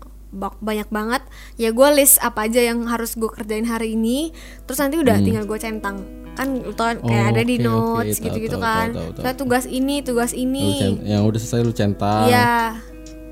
banyak 0.61 0.85
banget 0.93 1.25
ya 1.57 1.73
gue 1.73 1.89
list 1.97 2.21
apa 2.21 2.45
aja 2.45 2.61
yang 2.61 2.85
harus 2.85 3.17
gue 3.17 3.25
kerjain 3.33 3.65
hari 3.65 3.97
ini 3.97 4.29
terus 4.69 4.77
nanti 4.77 5.01
udah 5.01 5.17
tinggal 5.25 5.49
gue 5.49 5.57
centang 5.57 6.05
kan 6.33 6.47
lu 6.55 6.71
kan 6.71 6.97
kayak 6.97 7.05
Hmm. 7.19 7.25
Oh, 7.25 7.31
ada 7.31 7.41
di 7.41 7.55
notes 7.57 8.17
gitu-gitu 8.17 8.55
tahu, 8.55 8.63
kan 8.63 8.87
tahu, 8.87 8.95
tahu, 8.95 9.09
tahu. 9.11 9.23
Kayak 9.23 9.37
tugas 9.37 9.65
ini 9.65 9.95
tugas 9.99 10.31
Lu 10.31 10.39
ini 10.39 10.67
cen- 10.75 11.03
yang 11.03 11.21
udah 11.23 11.37
selesai 11.37 11.61
lu 11.61 11.71
centang, 11.71 12.25
Iya 12.25 12.79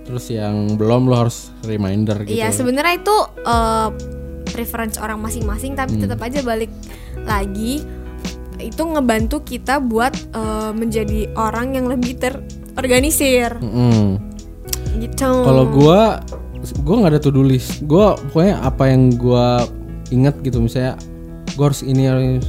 terus 0.04 0.24
yang 0.28 0.56
belum 0.74 1.04
lu 1.04 1.16
harus 1.16 1.52
reminder 1.62 2.24
gitu. 2.24 2.32
Iya 2.32 2.50
sebenarnya 2.50 2.96
itu 2.98 3.16
eh, 3.44 3.90
preference 4.48 4.96
orang 4.96 5.20
masing-masing 5.20 5.74
tapi 5.74 5.96
Hmm. 5.96 6.04
tetap 6.04 6.20
aja 6.22 6.40
balik 6.42 6.72
lagi 7.22 7.84
itu 8.58 8.82
ngebantu 8.82 9.44
kita 9.44 9.78
buat 9.78 10.16
eh, 10.32 10.72
menjadi 10.72 11.32
orang 11.34 11.76
yang 11.76 11.86
lebih 11.86 12.16
terorganisir 12.18 13.56
Mm-mm. 13.58 14.18
gitu. 14.98 15.28
Kalau 15.44 15.68
gua 15.68 16.24
gua 16.82 16.96
nggak 17.00 17.12
ada 17.14 17.22
to-do 17.22 17.44
list. 17.44 17.84
Gua 17.84 18.16
pokoknya 18.18 18.60
apa 18.60 18.84
yang 18.88 19.12
gua 19.14 19.68
inget 20.08 20.40
gitu 20.42 20.58
misalnya 20.58 20.96
gua 21.54 21.70
harus 21.70 21.84
ini 21.84 22.04
harus 22.06 22.48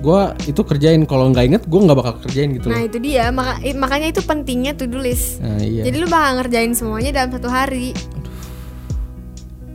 gua 0.00 0.32
itu 0.42 0.60
kerjain 0.60 1.04
kalau 1.04 1.28
nggak 1.28 1.44
inget 1.44 1.62
gua 1.64 1.80
nggak 1.84 1.98
bakal 1.98 2.14
kerjain 2.20 2.50
gitu 2.52 2.66
Nah 2.66 2.80
loh. 2.80 2.88
itu 2.88 2.98
dia 2.98 3.28
maka, 3.28 3.56
makanya 3.74 4.08
itu 4.10 4.20
pentingnya 4.20 4.72
to 4.72 4.84
do 4.84 4.96
list. 4.96 5.38
Nah, 5.38 5.60
iya. 5.60 5.84
Jadi 5.84 5.96
lu 5.96 6.08
bakal 6.08 6.40
ngerjain 6.40 6.72
semuanya 6.72 7.10
dalam 7.14 7.30
satu 7.30 7.46
hari. 7.46 7.92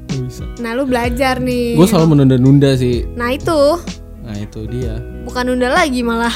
Bisa. 0.08 0.48
Nah 0.58 0.72
lu 0.74 0.84
belajar 0.84 1.38
nih. 1.38 1.76
Gua 1.76 1.86
selalu 1.86 2.08
menunda-nunda 2.12 2.74
sih. 2.74 3.06
Nah 3.14 3.32
itu 3.32 3.78
Nah, 4.26 4.34
itu 4.36 4.66
dia. 4.66 4.98
bukan 5.22 5.46
nunda 5.46 5.70
lagi 5.70 6.02
malah. 6.02 6.34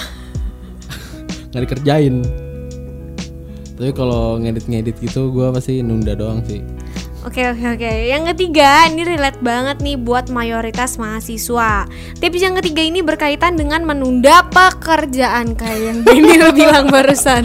nggak 1.50 1.62
dikerjain. 1.66 2.22
Tapi 3.74 3.92
kalau 3.92 4.38
ngedit-ngedit 4.38 5.00
gitu 5.00 5.32
gua 5.32 5.50
pasti 5.50 5.80
nunda 5.80 6.14
doang 6.14 6.46
sih. 6.46 6.62
Oke 7.28 7.44
oke 7.52 7.76
oke. 7.76 7.92
Yang 8.08 8.24
ketiga 8.32 8.88
ini 8.88 9.04
relate 9.04 9.44
banget 9.44 9.84
nih 9.84 10.00
buat 10.00 10.32
mayoritas 10.32 10.96
mahasiswa. 10.96 11.84
Tips 12.16 12.40
yang 12.40 12.56
ketiga 12.64 12.80
ini 12.80 13.04
berkaitan 13.04 13.60
dengan 13.60 13.84
menunda 13.84 14.48
pekerjaan 14.48 15.52
kayak 15.52 15.80
yang 15.84 15.98
Daniel 16.08 16.56
bilang 16.56 16.88
barusan. 16.88 17.44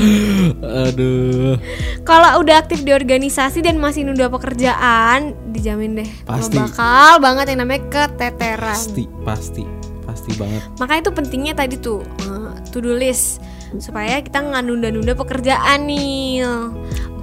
Aduh. 0.63 1.59
Kalau 2.07 2.39
udah 2.39 2.63
aktif 2.63 2.87
di 2.87 2.95
organisasi 2.95 3.67
dan 3.67 3.83
masih 3.83 4.07
nunda 4.07 4.31
pekerjaan, 4.31 5.35
dijamin 5.51 5.99
deh 5.99 6.11
lo 6.23 6.39
Pasti. 6.39 6.55
bakal 6.55 7.19
banget 7.19 7.51
yang 7.51 7.67
namanya 7.67 7.83
keteteran. 7.91 8.79
Pasti, 8.79 9.11
pasti, 9.27 9.65
pasti 10.07 10.31
banget. 10.39 10.63
Makanya 10.79 11.11
itu 11.11 11.13
pentingnya 11.19 11.55
tadi 11.59 11.83
tuh 11.83 12.07
eh, 12.23 12.53
to 12.71 12.79
do 12.79 12.95
list 12.95 13.43
supaya 13.83 14.23
kita 14.23 14.39
nggak 14.39 14.63
nunda-nunda 14.63 15.19
pekerjaan 15.19 15.91
nih. 15.91 16.47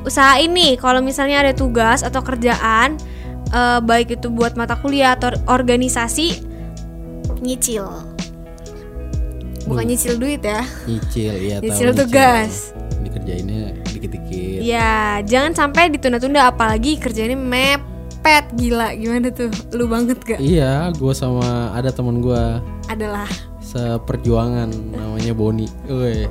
Usahain 0.01 0.49
nih 0.49 0.81
kalau 0.81 0.99
misalnya 0.99 1.45
ada 1.45 1.53
tugas 1.53 2.01
atau 2.01 2.25
kerjaan 2.25 2.97
eh, 3.53 3.79
baik 3.83 4.17
itu 4.17 4.27
buat 4.33 4.57
mata 4.57 4.77
kuliah 4.79 5.13
atau 5.13 5.33
organisasi 5.45 6.41
nyicil. 7.41 7.85
Bukan 9.65 9.85
nyicil 9.85 10.17
duit 10.17 10.41
ya. 10.41 10.65
Nyicil 10.89 11.33
ya 11.37 11.57
tahu. 11.61 11.65
Nyicil 11.69 11.89
tugas. 11.93 12.73
Dikerjainnya 13.01 13.77
dikit-dikit. 13.89 14.59
Ya, 14.61 15.21
jangan 15.25 15.53
sampai 15.53 15.93
ditunda-tunda 15.93 16.49
apalagi 16.49 16.97
kerjanya 16.97 17.37
mepet 17.37 18.45
gila. 18.57 18.93
Gimana 18.97 19.29
tuh? 19.29 19.53
Lu 19.73 19.85
banget 19.85 20.17
gak? 20.25 20.39
Iya, 20.41 20.89
gue 20.97 21.13
sama 21.13 21.73
ada 21.77 21.93
teman 21.93 22.21
gue 22.21 22.43
Adalah 22.89 23.29
seperjuangan 23.61 24.69
namanya 24.93 25.33
Boni. 25.37 25.69
Woi. 25.85 26.25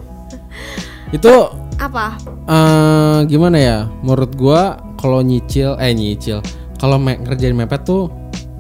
Itu 1.17 1.51
apa? 1.81 2.21
eh 2.45 3.19
gimana 3.25 3.57
ya? 3.57 3.79
Menurut 4.05 4.37
gue 4.37 4.61
kalau 4.97 5.25
nyicil, 5.25 5.81
eh 5.81 5.91
nyicil, 5.91 6.45
kalau 6.77 7.01
me 7.01 7.17
ngerjain 7.17 7.57
mepet 7.57 7.83
tuh 7.83 8.13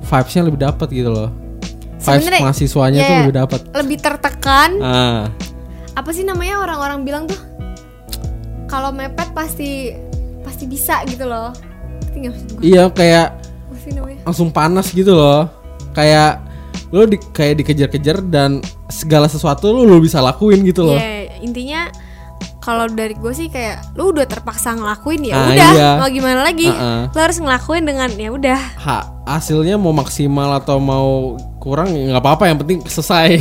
vibesnya 0.02 0.42
lebih 0.42 0.58
dapat 0.58 0.88
gitu 0.88 1.12
loh. 1.12 1.28
Vibes 2.00 2.24
Sebenarnya- 2.24 2.42
mahasiswanya 2.42 2.98
tuh 2.98 3.12
ya, 3.12 3.18
lebih 3.20 3.36
dapat. 3.36 3.60
Lebih 3.76 3.98
tertekan. 4.00 4.70
Ah, 4.80 5.22
Apa 5.92 6.16
sih 6.16 6.24
namanya 6.24 6.64
orang-orang 6.64 7.04
bilang 7.04 7.24
tuh? 7.28 7.36
Kalau 8.64 8.88
mepet 8.88 9.28
pasti 9.30 9.92
pasti 10.40 10.64
bisa 10.64 11.04
gitu 11.04 11.28
loh. 11.28 11.52
Iya 12.60 12.88
kayak 12.88 13.36
langsung 14.24 14.48
panas 14.48 14.90
gitu 14.90 15.12
loh. 15.12 15.50
Kayak 15.92 16.40
lo 16.90 17.04
di, 17.04 17.18
kayak 17.34 17.60
dikejar-kejar 17.60 18.22
dan 18.26 18.58
segala 18.88 19.26
sesuatu 19.26 19.70
lo 19.70 19.84
lo 19.84 19.98
bisa 19.98 20.18
lakuin 20.18 20.62
gitu 20.62 20.86
loh. 20.86 20.96
Ya, 20.96 21.30
intinya 21.38 21.90
kalau 22.60 22.86
dari 22.86 23.12
gue 23.12 23.32
sih 23.32 23.48
kayak 23.48 23.96
lu 23.96 24.12
udah 24.12 24.24
terpaksa 24.24 24.72
ngelakuin 24.72 25.24
ya 25.24 25.34
Ah, 25.34 25.48
udah. 25.48 25.70
iya. 25.72 25.90
mau 25.96 26.08
gimana 26.08 26.40
lagi? 26.42 26.68
Ah, 26.68 26.76
ah. 26.78 27.02
lu 27.08 27.18
harus 27.18 27.38
ngelakuin 27.38 27.84
dengan 27.84 28.10
ya 28.12 28.28
udah. 28.30 28.60
Ha, 28.78 28.98
hasilnya 29.26 29.74
mau 29.74 29.90
maksimal 29.90 30.54
atau 30.54 30.76
mau 30.76 31.34
kurang 31.56 31.90
ya 31.90 32.12
nggak 32.12 32.20
apa-apa 32.20 32.44
yang 32.46 32.58
penting 32.58 32.78
selesai. 32.84 33.40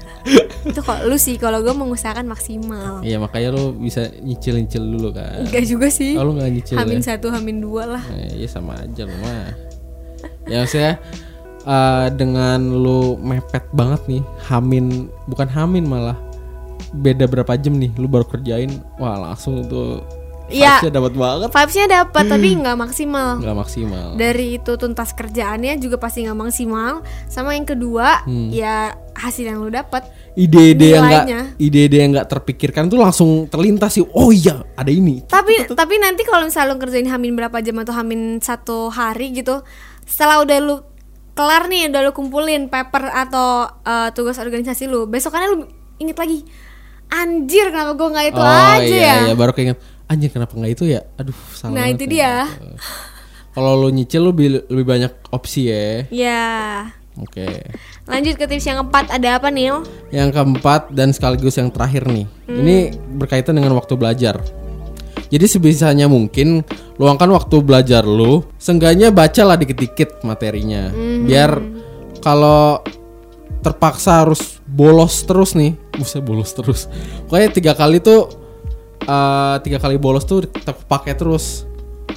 Itu 0.64 0.80
kok 0.80 1.04
lu 1.04 1.20
sih 1.20 1.36
kalau 1.36 1.60
gue 1.60 1.70
mengusahakan 1.70 2.24
maksimal. 2.24 3.04
Iya 3.04 3.20
makanya 3.20 3.52
lo 3.52 3.76
bisa 3.76 4.08
nyicil 4.16 4.56
nyicil 4.56 4.80
dulu 4.82 5.12
kan. 5.12 5.44
Enggak 5.44 5.64
juga 5.68 5.92
sih. 5.92 6.16
Oh, 6.16 6.24
nggak 6.24 6.48
nyicil 6.50 6.76
hamin 6.80 6.98
ya? 6.98 7.12
satu 7.12 7.28
hamin 7.28 7.60
dua 7.60 7.84
lah. 7.84 8.04
Eh, 8.10 8.40
Iya 8.40 8.48
sama 8.48 8.80
aja 8.80 9.04
lo 9.04 9.12
mah. 9.20 9.52
Ya 10.48 10.64
maksudnya 10.64 10.96
eh, 11.62 12.06
dengan 12.16 12.72
lo 12.72 13.20
mepet 13.20 13.68
banget 13.76 14.00
nih 14.08 14.22
hamin 14.48 15.12
bukan 15.28 15.48
hamin 15.48 15.84
malah 15.84 16.16
beda 16.94 17.26
berapa 17.26 17.58
jam 17.58 17.74
nih 17.74 17.90
lu 17.98 18.06
baru 18.06 18.24
kerjain 18.24 18.70
wah 18.96 19.18
langsung 19.18 19.66
tuh 19.66 20.02
Iya. 20.44 20.76
vibes-nya 20.76 20.92
dapat 21.00 21.12
banget. 21.16 21.48
Vibesnya 21.56 21.86
dapat 21.88 22.24
tapi 22.28 22.48
nggak 22.60 22.76
maksimal. 22.76 23.40
Nggak 23.40 23.58
maksimal. 23.64 24.06
Dari 24.20 24.46
itu 24.60 24.72
tuntas 24.76 25.16
kerjaannya 25.16 25.80
juga 25.80 25.96
pasti 25.96 26.28
nggak 26.28 26.36
maksimal. 26.36 27.00
Sama 27.32 27.56
yang 27.56 27.64
kedua 27.64 28.20
ya 28.52 28.92
hasil 29.16 29.48
yang 29.48 29.64
lu 29.64 29.72
dapat 29.72 30.04
ide-ide 30.36 30.98
yang 30.98 31.04
nggak 31.06 31.56
ide-ide 31.56 31.96
yang 31.96 32.10
nggak 32.12 32.28
terpikirkan 32.28 32.92
tuh 32.92 33.00
langsung 33.00 33.48
terlintas 33.48 33.96
sih 33.96 34.04
oh 34.04 34.28
iya 34.28 34.60
ada 34.76 34.92
ini. 34.92 35.24
Tapi 35.24 35.64
tapi 35.72 35.94
nanti 35.96 36.28
kalau 36.28 36.44
misalnya 36.44 36.76
lu 36.76 36.80
kerjain 36.82 37.08
hamin 37.08 37.32
berapa 37.32 37.64
jam 37.64 37.80
atau 37.80 37.94
hamin 37.96 38.44
satu 38.44 38.92
hari 38.92 39.32
gitu 39.32 39.64
setelah 40.04 40.44
udah 40.44 40.58
lu 40.60 40.76
kelar 41.32 41.72
nih 41.72 41.88
udah 41.88 42.00
lu 42.04 42.12
kumpulin 42.12 42.68
paper 42.68 43.08
atau 43.08 43.64
eh, 43.80 44.12
tugas 44.12 44.36
organisasi 44.36 44.92
lu 44.92 45.08
besokannya 45.08 45.48
lu 45.56 45.58
inget 45.98 46.18
lagi 46.18 46.44
anjir 47.22 47.70
kenapa 47.70 47.92
gue 47.94 48.08
nggak 48.10 48.26
itu 48.34 48.40
oh 48.40 48.48
aja 48.48 48.82
iya 48.82 48.98
ya 48.98 49.14
iya 49.30 49.34
baru 49.38 49.52
keinget 49.54 49.78
anjir 50.10 50.28
kenapa 50.34 50.52
nggak 50.58 50.72
itu 50.74 50.84
ya 50.90 51.00
aduh 51.14 51.38
salah 51.54 51.74
nah 51.74 51.86
itu 51.86 52.04
ya. 52.10 52.10
dia 52.10 52.32
Kalau 53.54 53.78
lo 53.78 53.86
nyicil 53.86 54.18
lo 54.18 54.34
lebih, 54.34 54.66
lebih 54.66 54.82
banyak 54.82 55.12
opsi 55.30 55.70
ya. 55.70 56.10
Ya. 56.10 56.46
Oke. 57.14 57.46
Lanjut 58.10 58.34
ke 58.34 58.50
tips 58.50 58.66
yang 58.66 58.82
keempat 58.82 59.14
ada 59.14 59.38
apa 59.38 59.46
Nil? 59.54 59.86
Yang 60.10 60.34
keempat 60.34 60.90
dan 60.90 61.14
sekaligus 61.14 61.54
yang 61.54 61.70
terakhir 61.70 62.02
nih. 62.10 62.26
Ini 62.50 62.76
berkaitan 63.14 63.54
dengan 63.54 63.78
waktu 63.78 63.94
belajar. 63.94 64.42
Jadi 65.30 65.46
sebisanya 65.46 66.10
mungkin 66.10 66.66
luangkan 66.98 67.30
waktu 67.30 67.62
belajar 67.62 68.02
lu, 68.02 68.42
seenggaknya 68.58 69.14
bacalah 69.14 69.54
dikit-dikit 69.54 70.26
materinya. 70.26 70.90
Biar 71.22 71.62
kalau 72.18 72.82
terpaksa 73.64 74.20
harus 74.20 74.60
bolos 74.68 75.24
terus 75.24 75.56
nih, 75.56 75.72
bisa 75.96 76.20
bolos 76.20 76.52
terus. 76.52 76.86
Pokoknya 77.26 77.48
tiga 77.48 77.72
kali 77.72 77.98
tuh 77.98 78.28
eh, 79.00 79.56
tiga 79.64 79.80
kali 79.80 79.96
bolos 79.96 80.28
tuh 80.28 80.44
terpakai 80.44 81.16
terus. 81.16 81.64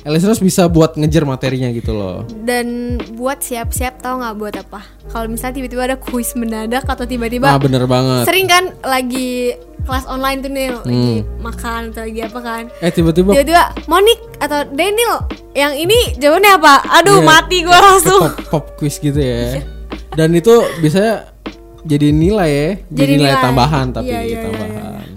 Listeners 0.07 0.39
bisa 0.39 0.71
buat 0.71 0.95
ngejar 0.95 1.27
materinya 1.27 1.67
gitu 1.75 1.91
loh. 1.91 2.23
Dan 2.47 2.95
buat 3.19 3.43
siap-siap 3.43 3.99
tau 3.99 4.23
nggak 4.23 4.35
buat 4.39 4.55
apa? 4.55 4.79
Kalau 5.11 5.27
misalnya 5.27 5.59
tiba-tiba 5.59 5.83
ada 5.83 5.97
kuis 5.99 6.31
mendadak 6.31 6.87
atau 6.87 7.03
tiba-tiba 7.03 7.51
Nah 7.51 7.59
bener 7.59 7.83
banget. 7.83 8.23
sering 8.23 8.47
kan 8.47 8.71
lagi 8.87 9.51
kelas 9.83 10.07
online 10.07 10.39
tuh 10.39 10.51
Nil, 10.51 10.79
lagi 10.83 11.27
makan 11.43 11.91
atau 11.91 12.07
lagi 12.07 12.21
apa 12.23 12.39
kan? 12.39 12.63
Eh 12.79 12.91
tiba-tiba 12.91 13.35
Tiba-tiba 13.35 13.63
Monik 13.91 14.19
atau 14.39 14.63
Daniel 14.71 15.27
yang 15.51 15.75
ini 15.75 16.15
jawabannya 16.15 16.51
apa? 16.55 16.75
Aduh 17.03 17.19
Iya, 17.19 17.27
mati 17.27 17.57
gua 17.67 17.79
langsung. 17.79 18.21
pop, 18.23 18.35
pop 18.47 18.65
quiz 18.79 18.95
gitu 19.03 19.19
ya. 19.19 19.59
Dan 20.15 20.31
itu 20.39 20.55
bisa 20.79 21.35
jadi 21.83 22.07
nilai 22.09 22.49
ya, 22.49 22.69
jadi, 22.87 22.89
Jadi 22.89 23.11
nilai, 23.13 23.31
nilai. 23.31 23.43
tambahan 23.43 23.85
tapi 23.91 24.07
Iya, 24.07 24.19
iya, 24.23 24.39
tambahan. 24.41 25.07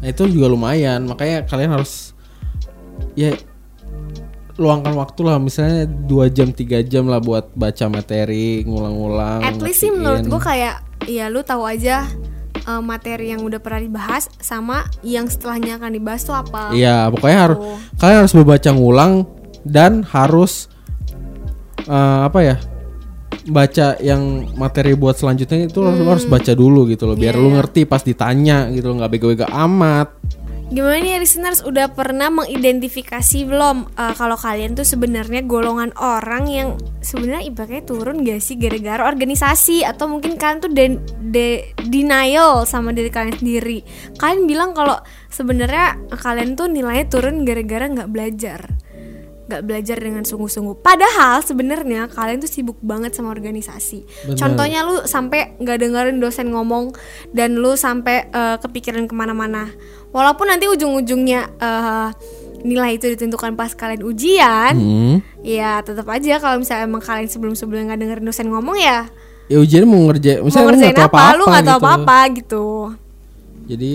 Nah 0.00 0.08
itu 0.08 0.22
juga 0.28 0.46
lumayan, 0.46 1.00
makanya 1.04 1.44
kalian 1.44 1.70
harus 1.72 2.12
ya 3.14 3.32
luangkan 4.54 4.94
waktu 4.94 5.20
lah, 5.22 5.36
misalnya 5.36 5.82
dua 5.84 6.28
jam 6.28 6.50
tiga 6.50 6.78
jam 6.80 7.06
lah 7.06 7.18
buat 7.18 7.50
baca 7.52 7.86
materi, 7.88 8.62
ngulang-ngulang. 8.62 9.42
At 9.42 9.58
least 9.58 9.82
sih 9.82 9.90
menurut 9.90 10.22
gua 10.24 10.38
kayak 10.40 10.74
ya 11.04 11.26
lu 11.26 11.42
tahu 11.42 11.66
aja 11.66 12.06
eh, 12.54 12.80
materi 12.80 13.34
yang 13.34 13.42
udah 13.42 13.58
pernah 13.58 13.82
dibahas 13.82 14.30
sama 14.38 14.86
yang 15.02 15.26
setelahnya 15.26 15.76
akan 15.76 15.90
dibahas 15.92 16.22
tuh 16.22 16.32
apa. 16.32 16.70
Iya, 16.70 17.10
pokoknya 17.10 17.38
harus 17.40 17.58
Oh. 17.58 17.78
kalian 17.98 18.18
harus 18.20 18.34
membaca 18.34 18.70
ngulang 18.70 19.12
dan 19.64 20.06
harus 20.06 20.70
eh, 21.84 22.20
apa 22.22 22.38
ya? 22.40 22.56
Baca 23.48 23.96
yang 24.00 24.48
materi 24.56 24.96
buat 24.96 25.20
selanjutnya 25.20 25.68
itu 25.68 25.78
lu 25.84 26.08
harus 26.08 26.24
baca 26.24 26.52
dulu 26.56 26.88
gitu 26.88 27.04
loh 27.04 27.16
biar 27.16 27.36
Iya, 27.36 27.42
lu 27.42 27.48
iya. 27.52 27.54
ngerti 27.60 27.80
pas 27.84 28.00
ditanya 28.00 28.72
gitu 28.72 28.92
loh 28.92 29.04
nggak 29.04 29.10
bego-bego 29.12 29.46
amat 29.48 30.08
Gimana 30.64 30.96
nih 30.96 31.20
listeners 31.20 31.60
udah 31.60 31.92
pernah 31.92 32.32
mengidentifikasi 32.32 33.44
belum 33.44 33.84
eh, 33.94 34.14
kalau 34.16 34.32
kalian 34.32 34.72
tuh 34.72 34.82
sebenarnya 34.82 35.44
golongan 35.44 35.92
orang 36.00 36.48
yang 36.48 36.68
sebenarnya 37.04 37.44
ibaratnya 37.52 37.84
turun 37.84 38.24
gak 38.24 38.40
sih 38.40 38.56
gara-gara 38.56 39.04
organisasi 39.04 39.84
atau 39.84 40.08
mungkin 40.08 40.40
kalian 40.40 40.58
tuh 40.64 40.72
de- 40.72 41.04
de- 41.20 41.68
denial 41.84 42.64
sama 42.64 42.96
diri 42.96 43.12
kalian 43.12 43.36
sendiri. 43.36 43.84
Kalian 44.16 44.48
bilang 44.48 44.72
kalau 44.72 44.96
sebenarnya 45.28 46.00
kalian 46.10 46.56
tuh 46.56 46.66
nilainya 46.66 47.06
turun 47.12 47.44
gara-gara 47.44 47.84
nggak 47.84 48.10
belajar. 48.10 48.60
Nggak 49.54 49.62
belajar 49.62 49.96
dengan 50.02 50.26
sungguh-sungguh. 50.26 50.82
Padahal 50.82 51.38
sebenarnya 51.46 52.10
kalian 52.10 52.42
tuh 52.42 52.50
sibuk 52.50 52.74
banget 52.82 53.14
sama 53.14 53.30
organisasi. 53.30 54.02
Bener. 54.26 54.34
Contohnya 54.34 54.82
lu 54.82 55.06
sampai 55.06 55.54
nggak 55.62 55.78
dengerin 55.78 56.18
dosen 56.18 56.50
ngomong 56.50 56.90
dan 57.30 57.54
lu 57.54 57.78
sampai 57.78 58.26
eh, 58.34 58.56
kepikiran 58.58 59.06
ke 59.06 59.14
mana-mana. 59.14 59.70
Walaupun 60.10 60.50
nanti 60.50 60.66
ujung-ujungnya 60.66 61.54
eh, 61.62 62.08
nilai 62.64 62.96
itu 62.96 63.06
ditentukan 63.12 63.54
pas 63.54 63.70
kalian 63.76 64.02
ujian, 64.02 64.74
Hmm. 64.74 65.16
ya 65.44 65.84
tetap 65.84 66.08
aja 66.08 66.40
kalau 66.40 66.64
misalnya 66.64 66.88
emang 66.88 67.04
kalian 67.04 67.28
sebelum-sebelumnya 67.28 67.92
nggak 67.92 68.00
dengerin 68.00 68.24
dosen 68.24 68.48
ngomong 68.48 68.80
ya 68.80 69.04
ya 69.52 69.60
ujian 69.60 69.84
mau 69.84 70.08
ngerjain 70.08 70.40
mau 70.40 70.48
misalnya 70.48 70.64
lu 70.64 70.72
ngerjain 70.72 70.94
nggak 70.96 71.10
apa, 71.12 71.20
tahu 71.20 71.34
lu 71.36 71.44
nggak 71.44 71.64
tahu 71.68 71.76
gitu. 71.76 71.84
apa-apa 71.84 72.18
gitu. 72.32 72.66
jadi 73.68 73.92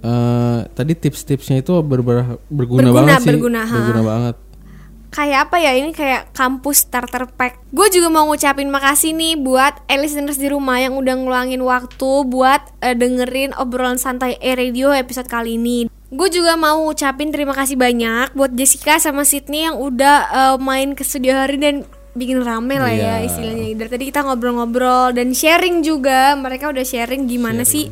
eh 0.00 0.58
tadi 0.70 0.92
tips-tipsnya 0.92 1.60
itu 1.60 1.72
ber- 1.80 2.00
ber- 2.00 2.38
berguna, 2.46 2.82
Berguna, 2.84 2.96
banget 2.96 3.20
sih. 3.20 3.28
berguna, 3.28 3.60
ha. 3.62 3.74
berguna 3.74 4.02
banget. 4.02 4.36
Kayak 5.08 5.48
apa 5.48 5.56
ya 5.56 5.72
ini 5.72 5.90
kayak 5.90 6.30
kampus 6.32 6.84
starter 6.84 7.24
pack. 7.30 7.64
Gue 7.72 7.88
juga 7.88 8.06
mau 8.06 8.28
ngucapin 8.28 8.68
makasih 8.68 9.10
nih 9.10 9.34
buat 9.34 9.72
listeners 9.88 10.36
di 10.36 10.52
rumah 10.52 10.76
yang 10.76 10.94
udah 10.94 11.16
ngeluangin 11.16 11.64
waktu 11.64 12.10
buat 12.24 12.60
eh, 12.78 12.92
dengerin 12.92 13.56
obrolan 13.56 13.96
santai 13.96 14.36
e 14.36 14.52
radio 14.52 14.92
episode 14.92 15.24
kali 15.24 15.56
ini. 15.56 15.88
Gue 16.08 16.28
juga 16.28 16.54
mau 16.54 16.84
ngucapin 16.84 17.32
terima 17.32 17.52
kasih 17.52 17.76
banyak 17.76 18.32
buat 18.32 18.52
Jessica 18.52 18.96
sama 18.96 19.24
Sydney 19.24 19.64
yang 19.64 19.80
udah 19.80 20.16
eh, 20.28 20.56
main 20.58 20.92
ke 20.92 21.00
studio 21.00 21.32
hari 21.32 21.56
dan 21.56 21.88
bikin 22.12 22.42
rame 22.42 22.76
lah 22.76 22.90
ya 22.90 23.22
Iya. 23.22 23.32
istilahnya. 23.32 23.64
Dari 23.78 23.88
tadi 23.88 24.04
kita 24.08 24.20
ngobrol-ngobrol 24.22 25.14
dan 25.14 25.32
sharing 25.32 25.80
juga. 25.80 26.34
Mereka 26.34 26.68
udah 26.68 26.84
sharing 26.84 27.24
gimana 27.24 27.64
sih 27.64 27.88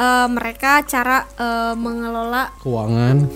eh, 0.00 0.28
mereka 0.32 0.80
cara 0.88 1.28
eh, 1.36 1.74
mengelola 1.76 2.48
keuangan. 2.64 3.28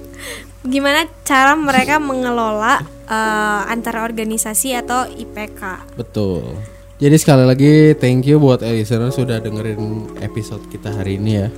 Gimana 0.72 1.04
cara 1.26 1.58
mereka 1.58 1.98
mengelola 1.98 2.80
eh, 3.10 3.62
antara 3.68 4.06
organisasi 4.06 4.78
atau 4.78 5.10
IPK. 5.10 5.92
betul. 5.98 6.54
Jadi 6.94 7.16
sekali 7.18 7.42
lagi 7.42 7.98
thank 7.98 8.22
you 8.22 8.38
buat 8.38 8.62
listener 8.62 9.10
sudah 9.10 9.42
dengerin 9.42 10.14
episode 10.22 10.62
kita 10.70 10.94
hari 10.94 11.18
ini 11.18 11.32
ya. 11.42 11.48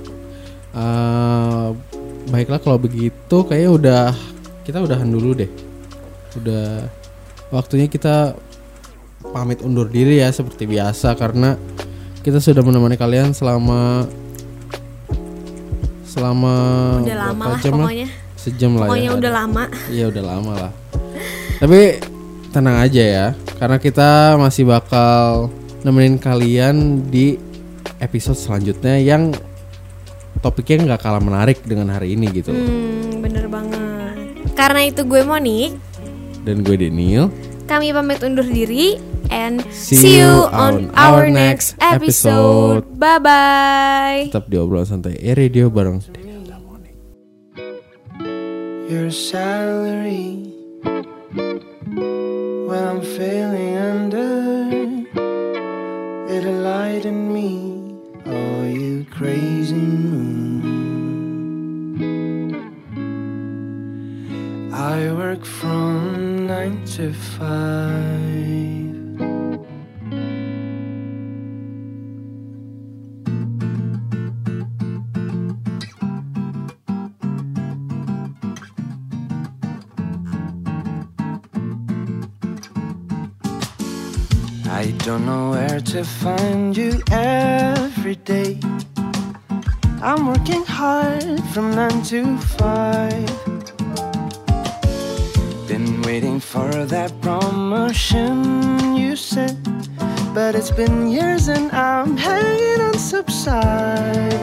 Eh, 0.73 1.67
baiklah 2.27 2.59
kalau 2.59 2.81
begitu 2.81 3.45
kayaknya 3.45 3.71
udah 3.71 4.03
kita 4.65 4.81
udahan 4.83 5.07
dulu 5.07 5.37
deh. 5.37 5.51
Udah 6.35 6.89
waktunya 7.53 7.87
kita 7.87 8.35
pamit 9.31 9.63
undur 9.63 9.87
diri 9.87 10.19
ya 10.19 10.29
seperti 10.33 10.67
biasa 10.67 11.15
karena 11.15 11.55
kita 12.21 12.43
sudah 12.43 12.59
menemani 12.59 12.99
kalian 12.99 13.31
selama 13.31 14.03
selama 16.17 16.55
Udah 17.05 17.17
lama 17.29 17.43
lah 17.53 17.59
jam 17.61 17.73
pokoknya. 17.77 18.07
sejam 18.33 18.71
lah 18.73 18.89
Pokoknya 18.89 19.05
ya 19.05 19.11
udah 19.13 19.31
lama. 19.31 19.63
Iya 19.93 20.05
udah 20.09 20.23
lama 20.25 20.53
lah. 20.57 20.71
Tapi 21.61 21.79
tenang 22.49 22.77
aja 22.81 23.03
ya, 23.05 23.27
karena 23.61 23.77
kita 23.77 24.33
masih 24.41 24.65
bakal 24.65 25.53
nemenin 25.85 26.17
kalian 26.17 27.05
di 27.05 27.37
episode 28.01 28.37
selanjutnya 28.37 28.97
yang 28.97 29.29
topiknya 30.41 30.93
nggak 30.93 31.01
kalah 31.01 31.21
menarik 31.21 31.61
dengan 31.65 31.93
hari 31.93 32.13
ini 32.17 32.29
gitu. 32.33 32.53
Hmm, 32.53 33.21
bener 33.21 33.45
banget. 33.49 34.17
Karena 34.57 34.81
itu 34.85 35.05
gue 35.05 35.21
Monik, 35.21 35.77
Dan 36.41 36.65
gue 36.65 36.77
Daniel. 36.77 37.29
Kami 37.67 37.91
pamit 37.91 38.23
undur 38.23 38.47
diri 38.47 38.95
and 39.27 39.61
See 39.75 39.99
see, 39.99 40.23
you 40.23 40.47
on 40.55 40.89
our 40.95 41.27
next 41.27 41.75
episode. 41.83 42.87
Bye 42.95 43.19
bye. 43.19 44.21
Tetap 44.31 44.47
di 44.47 44.55
obrolan 44.55 44.87
santai 44.87 45.19
e 45.19 45.35
radio 45.35 45.67
bareng 45.67 45.99
Your 48.87 49.11
salary 49.11 50.47
when 52.71 52.83
I'm 52.87 53.03
feeling 53.03 53.75
under 53.75 54.71
it 56.31 56.43
enlighten 56.47 57.33
me 57.35 57.83
oh 58.23 58.63
you 58.63 59.03
crazy 59.11 59.75
moon 59.75 60.63
I 64.71 65.11
work 65.11 65.43
from 65.43 65.86
nine 66.67 66.85
I 84.69 84.91
don't 85.05 85.25
know 85.25 85.51
where 85.51 85.79
to 85.79 86.03
find 86.03 86.75
you 86.75 87.01
every 87.11 88.15
day. 88.15 88.59
I'm 90.01 90.27
working 90.27 90.65
hard 90.65 91.41
from 91.53 91.73
nine 91.73 92.03
to 92.03 92.37
five. 92.37 93.46
For 96.47 96.85
that 96.85 97.11
promotion 97.21 98.95
you 98.95 99.17
said, 99.17 99.57
but 100.33 100.55
it's 100.55 100.71
been 100.71 101.09
years 101.11 101.49
and 101.49 101.69
I'm 101.73 102.15
hanging 102.15 102.79
on 102.79 102.97
subside. 102.97 104.33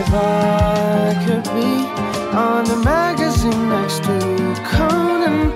If 0.00 0.08
I 0.14 1.22
could 1.26 1.44
be 1.52 1.72
on 2.34 2.64
the 2.64 2.80
magazine 2.82 3.68
next 3.68 4.04
to 4.04 4.18
Conan, 4.72 5.50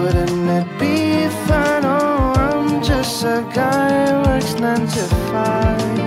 wouldn't 0.00 0.48
it 0.60 0.68
be 0.80 1.28
fun? 1.46 1.84
Oh, 1.84 2.32
I'm 2.36 2.82
just 2.82 3.22
a 3.22 3.46
guy 3.52 4.06
who 4.06 4.30
works 4.30 4.54
nine 4.54 4.86
to 4.96 5.04
five. 5.30 5.98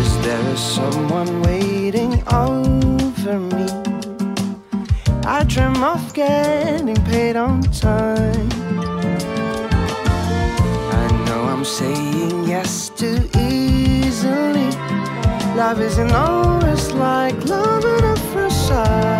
Is 0.00 0.10
there 0.24 0.56
someone 0.56 1.42
waiting 1.42 2.22
over 2.32 3.38
me? 3.38 3.83
dream 5.54 5.84
of 5.84 6.12
getting 6.12 6.96
paid 7.04 7.36
on 7.36 7.62
time. 7.62 8.48
I 11.00 11.06
know 11.26 11.42
I'm 11.44 11.64
saying 11.64 12.48
yes 12.48 12.88
too 12.88 13.30
easily. 13.38 14.70
Love 15.54 15.80
isn't 15.80 16.10
always 16.10 16.90
like 16.94 17.36
love 17.44 17.84
at 17.84 18.18
first 18.32 18.66
sight. 18.66 19.13